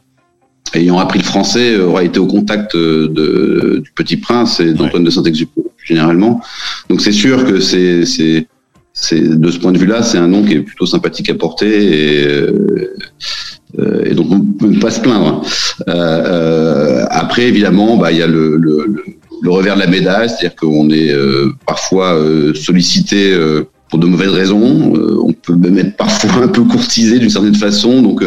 ayant 0.74 0.98
appris 0.98 1.20
le 1.20 1.26
français, 1.26 1.78
aura 1.78 2.04
été 2.04 2.20
au 2.20 2.26
contact 2.26 2.76
de, 2.76 3.82
du 3.84 3.92
Petit 3.92 4.18
Prince 4.18 4.60
et 4.60 4.74
d'Antoine 4.74 5.04
de 5.04 5.10
Saint-Exupéry 5.10 5.68
généralement. 5.84 6.42
Donc 6.90 7.02
c'est 7.02 7.12
sûr 7.12 7.46
que 7.46 7.60
c'est 7.60 8.06
c'est 8.06 8.48
c'est 8.94 9.40
de 9.40 9.52
ce 9.52 9.58
point 9.58 9.72
de 9.72 9.78
vue-là, 9.78 10.04
c'est 10.04 10.20
un 10.20 10.28
nom 10.28 10.44
qui 10.44 10.54
est 10.54 10.60
plutôt 10.60 10.86
sympathique 10.86 11.30
à 11.30 11.34
porter 11.34 12.22
et, 12.22 12.28
euh, 13.80 14.04
et 14.06 14.14
donc 14.14 14.28
on 14.32 14.40
peut 14.40 14.80
pas 14.80 14.92
se 14.92 15.02
plaindre. 15.02 15.44
Euh, 15.90 17.04
après, 17.10 17.48
évidemment, 17.48 17.98
bah 17.98 18.12
il 18.12 18.20
y 18.20 18.22
a 18.22 18.28
le, 18.28 18.56
le, 18.56 18.86
le 18.88 19.04
le 19.44 19.52
revers 19.52 19.76
de 19.76 19.82
la 19.82 19.88
médaille, 19.88 20.30
c'est-à-dire 20.30 20.56
qu'on 20.56 20.90
est, 20.90 21.12
euh, 21.12 21.54
parfois 21.68 22.14
euh, 22.14 22.54
sollicité 22.54 23.34
euh, 23.34 23.66
pour 23.90 24.00
de 24.00 24.08
mauvaises 24.08 24.32
raisons. 24.32 24.94
on 25.22 25.34
peut 25.34 25.56
même 25.56 25.78
être 25.78 25.98
parfois 25.98 26.32
un 26.44 26.48
peu 26.48 26.64
courtisé 26.64 27.20
d'une 27.20 27.30
certaine 27.30 27.54
façon. 27.54 28.02
Donc, 28.02 28.24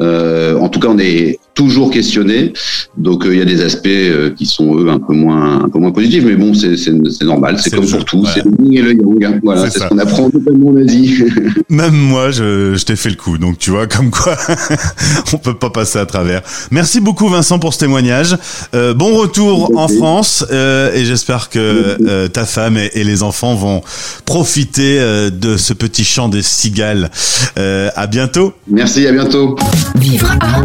en 0.00 0.68
tout 0.68 0.80
cas, 0.80 0.88
on 0.88 0.98
est 0.98 1.38
toujours 1.58 1.90
questionné. 1.90 2.52
Donc 2.96 3.26
euh, 3.26 3.34
il 3.34 3.38
y 3.38 3.42
a 3.42 3.44
des 3.44 3.60
aspects 3.62 3.88
euh, 3.88 4.30
qui 4.30 4.46
sont 4.46 4.78
eux 4.78 4.88
un 4.88 5.00
peu 5.00 5.12
moins 5.12 5.64
un 5.64 5.68
peu 5.68 5.80
moins 5.80 5.90
positifs, 5.90 6.22
mais 6.24 6.36
bon 6.36 6.54
c'est 6.54 7.24
normal, 7.24 7.58
c'est 7.58 7.74
comme 7.74 7.84
pour 7.84 8.04
tout, 8.04 8.24
c'est 8.32 8.44
le 8.44 8.52
yin 8.62 8.74
et 8.74 8.82
le 8.82 8.92
yang. 8.92 9.24
Hein. 9.24 9.40
Voilà, 9.42 9.68
c'est 9.68 9.80
ce 9.80 9.88
qu'on 9.88 9.98
apprend 9.98 10.30
notamment 10.32 10.68
en 10.68 10.76
Asie. 10.76 11.24
Même 11.68 11.96
moi, 11.96 12.30
je, 12.30 12.76
je 12.76 12.84
t'ai 12.84 12.94
fait 12.94 13.10
le 13.10 13.16
coup, 13.16 13.38
donc 13.38 13.58
tu 13.58 13.70
vois 13.72 13.88
comme 13.88 14.10
quoi 14.10 14.36
on 15.32 15.38
peut 15.38 15.54
pas 15.54 15.70
passer 15.70 15.98
à 15.98 16.06
travers. 16.06 16.42
Merci 16.70 17.00
beaucoup 17.00 17.26
Vincent 17.28 17.58
pour 17.58 17.74
ce 17.74 17.80
témoignage. 17.80 18.36
Euh, 18.76 18.94
bon 18.94 19.16
retour 19.16 19.76
en 19.76 19.88
France 19.88 20.46
euh, 20.52 20.94
et 20.94 21.04
j'espère 21.04 21.48
que 21.48 21.58
euh, 21.58 22.28
ta 22.28 22.44
femme 22.44 22.76
et, 22.76 22.90
et, 22.94 23.02
les 23.02 23.24
enfants 23.24 23.56
vont 23.56 23.82
profiter 24.24 25.00
de 25.32 25.56
ce 25.56 25.72
petit 25.72 26.04
chant 26.04 26.28
des 26.28 26.42
cigales. 26.42 27.10
à 27.56 28.06
bientôt. 28.06 28.52
Merci, 28.68 29.08
à 29.08 29.12
bientôt. 29.12 29.56
Vivre 29.96 30.32
à 30.40 30.64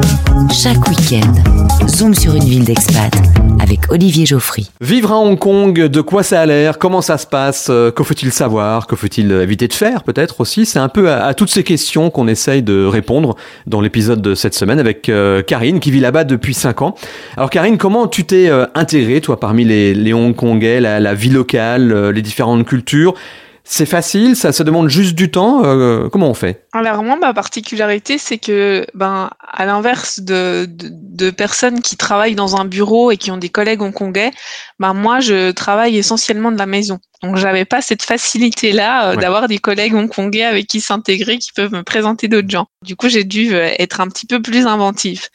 chaque 0.52 0.88
week-end. 0.88 1.34
Zoom 1.88 2.14
sur 2.14 2.36
une 2.36 2.44
ville 2.44 2.64
d'expat 2.66 3.14
avec 3.62 3.92
Olivier 3.92 4.26
Geoffry. 4.26 4.70
Vivre 4.82 5.12
à 5.12 5.18
Hong 5.20 5.38
Kong, 5.38 5.74
de 5.80 6.02
quoi 6.02 6.24
ça 6.24 6.42
a 6.42 6.46
l'air? 6.46 6.78
Comment 6.78 7.02
ça 7.02 7.18
se 7.18 7.26
passe? 7.28 7.68
Euh, 7.70 7.92
Que 7.92 8.04
faut-il 8.04 8.32
savoir? 8.32 8.88
Que 8.88 8.96
faut-il 8.96 9.32
éviter 9.32 9.68
de 9.68 9.74
faire 9.74 10.04
peut-être 10.04 10.42
aussi? 10.42 10.66
C'est 10.66 10.80
un 10.80 10.90
peu 10.90 11.12
à, 11.12 11.34
toutes 11.34 11.50
ces 11.50 11.64
questions 11.64 12.10
qu'on 12.10 12.28
essaye 12.28 12.62
de 12.64 12.86
répondre 12.86 13.36
dans 13.68 13.82
l'épisode 13.82 14.22
de 14.22 14.36
cette 14.36 14.54
semaine 14.56 14.80
avec 14.80 15.10
euh, 15.10 15.42
Karine 15.42 15.80
qui 15.80 15.92
vit 15.92 16.00
là-bas 16.00 16.24
depuis 16.24 16.54
5 16.54 16.82
ans. 16.82 16.96
Alors 17.38 17.50
Karine, 17.50 17.78
comment 17.78 18.08
tu 18.08 18.26
t'es 18.26 18.50
euh, 18.50 18.66
intégrée 18.76 19.22
toi 19.22 19.40
parmi 19.40 19.64
les, 19.66 19.94
les 19.94 20.14
Hongkongais, 20.14 20.80
la, 20.82 21.00
la 21.00 21.14
vie 21.14 21.30
locale, 21.30 22.10
les 22.10 22.22
différentes 22.22 22.66
cultures? 22.66 23.14
C'est 23.65 23.86
facile, 23.86 24.36
ça 24.36 24.52
se 24.52 24.62
demande 24.62 24.89
juste 24.89 25.15
du 25.15 25.32
temps. 25.32 25.63
Euh, 25.63 26.10
comment 26.10 26.30
on 26.30 26.34
fait? 26.34 26.67
Alors 26.73 27.02
moi, 27.02 27.15
ma 27.15 27.34
particularité, 27.34 28.17
c'est 28.17 28.38
que, 28.38 28.86
ben, 28.93 29.30
à 29.39 29.65
l'inverse 29.65 30.19
de, 30.19 30.67
de, 30.69 31.32
personnes 31.32 31.82
qui 31.82 31.95
travaillent 31.95 32.36
dans 32.36 32.58
un 32.58 32.65
bureau 32.65 33.10
et 33.10 33.17
qui 33.17 33.32
ont 33.32 33.38
des 33.38 33.47
collègues 33.47 33.82
hongkongais, 33.82 34.32
ben 34.80 34.93
moi, 34.93 35.21
je 35.21 35.52
travaille 35.52 35.97
essentiellement 35.97 36.52
de 36.52 36.58
la 36.58 36.65
maison. 36.65 36.99
Donc 37.21 37.38
j'avais 37.38 37.63
pas 37.63 37.82
cette 37.82 38.04
facilité 38.04 38.73
là 38.73 39.12
euh, 39.12 39.15
d'avoir 39.15 39.47
des 39.47 39.60
collègues 39.60 39.95
hongkongais 39.95 40.43
avec 40.43 40.67
qui 40.67 40.82
s'intégrer, 40.82 41.38
qui 41.38 41.54
peuvent 41.54 41.71
me 41.71 41.84
présenter 41.84 42.28
d'autres 42.28 42.49
gens. 42.49 42.67
Du 42.82 42.97
coup, 42.97 43.08
j'ai 43.08 43.23
dû 43.23 43.56
euh, 43.56 43.69
être 43.80 44.02
un 44.02 44.10
petit 44.10 44.26
peu 44.26 44.41
plus 44.41 44.67
inventif. 44.67 45.30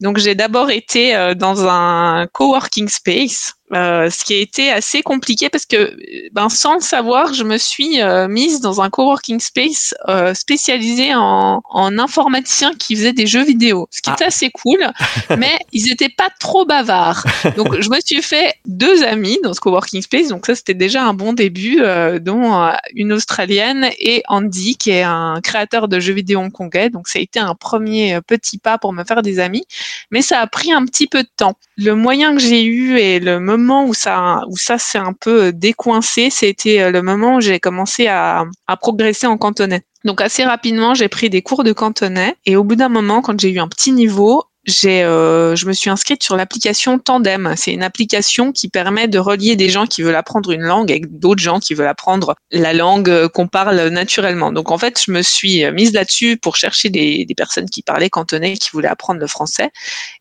Donc 0.00 0.18
j'ai 0.18 0.34
d'abord 0.34 0.70
été 0.70 1.34
dans 1.36 1.66
un 1.66 2.26
coworking 2.32 2.88
space 2.88 3.57
euh, 3.74 4.08
ce 4.08 4.24
qui 4.24 4.34
a 4.34 4.38
été 4.38 4.70
assez 4.70 5.02
compliqué 5.02 5.50
parce 5.50 5.66
que, 5.66 5.94
ben, 6.32 6.48
sans 6.48 6.74
le 6.74 6.80
savoir, 6.80 7.34
je 7.34 7.44
me 7.44 7.58
suis 7.58 8.00
euh, 8.00 8.26
mise 8.26 8.60
dans 8.60 8.80
un 8.80 8.88
coworking 8.88 9.40
space 9.40 9.94
euh, 10.08 10.32
spécialisé 10.32 11.14
en, 11.14 11.60
en 11.68 11.98
informaticien 11.98 12.72
qui 12.78 12.96
faisait 12.96 13.12
des 13.12 13.26
jeux 13.26 13.44
vidéo, 13.44 13.86
ce 13.90 14.00
qui 14.00 14.08
ah. 14.10 14.14
était 14.14 14.24
assez 14.24 14.50
cool, 14.50 14.90
mais 15.38 15.58
ils 15.72 15.92
étaient 15.92 16.08
pas 16.08 16.28
trop 16.40 16.64
bavards. 16.64 17.24
Donc, 17.56 17.78
je 17.80 17.90
me 17.90 17.98
suis 18.00 18.22
fait 18.22 18.54
deux 18.64 19.04
amis 19.04 19.38
dans 19.42 19.52
ce 19.52 19.60
coworking 19.60 20.00
space, 20.00 20.28
donc 20.28 20.46
ça 20.46 20.54
c'était 20.54 20.74
déjà 20.74 21.04
un 21.04 21.12
bon 21.12 21.34
début, 21.34 21.82
dont 22.20 22.70
une 22.94 23.12
Australienne 23.12 23.90
et 23.98 24.22
Andy 24.28 24.76
qui 24.76 24.90
est 24.90 25.02
un 25.02 25.40
créateur 25.42 25.88
de 25.88 26.00
jeux 26.00 26.14
vidéo 26.14 26.40
hongkongais. 26.40 26.90
Donc, 26.90 27.08
ça 27.08 27.18
a 27.18 27.22
été 27.22 27.38
un 27.38 27.54
premier 27.54 28.20
petit 28.26 28.58
pas 28.58 28.78
pour 28.78 28.92
me 28.92 29.04
faire 29.04 29.22
des 29.22 29.40
amis, 29.40 29.64
mais 30.10 30.22
ça 30.22 30.40
a 30.40 30.46
pris 30.46 30.72
un 30.72 30.84
petit 30.84 31.06
peu 31.06 31.22
de 31.22 31.30
temps. 31.36 31.56
Le 31.80 31.94
moyen 31.94 32.34
que 32.34 32.40
j'ai 32.40 32.64
eu 32.64 32.98
et 32.98 33.20
le 33.20 33.38
moment 33.38 33.86
où 33.86 33.94
ça, 33.94 34.42
où 34.48 34.56
ça 34.56 34.78
s'est 34.78 34.98
un 34.98 35.12
peu 35.12 35.52
décoincé, 35.52 36.28
c'était 36.28 36.80
euh, 36.80 36.90
le 36.90 37.02
moment 37.02 37.36
où 37.36 37.40
j'ai 37.40 37.60
commencé 37.60 38.08
à, 38.08 38.46
à 38.66 38.76
progresser 38.76 39.28
en 39.28 39.38
cantonais. 39.38 39.82
Donc 40.04 40.20
assez 40.20 40.42
rapidement, 40.42 40.94
j'ai 40.94 41.06
pris 41.06 41.30
des 41.30 41.40
cours 41.40 41.62
de 41.62 41.72
cantonais 41.72 42.34
et 42.46 42.56
au 42.56 42.64
bout 42.64 42.74
d'un 42.74 42.88
moment, 42.88 43.22
quand 43.22 43.38
j'ai 43.38 43.52
eu 43.52 43.60
un 43.60 43.68
petit 43.68 43.92
niveau, 43.92 44.42
j'ai, 44.68 45.02
euh, 45.02 45.56
je 45.56 45.66
me 45.66 45.72
suis 45.72 45.90
inscrite 45.90 46.22
sur 46.22 46.36
l'application 46.36 46.98
Tandem. 46.98 47.54
C'est 47.56 47.72
une 47.72 47.82
application 47.82 48.52
qui 48.52 48.68
permet 48.68 49.08
de 49.08 49.18
relier 49.18 49.56
des 49.56 49.68
gens 49.68 49.86
qui 49.86 50.02
veulent 50.02 50.14
apprendre 50.14 50.52
une 50.52 50.62
langue 50.62 50.90
avec 50.90 51.18
d'autres 51.18 51.42
gens 51.42 51.58
qui 51.58 51.74
veulent 51.74 51.88
apprendre 51.88 52.36
la 52.50 52.72
langue 52.72 53.28
qu'on 53.28 53.48
parle 53.48 53.88
naturellement. 53.88 54.52
Donc 54.52 54.70
en 54.70 54.78
fait, 54.78 55.00
je 55.04 55.10
me 55.10 55.22
suis 55.22 55.68
mise 55.72 55.92
là-dessus 55.92 56.36
pour 56.36 56.56
chercher 56.56 56.90
des, 56.90 57.24
des 57.24 57.34
personnes 57.34 57.68
qui 57.68 57.82
parlaient 57.82 58.10
cantonais, 58.10 58.54
qui 58.54 58.70
voulaient 58.72 58.88
apprendre 58.88 59.20
le 59.20 59.26
français. 59.26 59.70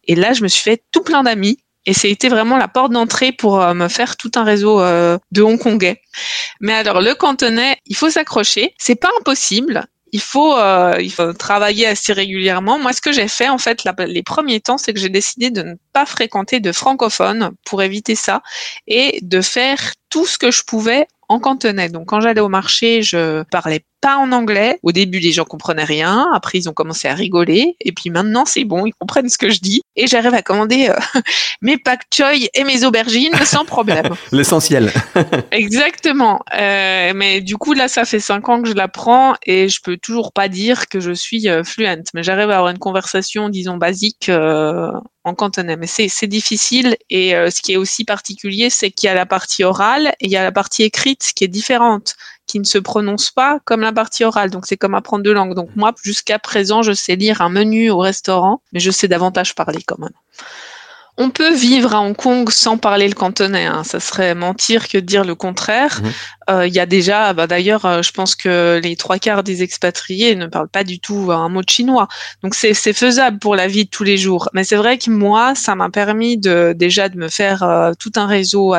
Et 0.05 0.15
là, 0.15 0.33
je 0.33 0.43
me 0.43 0.47
suis 0.47 0.63
fait 0.63 0.81
tout 0.91 1.03
plein 1.03 1.23
d'amis 1.23 1.59
et 1.87 1.93
c'était 1.93 2.27
vraiment 2.27 2.57
la 2.57 2.67
porte 2.67 2.91
d'entrée 2.91 3.31
pour 3.31 3.61
euh, 3.61 3.73
me 3.73 3.87
faire 3.87 4.17
tout 4.17 4.31
un 4.35 4.43
réseau 4.43 4.81
euh, 4.81 5.17
de 5.31 5.41
Hongkongais. 5.41 6.01
Mais 6.59 6.73
alors 6.73 7.01
le 7.01 7.15
cantonais, 7.15 7.77
il 7.85 7.95
faut 7.95 8.09
s'accrocher. 8.09 8.75
C'est 8.77 8.95
pas 8.95 9.09
impossible. 9.19 9.85
Il 10.11 10.21
faut, 10.21 10.57
euh, 10.57 10.95
il 10.99 11.11
faut 11.11 11.33
travailler 11.33 11.87
assez 11.87 12.13
régulièrement. 12.13 12.79
Moi, 12.79 12.93
ce 12.93 13.01
que 13.01 13.11
j'ai 13.11 13.27
fait 13.27 13.49
en 13.49 13.57
fait 13.57 13.83
les 13.99 14.23
premiers 14.23 14.61
temps, 14.61 14.77
c'est 14.77 14.93
que 14.93 14.99
j'ai 14.99 15.09
décidé 15.09 15.51
de 15.51 15.63
ne 15.63 15.73
pas 15.93 16.05
fréquenter 16.05 16.59
de 16.59 16.71
francophones 16.71 17.51
pour 17.65 17.81
éviter 17.81 18.15
ça 18.15 18.41
et 18.87 19.19
de 19.21 19.41
faire 19.41 19.79
tout 20.09 20.25
ce 20.25 20.37
que 20.37 20.51
je 20.51 20.63
pouvais 20.63 21.07
en 21.29 21.39
cantonais. 21.39 21.89
Donc 21.89 22.07
quand 22.07 22.21
j'allais 22.21 22.41
au 22.41 22.49
marché, 22.49 23.01
je 23.01 23.43
parlais 23.51 23.83
pas 24.01 24.17
en 24.17 24.31
anglais. 24.31 24.79
Au 24.83 24.91
début, 24.91 25.19
les 25.19 25.31
gens 25.31 25.45
comprenaient 25.45 25.83
rien. 25.83 26.27
Après, 26.33 26.57
ils 26.57 26.69
ont 26.69 26.73
commencé 26.73 27.07
à 27.07 27.13
rigoler. 27.13 27.75
Et 27.81 27.91
puis 27.91 28.09
maintenant, 28.09 28.45
c'est 28.45 28.63
bon, 28.63 28.85
ils 28.85 28.93
comprennent 28.93 29.29
ce 29.29 29.37
que 29.37 29.49
je 29.49 29.59
dis. 29.59 29.81
Et 29.95 30.07
j'arrive 30.07 30.33
à 30.33 30.41
commander 30.41 30.89
euh, 30.89 31.21
mes 31.61 31.77
pak 31.77 32.01
choy 32.13 32.49
et 32.53 32.63
mes 32.63 32.83
aubergines 32.83 33.33
sans 33.45 33.65
problème. 33.65 34.09
L'essentiel. 34.31 34.91
Exactement. 35.51 36.41
Euh, 36.57 37.13
mais 37.15 37.41
du 37.41 37.57
coup, 37.57 37.73
là, 37.73 37.87
ça 37.87 38.05
fait 38.05 38.19
cinq 38.19 38.49
ans 38.49 38.61
que 38.61 38.69
je 38.69 38.73
l'apprends 38.73 39.35
et 39.45 39.69
je 39.69 39.81
peux 39.81 39.97
toujours 39.97 40.33
pas 40.33 40.47
dire 40.47 40.87
que 40.87 40.99
je 40.99 41.11
suis 41.11 41.49
euh, 41.49 41.63
fluente. 41.63 42.07
Mais 42.13 42.23
j'arrive 42.23 42.51
à 42.51 42.57
avoir 42.57 42.69
une 42.69 42.79
conversation, 42.79 43.49
disons, 43.49 43.77
basique 43.77 44.29
euh, 44.29 44.91
en 45.23 45.33
cantonais. 45.33 45.77
Mais 45.77 45.87
c'est 45.87 46.27
difficile. 46.27 46.95
Et 47.09 47.35
euh, 47.35 47.49
ce 47.49 47.61
qui 47.61 47.73
est 47.73 47.77
aussi 47.77 48.03
particulier, 48.05 48.69
c'est 48.69 48.91
qu'il 48.91 49.07
y 49.07 49.09
a 49.09 49.15
la 49.15 49.25
partie 49.25 49.63
orale 49.63 50.13
et 50.19 50.25
il 50.25 50.31
y 50.31 50.37
a 50.37 50.43
la 50.43 50.51
partie 50.51 50.83
écrite 50.83 51.31
qui 51.35 51.43
est 51.43 51.49
différente 51.49 52.15
qui 52.47 52.59
ne 52.59 52.65
se 52.65 52.77
prononce 52.77 53.29
pas 53.29 53.59
comme 53.65 53.81
la 53.81 53.91
partie 53.91 54.23
orale. 54.23 54.49
Donc 54.49 54.65
c'est 54.65 54.77
comme 54.77 54.95
apprendre 54.95 55.23
deux 55.23 55.33
langues. 55.33 55.53
Donc 55.53 55.69
moi, 55.75 55.93
jusqu'à 56.01 56.39
présent, 56.39 56.81
je 56.81 56.93
sais 56.93 57.15
lire 57.15 57.41
un 57.41 57.49
menu 57.49 57.91
au 57.91 57.99
restaurant, 57.99 58.61
mais 58.73 58.79
je 58.79 58.89
sais 58.89 59.07
davantage 59.07 59.53
parler 59.53 59.83
quand 59.85 59.99
même. 59.99 60.09
On 61.19 61.31
peut 61.31 61.51
vivre 61.51 61.95
à 61.95 62.01
Hong 62.01 62.15
Kong 62.15 62.47
sans 62.51 62.77
parler 62.77 63.07
le 63.07 63.15
cantonais. 63.15 63.65
Hein. 63.65 63.83
Ça 63.83 63.99
serait 63.99 64.35
mentir 64.35 64.87
que 64.87 64.99
de 64.99 65.05
dire 65.05 65.25
le 65.25 65.33
contraire. 65.33 65.99
Mhm. 66.01 66.11
Euh, 66.51 66.67
il 66.67 66.73
y 66.75 66.79
a 66.79 66.85
déjà, 66.85 67.33
bah, 67.33 67.47
d'ailleurs, 67.47 67.85
euh, 67.85 68.03
je 68.03 68.11
pense 68.11 68.35
que 68.35 68.79
les 68.83 68.95
trois 68.95 69.17
quarts 69.17 69.41
des 69.41 69.63
expatriés 69.63 70.35
ne 70.35 70.45
parlent 70.45 70.69
pas 70.69 70.83
du 70.83 70.99
tout 70.99 71.31
un 71.31 71.49
mot 71.49 71.63
de 71.63 71.69
chinois. 71.69 72.07
Donc 72.43 72.53
c'est 72.53 72.73
faisable 72.93 73.39
pour 73.39 73.55
la 73.55 73.67
vie 73.67 73.85
de 73.85 73.89
tous 73.89 74.03
les 74.03 74.17
jours. 74.17 74.49
Mais 74.53 74.63
c'est 74.63 74.75
vrai 74.75 74.99
que 74.99 75.09
moi, 75.09 75.55
ça 75.55 75.73
m'a 75.73 75.89
permis 75.89 76.37
de 76.37 76.75
déjà 76.77 77.09
de 77.09 77.17
me 77.17 77.29
faire 77.29 77.63
euh, 77.63 77.93
tout 77.97 78.11
un 78.15 78.27
réseau 78.27 78.75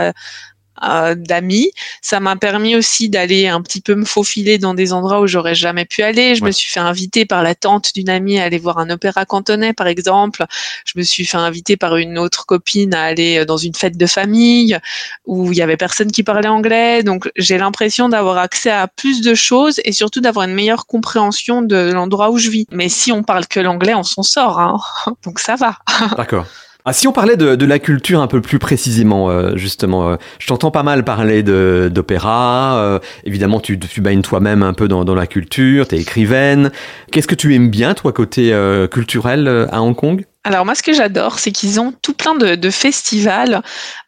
euh, 0.85 1.15
d'amis. 1.15 1.71
Ça 2.03 2.21
m'a 2.21 2.37
permis 2.37 2.77
aussi 2.77 3.09
d'aller 3.09 3.49
un 3.49 3.61
petit 3.63 3.81
peu 3.81 3.95
me 3.95 4.05
faufiler 4.05 4.59
dans 4.59 4.75
des 4.75 4.93
endroits 4.93 5.21
où 5.21 5.27
j'aurais 5.27 5.55
jamais 5.55 5.85
pu 5.85 6.03
aller. 6.03 6.35
Je 6.35 6.45
me 6.45 6.51
suis 6.51 6.71
fait 6.71 6.81
inviter 6.81 7.25
par 7.25 7.43
la 7.43 7.55
tante 7.55 7.95
d'une 7.95 8.11
amie 8.11 8.39
à 8.39 8.45
aller 8.45 8.59
voir 8.59 8.79
un 8.79 8.91
opéra 8.91 9.25
cantonais, 9.25 9.73
par 9.73 9.87
exemple. 9.87 10.45
Je 10.85 10.99
me 10.99 11.03
suis 11.03 11.25
fait 11.25 11.37
inviter 11.37 11.77
par 11.77 11.97
une 11.97 12.19
autre 12.19 12.47
copine 12.47 12.95
à 12.95 13.03
aller 13.03 13.45
dans 13.45 13.57
une 13.57 13.75
fête 13.75 13.97
de 13.97 14.07
famille 14.07 14.79
où 15.27 15.53
il 15.53 15.59
y 15.59 15.63
avait 15.63 15.77
personne 15.77 16.11
qui 16.11 16.23
parlait 16.23 16.49
anglais. 16.49 17.03
Donc 17.03 17.31
j'ai 17.37 17.59
l'impression 17.59 18.09
d'avoir 18.09 18.39
accès 18.39 18.71
à 18.71 18.89
plus 18.89 19.21
de 19.21 19.35
choses 19.35 19.81
et 19.85 19.93
surtout 19.93 20.21
d'avoir 20.21 20.47
une 20.47 20.55
meilleure 20.55 20.87
compréhension 20.87 21.63
de 21.63 21.91
l'endroit 21.93 22.31
où 22.31 22.39
je 22.39 22.51
vis. 22.51 22.67
Mais 22.71 22.89
si 22.89 23.13
on 23.13 23.23
parle 23.23 23.47
que 23.47 23.61
l'anglais, 23.61 23.95
on 23.95 24.03
s'en 24.03 24.23
sort. 24.23 24.59
Hein. 24.61 24.79
Donc 25.25 25.39
ça 25.39 25.57
va. 25.57 25.79
D'accord. 26.17 26.47
Ah, 26.89 26.95
si 26.95 27.07
on 27.07 27.13
parlait 27.13 27.37
de, 27.37 27.55
de, 27.55 27.67
la 27.67 27.79
culture 27.79 28.23
un 28.23 28.29
peu 28.29 28.41
plus 28.41 28.59
précisément, 28.59 29.29
euh, 29.29 29.55
justement, 29.57 30.09
euh, 30.09 30.17
je 30.39 30.47
t'entends 30.47 30.71
pas 30.71 30.83
mal 30.83 31.05
parler 31.05 31.43
d'opéra. 31.43 32.79
Euh, 32.79 32.99
évidemment, 33.25 33.61
tu, 33.61 33.79
tu 33.79 34.01
baignes 34.01 34.23
toi-même 34.23 34.63
un 34.63 34.73
peu 34.73 34.89
dans, 34.89 35.05
dans 35.05 35.15
la 35.15 35.27
culture. 35.27 35.87
T'es 35.87 35.99
écrivaine. 35.99 36.71
Qu'est-ce 37.13 37.29
que 37.29 37.35
tu 37.35 37.55
aimes 37.55 37.69
bien, 37.69 37.93
toi, 37.93 38.15
côté 38.15 38.57
culturel 38.91 39.69
à 39.71 39.83
Hong 39.83 39.95
Kong? 39.95 40.25
Alors 40.49 40.65
moi, 40.65 40.75
ce 40.75 40.83
que 40.83 40.95
j'adore, 40.95 41.39
c'est 41.39 41.53
qu'ils 41.53 41.79
ont 41.79 41.93
tout 42.01 42.15
plein 42.15 42.35
de, 42.35 42.55
de 42.55 42.71
festivals 42.71 43.61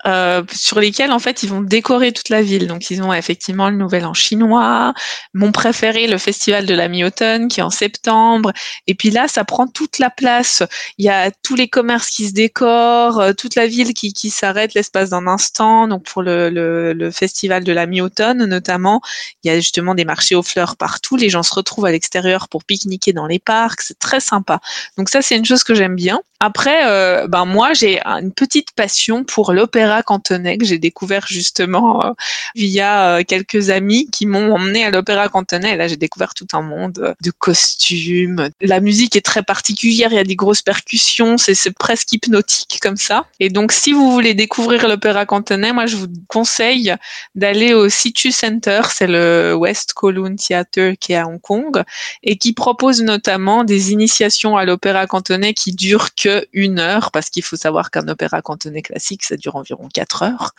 euh, 0.07 0.43
sur 0.51 0.81
lesquels 0.81 1.13
en 1.13 1.19
fait 1.19 1.43
ils 1.43 1.51
vont 1.51 1.61
décorer 1.61 2.13
toute 2.13 2.31
la 2.31 2.41
ville. 2.41 2.67
Donc 2.67 2.91
ils 2.91 3.03
ont 3.03 3.13
effectivement 3.13 3.69
le 3.69 3.77
Nouvel 3.77 4.07
An 4.07 4.15
chinois, 4.15 4.95
mon 5.35 5.53
préféré, 5.53 6.07
le 6.07 6.17
festival 6.17 6.65
de 6.65 6.75
la 6.75 6.89
mi-automne 6.89 7.49
qui 7.49 7.61
est 7.61 7.63
en 7.63 7.69
septembre. 7.69 8.53
Et 8.87 8.95
puis 8.95 9.11
là, 9.11 9.29
ça 9.29 9.45
prend 9.45 9.67
toute 9.67 9.99
la 9.99 10.09
place. 10.09 10.63
Il 10.97 11.05
y 11.05 11.11
a 11.11 11.31
tous 11.31 11.57
les 11.57 11.69
commerces 11.69 12.09
qui 12.09 12.27
se 12.27 12.33
décorent, 12.33 13.21
euh, 13.21 13.33
toute 13.35 13.55
la 13.55 13.67
ville 13.67 13.93
qui, 13.93 14.15
qui 14.15 14.31
s'arrête 14.31 14.73
l'espace 14.73 15.11
d'un 15.11 15.27
instant. 15.27 15.89
Donc 15.89 16.05
pour 16.05 16.23
le, 16.23 16.49
le, 16.49 16.95
le 16.95 17.11
festival 17.11 17.65
de 17.65 17.73
la 17.73 17.85
mi-automne 17.85 18.47
notamment, 18.47 19.03
il 19.45 19.49
y 19.49 19.51
a 19.51 19.57
justement 19.57 19.95
des 19.95 20.07
marchés 20.07 20.37
aux 20.37 20.43
fleurs 20.43 20.79
partout. 20.79 21.17
Les 21.17 21.29
gens 21.29 21.43
se 21.43 21.55
retrouvent 21.55 21.85
à 21.85 21.93
l'extérieur 21.93 22.49
pour 22.49 22.65
pique-niquer 22.65 23.13
dans 23.13 23.27
les 23.27 23.39
parcs. 23.39 23.83
C'est 23.83 23.99
très 23.99 24.21
sympa. 24.21 24.61
Donc 24.97 25.11
ça, 25.11 25.21
c'est 25.21 25.37
une 25.37 25.45
chose 25.45 25.65
que 25.65 25.75
j'aime 25.75 25.97
bien. 25.97 26.23
Après, 26.43 26.87
euh, 26.87 27.29
ben 27.29 27.45
moi, 27.45 27.75
j'ai 27.75 28.01
une 28.01 28.33
petite 28.33 28.73
passion 28.73 29.25
pour 29.25 29.53
l'opéra 29.53 30.03
cantonais 30.03 30.57
que 30.57 30.65
j'ai 30.65 30.79
découvert 30.79 31.27
justement 31.29 32.03
euh, 32.03 32.13
via 32.55 33.19
euh, 33.19 33.25
quelques 33.29 33.69
amis 33.69 34.09
qui 34.11 34.25
m'ont 34.25 34.55
emmené 34.55 34.87
à 34.87 34.91
l'opéra 34.91 35.29
cantonais. 35.29 35.77
Là, 35.77 35.87
j'ai 35.87 35.99
découvert 35.99 36.33
tout 36.33 36.47
un 36.55 36.63
monde 36.63 37.15
de 37.21 37.31
costumes. 37.31 38.49
La 38.63 38.81
musique 38.81 39.17
est 39.17 39.25
très 39.25 39.43
particulière. 39.43 40.13
Il 40.13 40.17
y 40.17 40.19
a 40.19 40.25
des 40.25 40.35
grosses 40.35 40.63
percussions. 40.63 41.37
C'est 41.37 41.77
presque 41.77 42.11
hypnotique 42.15 42.79
comme 42.81 42.97
ça. 42.97 43.27
Et 43.39 43.51
donc, 43.51 43.71
si 43.71 43.93
vous 43.93 44.11
voulez 44.11 44.33
découvrir 44.33 44.89
l'opéra 44.89 45.27
cantonais, 45.27 45.75
moi, 45.75 45.85
je 45.85 45.97
vous 45.97 46.09
conseille 46.29 46.95
d'aller 47.35 47.75
au 47.75 47.91
Situ 47.91 48.33
Center. 48.33 48.81
C'est 48.91 49.09
le 49.09 49.53
West 49.55 49.93
Kowloon 49.93 50.37
Theatre 50.37 50.95
qui 50.99 51.13
est 51.13 51.17
à 51.17 51.27
Hong 51.27 51.41
Kong 51.43 51.83
et 52.23 52.39
qui 52.39 52.55
propose 52.55 53.03
notamment 53.03 53.63
des 53.63 53.93
initiations 53.93 54.57
à 54.57 54.65
l'opéra 54.65 55.07
cantonais 55.07 55.53
qui 55.53 55.73
durent 55.73 56.15
que 56.21 56.47
une 56.53 56.79
heure, 56.79 57.11
parce 57.13 57.31
qu'il 57.31 57.43
faut 57.43 57.57
savoir 57.57 57.91
qu'un 57.91 58.09
opéra 58.09 58.43
cantonais 58.43 58.83
classique, 58.83 59.25
ça 59.25 59.37
dure 59.37 59.57
environ 59.57 59.89
quatre 59.93 60.23
heures. 60.23 60.53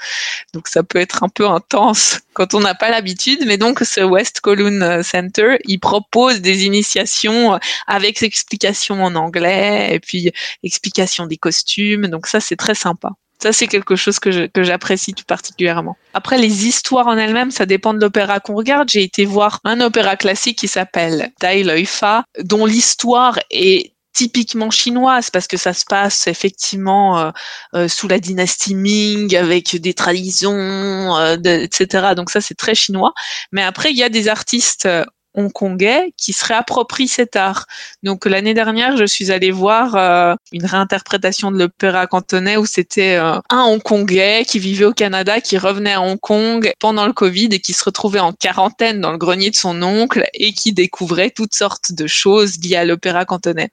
Donc 0.53 0.67
ça 0.67 0.83
peut 0.83 0.99
être 0.99 1.23
un 1.23 1.29
peu 1.29 1.47
intense 1.47 2.21
quand 2.33 2.53
on 2.53 2.61
n'a 2.61 2.75
pas 2.75 2.89
l'habitude. 2.89 3.43
Mais 3.45 3.57
donc 3.57 3.79
ce 3.81 4.01
West 4.01 4.41
Kowloon 4.41 5.03
Center, 5.03 5.57
il 5.65 5.79
propose 5.79 6.41
des 6.41 6.65
initiations 6.65 7.59
avec 7.87 8.21
explications 8.23 9.03
en 9.03 9.15
anglais 9.15 9.93
et 9.93 9.99
puis 9.99 10.31
explication 10.63 11.27
des 11.27 11.37
costumes. 11.37 12.07
Donc 12.07 12.27
ça, 12.27 12.39
c'est 12.39 12.55
très 12.55 12.75
sympa. 12.75 13.09
Ça, 13.41 13.51
c'est 13.51 13.67
quelque 13.67 13.95
chose 13.95 14.19
que, 14.19 14.49
j'apprécie 14.55 15.13
tout 15.15 15.23
particulièrement. 15.25 15.97
Après, 16.13 16.37
les 16.37 16.67
histoires 16.67 17.07
en 17.07 17.17
elles-mêmes, 17.17 17.49
ça 17.49 17.65
dépend 17.65 17.95
de 17.95 17.99
l'opéra 17.99 18.39
qu'on 18.39 18.53
regarde. 18.53 18.87
J'ai 18.89 19.01
été 19.01 19.25
voir 19.25 19.59
un 19.63 19.81
opéra 19.81 20.15
classique 20.15 20.59
qui 20.59 20.67
s'appelle 20.67 21.31
Dai 21.39 21.63
Loi 21.63 21.85
Fa, 21.85 22.23
dont 22.43 22.67
l'histoire 22.67 23.39
est 23.49 23.93
typiquement 24.13 24.69
chinoise 24.69 25.29
parce 25.29 25.47
que 25.47 25.57
ça 25.57 25.73
se 25.73 25.85
passe 25.85 26.27
effectivement 26.27 27.19
euh, 27.19 27.31
euh, 27.75 27.87
sous 27.87 28.07
la 28.07 28.19
dynastie 28.19 28.75
Ming 28.75 29.35
avec 29.35 29.75
des 29.75 29.93
traditions, 29.93 31.17
euh, 31.17 31.37
etc. 31.43 32.13
Donc 32.15 32.29
ça 32.29 32.41
c'est 32.41 32.55
très 32.55 32.75
chinois. 32.75 33.13
Mais 33.51 33.63
après 33.63 33.91
il 33.91 33.97
y 33.97 34.03
a 34.03 34.09
des 34.09 34.27
artistes 34.27 34.87
hongkongais 35.33 36.13
qui 36.17 36.33
se 36.33 36.45
réapproprient 36.45 37.07
cet 37.07 37.35
art. 37.35 37.65
Donc 38.03 38.25
l'année 38.25 38.53
dernière, 38.53 38.97
je 38.97 39.05
suis 39.05 39.31
allée 39.31 39.51
voir 39.51 39.95
euh, 39.95 40.35
une 40.51 40.65
réinterprétation 40.65 41.51
de 41.51 41.59
l'opéra 41.59 42.07
cantonais 42.07 42.57
où 42.57 42.65
c'était 42.65 43.15
euh, 43.15 43.39
un 43.49 43.63
hongkongais 43.63 44.45
qui 44.45 44.59
vivait 44.59 44.85
au 44.85 44.93
Canada, 44.93 45.41
qui 45.41 45.57
revenait 45.57 45.93
à 45.93 46.01
Hong 46.01 46.19
Kong 46.19 46.71
pendant 46.79 47.05
le 47.05 47.13
Covid 47.13 47.49
et 47.51 47.59
qui 47.59 47.73
se 47.73 47.83
retrouvait 47.83 48.19
en 48.19 48.33
quarantaine 48.33 49.01
dans 49.01 49.11
le 49.11 49.17
grenier 49.17 49.49
de 49.49 49.55
son 49.55 49.81
oncle 49.83 50.25
et 50.33 50.53
qui 50.53 50.73
découvrait 50.73 51.29
toutes 51.29 51.55
sortes 51.55 51.91
de 51.91 52.07
choses 52.07 52.57
liées 52.61 52.75
à 52.75 52.85
l'opéra 52.85 53.25
cantonais. 53.25 53.69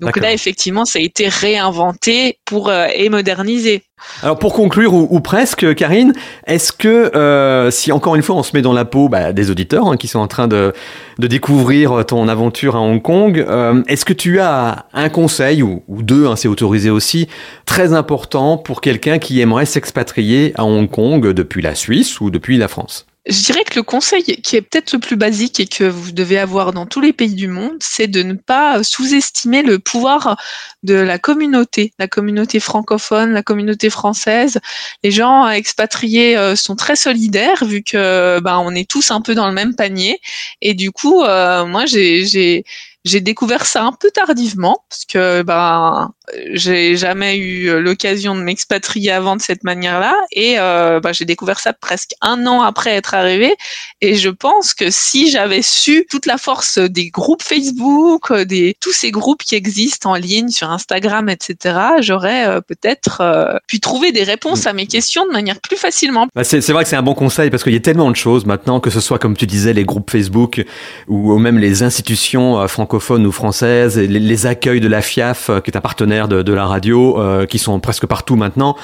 Donc 0.00 0.16
là, 0.16 0.32
effectivement, 0.32 0.84
ça 0.84 0.98
a 0.98 1.02
été 1.02 1.28
réinventé 1.28 2.38
pour 2.44 2.68
euh, 2.68 2.86
et 2.94 3.08
modernisé. 3.08 3.84
Alors 4.22 4.38
pour 4.38 4.54
conclure, 4.54 4.94
ou, 4.94 5.20
presque, 5.20 5.74
Karine, 5.74 6.12
est-ce 6.46 6.72
que 6.72 7.14
euh, 7.14 7.70
si 7.70 7.92
encore 7.92 8.14
une 8.14 8.22
fois 8.22 8.36
on 8.36 8.42
se 8.42 8.54
met 8.54 8.62
dans 8.62 8.72
la 8.72 8.84
peau 8.84 9.08
bah, 9.08 9.32
des 9.32 9.50
auditeurs 9.50 9.86
hein, 9.88 9.96
qui 9.96 10.08
sont 10.08 10.18
en 10.18 10.28
train 10.28 10.48
de, 10.48 10.72
de, 11.18 11.26
découvrir 11.26 12.06
ton 12.06 12.28
aventure 12.28 12.76
à 12.76 12.80
Hong 12.80 13.02
Kong, 13.02 13.44
euh, 13.46 13.82
est-ce 13.86 14.04
que 14.04 14.12
tu 14.12 14.40
as 14.40 14.86
un 14.94 15.08
conseil, 15.08 15.62
ou, 15.62 15.82
ou 15.88 16.02
deux, 16.02 16.26
hein, 16.26 16.36
c'est 16.36 16.48
autorisé 16.48 16.90
aussi, 16.90 17.28
très 17.66 17.92
important 17.92 18.56
pour 18.56 18.80
quelqu'un 18.80 19.18
qui 19.18 19.40
aimerait 19.40 19.66
s'expatrier 19.66 20.52
à 20.56 20.64
Hong 20.64 20.88
Kong 20.88 21.32
depuis 21.32 21.60
la 21.60 21.74
Suisse 21.74 22.20
ou 22.20 22.30
depuis 22.30 22.56
la 22.56 22.68
France? 22.68 23.06
Je 23.26 23.42
dirais 23.42 23.64
que 23.64 23.76
le 23.76 23.82
conseil 23.82 24.22
qui 24.22 24.56
est 24.56 24.60
peut-être 24.60 24.92
le 24.92 24.98
plus 24.98 25.16
basique 25.16 25.58
et 25.58 25.66
que 25.66 25.84
vous 25.84 26.12
devez 26.12 26.38
avoir 26.38 26.72
dans 26.72 26.84
tous 26.84 27.00
les 27.00 27.14
pays 27.14 27.34
du 27.34 27.48
monde, 27.48 27.76
c'est 27.80 28.06
de 28.06 28.22
ne 28.22 28.34
pas 28.34 28.82
sous-estimer 28.82 29.62
le 29.62 29.78
pouvoir 29.78 30.36
de 30.82 30.94
la 30.94 31.18
communauté, 31.18 31.94
la 31.98 32.06
communauté 32.06 32.60
francophone, 32.60 33.32
la 33.32 33.42
communauté 33.42 33.88
française. 33.88 34.60
Les 35.02 35.10
gens 35.10 35.48
expatriés 35.48 36.36
euh, 36.36 36.54
sont 36.54 36.76
très 36.76 36.96
solidaires 36.96 37.64
vu 37.64 37.82
que 37.82 38.40
ben, 38.40 38.58
on 38.58 38.74
est 38.74 38.88
tous 38.88 39.10
un 39.10 39.22
peu 39.22 39.34
dans 39.34 39.48
le 39.48 39.54
même 39.54 39.74
panier. 39.74 40.20
Et 40.60 40.74
du 40.74 40.90
coup, 40.90 41.22
euh, 41.22 41.64
moi, 41.64 41.86
j'ai 41.86 42.64
j'ai 43.04 43.20
découvert 43.20 43.66
ça 43.66 43.82
un 43.84 43.92
peu 43.92 44.10
tardivement 44.10 44.82
parce 44.88 45.04
que 45.04 45.42
ben 45.42 46.12
J'ai 46.52 46.96
jamais 46.96 47.36
eu 47.36 47.80
l'occasion 47.80 48.34
de 48.34 48.40
m'expatrier 48.40 49.10
avant 49.10 49.36
de 49.36 49.42
cette 49.42 49.62
manière-là, 49.62 50.16
et 50.32 50.58
euh, 50.58 50.98
bah, 51.00 51.12
j'ai 51.12 51.26
découvert 51.26 51.60
ça 51.60 51.74
presque 51.74 52.12
un 52.22 52.46
an 52.46 52.62
après 52.62 52.92
être 52.92 53.12
arrivé. 53.12 53.54
Et 54.00 54.14
je 54.14 54.30
pense 54.30 54.72
que 54.72 54.90
si 54.90 55.30
j'avais 55.30 55.60
su 55.60 56.06
toute 56.08 56.24
la 56.24 56.38
force 56.38 56.78
des 56.78 57.10
groupes 57.10 57.42
Facebook, 57.42 58.32
des 58.32 58.74
tous 58.80 58.92
ces 58.92 59.10
groupes 59.10 59.42
qui 59.42 59.54
existent 59.54 60.12
en 60.12 60.14
ligne 60.14 60.48
sur 60.48 60.70
Instagram, 60.70 61.28
etc., 61.28 61.78
j'aurais 62.00 62.46
euh, 62.46 62.60
peut-être 62.62 63.20
euh, 63.20 63.58
pu 63.68 63.80
trouver 63.80 64.10
des 64.12 64.22
réponses 64.22 64.66
à 64.66 64.72
mes 64.72 64.86
questions 64.86 65.26
de 65.26 65.32
manière 65.32 65.60
plus 65.60 65.76
facilement. 65.76 66.26
Bah, 66.34 66.44
c'est 66.44 66.66
vrai 66.70 66.84
que 66.84 66.88
c'est 66.88 66.96
un 66.96 67.02
bon 67.02 67.14
conseil 67.14 67.50
parce 67.50 67.62
qu'il 67.62 67.74
y 67.74 67.76
a 67.76 67.80
tellement 67.80 68.10
de 68.10 68.16
choses 68.16 68.46
maintenant, 68.46 68.80
que 68.80 68.90
ce 68.90 69.00
soit 69.00 69.18
comme 69.18 69.36
tu 69.36 69.46
disais 69.46 69.74
les 69.74 69.84
groupes 69.84 70.10
Facebook 70.10 70.64
ou 71.08 71.36
même 71.38 71.58
les 71.58 71.82
institutions 71.82 72.60
euh, 72.60 72.66
francophones 72.66 73.26
ou 73.26 73.32
françaises, 73.32 73.98
les, 73.98 74.06
les 74.06 74.46
accueils 74.46 74.80
de 74.80 74.88
la 74.88 75.02
FIAF, 75.02 75.50
qui 75.62 75.70
est 75.70 75.76
un 75.76 75.80
partenaire 75.82 76.13
de, 76.28 76.52
la 76.52 76.66
radio, 76.66 77.18
qui 77.48 77.58
sont 77.58 77.80
presque 77.80 78.06
partout 78.06 78.36
maintenant. 78.36 78.76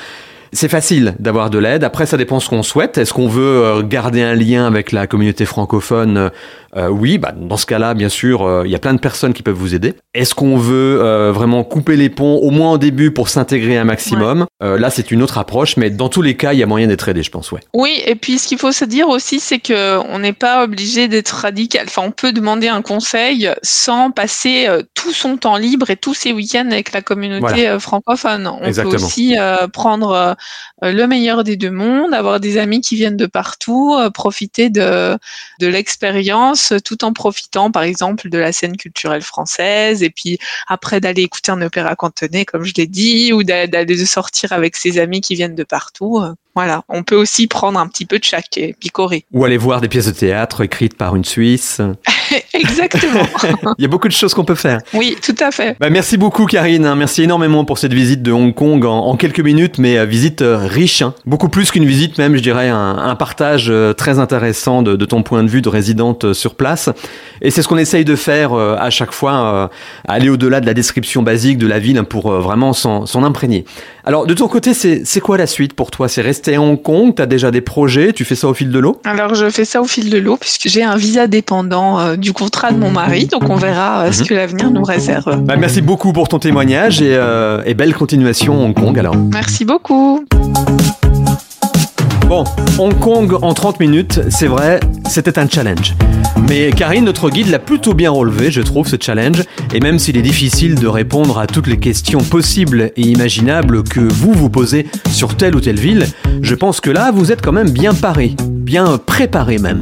C'est 0.52 0.68
facile 0.68 1.14
d'avoir 1.20 1.48
de 1.48 1.58
l'aide. 1.58 1.84
Après, 1.84 2.06
ça 2.06 2.16
dépend 2.16 2.40
ce 2.40 2.48
qu'on 2.48 2.64
souhaite. 2.64 2.98
Est-ce 2.98 3.14
qu'on 3.14 3.28
veut 3.28 3.64
euh, 3.64 3.82
garder 3.82 4.20
un 4.22 4.34
lien 4.34 4.66
avec 4.66 4.90
la 4.90 5.06
communauté 5.06 5.44
francophone 5.44 6.30
euh, 6.76 6.88
Oui, 6.88 7.18
bah, 7.18 7.32
dans 7.36 7.56
ce 7.56 7.66
cas-là, 7.66 7.94
bien 7.94 8.08
sûr, 8.08 8.42
euh, 8.42 8.62
il 8.64 8.70
y 8.70 8.74
a 8.74 8.78
plein 8.78 8.94
de 8.94 9.00
personnes 9.00 9.32
qui 9.32 9.42
peuvent 9.42 9.54
vous 9.54 9.74
aider. 9.74 9.94
Est-ce 10.14 10.34
qu'on 10.34 10.56
veut 10.56 11.30
vraiment 11.30 11.64
couper 11.64 11.96
les 11.96 12.10
ponts, 12.10 12.36
au 12.36 12.50
moins 12.50 12.72
au 12.72 12.78
début, 12.78 13.12
pour 13.12 13.28
s'intégrer 13.28 13.76
un 13.78 13.84
maximum 13.84 14.46
Là, 14.60 14.90
c'est 14.90 15.10
une 15.10 15.22
autre 15.22 15.38
approche, 15.38 15.76
mais 15.76 15.90
dans 15.90 16.08
tous 16.08 16.22
les 16.22 16.36
cas, 16.36 16.52
il 16.52 16.58
y 16.58 16.62
a 16.62 16.66
moyen 16.66 16.86
d'être 16.86 17.08
aidé, 17.08 17.22
je 17.22 17.30
pense. 17.30 17.52
Ouais. 17.52 17.60
Oui, 17.74 18.02
et 18.06 18.14
puis 18.14 18.38
ce 18.38 18.48
qu'il 18.48 18.58
faut 18.58 18.72
se 18.72 18.84
dire 18.84 19.08
aussi, 19.08 19.40
c'est 19.40 19.58
que 19.58 19.98
on 19.98 20.18
n'est 20.18 20.32
pas 20.32 20.64
obligé 20.64 21.08
d'être 21.08 21.30
radical. 21.30 21.86
Enfin, 21.88 22.02
on 22.04 22.10
peut 22.10 22.32
demander 22.32 22.68
un 22.68 22.82
conseil 22.82 23.48
sans 23.62 24.10
passer 24.10 24.68
tout 24.94 25.12
son 25.12 25.36
temps 25.36 25.56
libre 25.56 25.90
et 25.90 25.96
tous 25.96 26.14
ses 26.14 26.32
week-ends 26.32 26.70
avec 26.70 26.92
la 26.92 27.02
communauté 27.02 27.76
francophone. 27.78 28.48
On 28.48 28.72
peut 28.72 28.96
aussi 28.96 29.36
prendre 29.72 30.36
euh, 30.84 30.92
le 30.92 31.06
meilleur 31.06 31.44
des 31.44 31.56
deux 31.56 31.70
mondes, 31.70 32.14
avoir 32.14 32.40
des 32.40 32.58
amis 32.58 32.80
qui 32.80 32.96
viennent 32.96 33.16
de 33.16 33.26
partout, 33.26 33.94
euh, 33.98 34.10
profiter 34.10 34.70
de, 34.70 35.16
de 35.60 35.66
l'expérience 35.66 36.72
tout 36.84 37.04
en 37.04 37.12
profitant 37.12 37.70
par 37.70 37.82
exemple 37.82 38.28
de 38.28 38.38
la 38.38 38.52
scène 38.52 38.76
culturelle 38.76 39.22
française 39.22 40.02
et 40.02 40.10
puis 40.10 40.38
après 40.66 41.00
d'aller 41.00 41.22
écouter 41.22 41.52
un 41.52 41.62
opéra 41.62 41.94
cantonais 41.94 42.44
comme 42.44 42.64
je 42.64 42.72
l'ai 42.76 42.86
dit 42.86 43.32
ou 43.32 43.44
d'aller 43.44 44.06
sortir 44.06 44.52
avec 44.52 44.76
ses 44.76 44.98
amis 44.98 45.20
qui 45.20 45.34
viennent 45.34 45.54
de 45.54 45.64
partout. 45.64 46.18
Euh, 46.18 46.34
voilà, 46.56 46.82
on 46.88 47.04
peut 47.04 47.14
aussi 47.14 47.46
prendre 47.46 47.78
un 47.78 47.86
petit 47.86 48.06
peu 48.06 48.18
de 48.18 48.24
chaque 48.24 48.56
et 48.56 48.72
picorer. 48.72 49.24
Ou 49.32 49.44
aller 49.44 49.56
voir 49.56 49.80
des 49.80 49.88
pièces 49.88 50.06
de 50.06 50.12
théâtre 50.12 50.62
écrites 50.62 50.96
par 50.96 51.14
une 51.14 51.24
Suisse. 51.24 51.80
Exactement. 52.54 53.22
Il 53.78 53.82
y 53.82 53.84
a 53.84 53.88
beaucoup 53.88 54.08
de 54.08 54.12
choses 54.12 54.34
qu'on 54.34 54.44
peut 54.44 54.54
faire. 54.54 54.80
Oui, 54.94 55.16
tout 55.22 55.34
à 55.40 55.50
fait. 55.50 55.76
Bah, 55.80 55.90
merci 55.90 56.16
beaucoup 56.16 56.46
Karine, 56.46 56.86
hein. 56.86 56.94
merci 56.94 57.22
énormément 57.22 57.64
pour 57.64 57.78
cette 57.78 57.92
visite 57.92 58.22
de 58.22 58.32
Hong 58.32 58.54
Kong 58.54 58.84
en, 58.84 59.16
quelques 59.16 59.40
minutes, 59.40 59.78
mais 59.78 59.98
euh, 59.98 60.04
visite 60.04 60.42
euh, 60.42 60.56
riche, 60.56 61.02
hein. 61.02 61.14
beaucoup 61.26 61.48
plus 61.48 61.70
qu'une 61.70 61.84
visite 61.84 62.18
même, 62.18 62.36
je 62.36 62.42
dirais 62.42 62.68
un, 62.68 63.14
partage 63.16 63.66
euh, 63.68 63.92
très 63.92 64.18
intéressant 64.18 64.82
de, 64.82 65.04
ton 65.04 65.22
point 65.22 65.42
de 65.42 65.48
vue 65.48 65.62
de 65.62 65.68
résidente 65.68 66.32
sur 66.32 66.54
place. 66.54 66.88
Et 67.42 67.50
c'est 67.50 67.62
ce 67.62 67.68
qu'on 67.68 67.78
essaye 67.78 68.04
de 68.04 68.16
faire 68.16 68.52
à 68.54 68.90
chaque 68.90 69.12
fois, 69.12 69.70
aller 70.06 70.28
au-delà 70.28 70.60
de 70.60 70.66
la 70.66 70.74
description 70.74 71.22
basique 71.22 71.58
de 71.58 71.66
la 71.66 71.78
ville 71.78 71.98
hein, 71.98 72.04
pour 72.04 72.30
vraiment 72.32 72.72
s'en 72.72 73.22
imprégner. 73.24 73.64
Alors 74.10 74.26
de 74.26 74.34
ton 74.34 74.48
côté, 74.48 74.74
c'est 74.74 75.20
quoi 75.20 75.38
la 75.38 75.46
suite 75.46 75.72
pour 75.74 75.92
toi? 75.92 76.08
C'est 76.08 76.20
rester 76.20 76.56
à 76.56 76.60
Hong 76.60 76.82
Kong? 76.82 77.14
Tu 77.14 77.22
as 77.22 77.26
déjà 77.26 77.52
des 77.52 77.60
projets? 77.60 78.12
Tu 78.12 78.24
fais 78.24 78.34
ça 78.34 78.48
au 78.48 78.54
fil 78.54 78.72
de 78.72 78.78
l'eau? 78.80 79.00
Alors 79.04 79.36
je 79.36 79.48
fais 79.50 79.64
ça 79.64 79.80
au 79.80 79.84
fil 79.84 80.10
de 80.10 80.18
l'eau 80.18 80.36
puisque 80.36 80.66
j'ai 80.66 80.82
un 80.82 80.96
visa 80.96 81.28
dépendant 81.28 82.16
du 82.16 82.32
contrat 82.32 82.72
de 82.72 82.78
mon 82.78 82.90
mari, 82.90 83.26
donc 83.26 83.48
on 83.48 83.54
verra 83.54 84.06
euh, 84.06 84.10
ce 84.10 84.22
mhm. 84.22 84.26
que 84.26 84.34
l'avenir 84.34 84.70
nous 84.72 84.82
réserve. 84.82 85.40
Bah, 85.44 85.54
merci 85.54 85.80
beaucoup 85.80 86.12
pour 86.12 86.26
ton 86.26 86.40
témoignage 86.40 87.00
et, 87.00 87.14
euh, 87.14 87.62
et 87.64 87.74
belle 87.74 87.94
continuation 87.94 88.64
Hong 88.64 88.74
Kong 88.74 88.98
alors. 88.98 89.14
Merci 89.14 89.64
beaucoup. 89.64 90.26
Bon, 92.26 92.42
Hong 92.80 92.98
Kong 92.98 93.38
en 93.42 93.54
30 93.54 93.78
minutes, 93.78 94.22
c'est 94.28 94.48
vrai, 94.48 94.80
c'était 95.08 95.38
un 95.38 95.48
challenge. 95.48 95.94
Mais 96.48 96.70
Karine, 96.72 97.04
notre 97.04 97.30
guide, 97.30 97.48
l'a 97.48 97.58
plutôt 97.58 97.94
bien 97.94 98.10
relevé, 98.10 98.50
je 98.50 98.60
trouve, 98.60 98.88
ce 98.88 98.96
challenge. 99.00 99.42
Et 99.74 99.80
même 99.80 99.98
s'il 99.98 100.16
est 100.16 100.22
difficile 100.22 100.74
de 100.74 100.86
répondre 100.86 101.38
à 101.38 101.46
toutes 101.46 101.66
les 101.66 101.78
questions 101.78 102.20
possibles 102.20 102.92
et 102.96 103.02
imaginables 103.02 103.82
que 103.82 104.00
vous 104.00 104.32
vous 104.32 104.50
posez 104.50 104.86
sur 105.10 105.36
telle 105.36 105.54
ou 105.54 105.60
telle 105.60 105.78
ville, 105.78 106.06
je 106.42 106.54
pense 106.54 106.80
que 106.80 106.90
là, 106.90 107.10
vous 107.12 107.32
êtes 107.32 107.42
quand 107.42 107.52
même 107.52 107.70
bien 107.70 107.94
paré, 107.94 108.34
bien 108.40 108.98
préparé 108.98 109.58
même. 109.58 109.80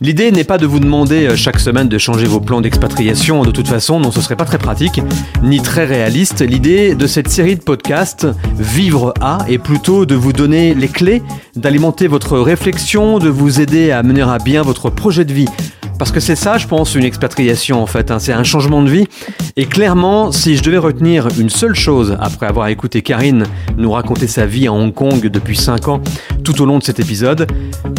L'idée 0.00 0.30
n'est 0.30 0.44
pas 0.44 0.58
de 0.58 0.66
vous 0.66 0.78
demander 0.78 1.26
euh, 1.26 1.36
chaque 1.36 1.58
semaine 1.58 1.88
de 1.88 1.98
changer 1.98 2.26
vos 2.26 2.38
plans 2.38 2.60
d'expatriation, 2.60 3.42
de 3.42 3.50
toute 3.50 3.66
façon, 3.66 3.98
non, 3.98 4.12
ce 4.12 4.20
serait 4.20 4.36
pas 4.36 4.44
très 4.44 4.58
pratique, 4.58 5.00
ni 5.42 5.60
très 5.60 5.86
réaliste. 5.86 6.42
L'idée 6.42 6.94
de 6.94 7.06
cette 7.08 7.28
série 7.28 7.56
de 7.56 7.62
podcasts, 7.62 8.26
Vivre 8.56 9.12
à, 9.20 9.38
est 9.48 9.58
plutôt 9.58 10.06
de 10.06 10.14
vous 10.14 10.32
donner 10.32 10.74
les 10.74 10.88
clés, 10.88 11.22
d'alimenter 11.56 12.06
votre 12.06 12.38
réflexion, 12.38 13.18
de 13.18 13.28
vous 13.28 13.60
aider 13.60 13.90
à 13.90 14.02
mener 14.04 14.22
à 14.22 14.38
bien 14.38 14.62
votre 14.62 14.88
projet 14.88 15.24
de 15.24 15.32
vie. 15.32 15.48
Parce 15.98 16.12
que 16.12 16.20
c'est 16.20 16.36
ça, 16.36 16.58
je 16.58 16.66
pense, 16.66 16.94
une 16.94 17.04
expatriation 17.04 17.82
en 17.82 17.86
fait. 17.86 18.10
Hein. 18.10 18.18
C'est 18.18 18.32
un 18.32 18.44
changement 18.44 18.82
de 18.82 18.90
vie. 18.90 19.06
Et 19.56 19.66
clairement, 19.66 20.30
si 20.30 20.56
je 20.56 20.62
devais 20.62 20.78
retenir 20.78 21.28
une 21.38 21.50
seule 21.50 21.74
chose 21.74 22.16
après 22.20 22.46
avoir 22.46 22.68
écouté 22.68 23.02
Karine 23.02 23.44
nous 23.76 23.90
raconter 23.90 24.28
sa 24.28 24.46
vie 24.46 24.68
à 24.68 24.72
Hong 24.72 24.94
Kong 24.94 25.26
depuis 25.26 25.56
5 25.56 25.88
ans, 25.88 26.00
tout 26.44 26.62
au 26.62 26.66
long 26.66 26.78
de 26.78 26.84
cet 26.84 27.00
épisode, 27.00 27.50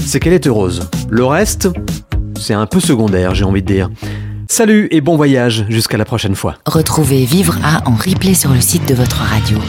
c'est 0.06 0.20
qu'elle 0.20 0.34
est 0.34 0.48
heureuse. 0.48 0.90
Le 1.10 1.26
reste, 1.26 1.70
c'est 2.40 2.54
un 2.54 2.66
peu 2.66 2.80
secondaire, 2.80 3.36
j'ai 3.36 3.44
envie 3.44 3.62
de 3.62 3.68
dire. 3.68 3.90
Salut 4.48 4.88
et 4.92 5.02
bon 5.02 5.16
voyage, 5.16 5.66
jusqu'à 5.70 5.98
la 5.98 6.06
prochaine 6.06 6.36
fois. 6.36 6.56
Retrouvez 6.66 7.26
Vivre 7.26 7.56
à 7.64 7.88
en 7.88 7.96
replay 7.96 8.34
sur 8.34 8.52
le 8.52 8.62
site 8.62 8.88
de 8.88 8.96
votre 8.96 9.18
radio. 9.18 9.60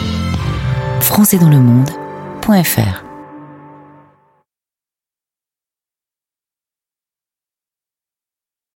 françaisdanslemonde.fr 1.00 3.09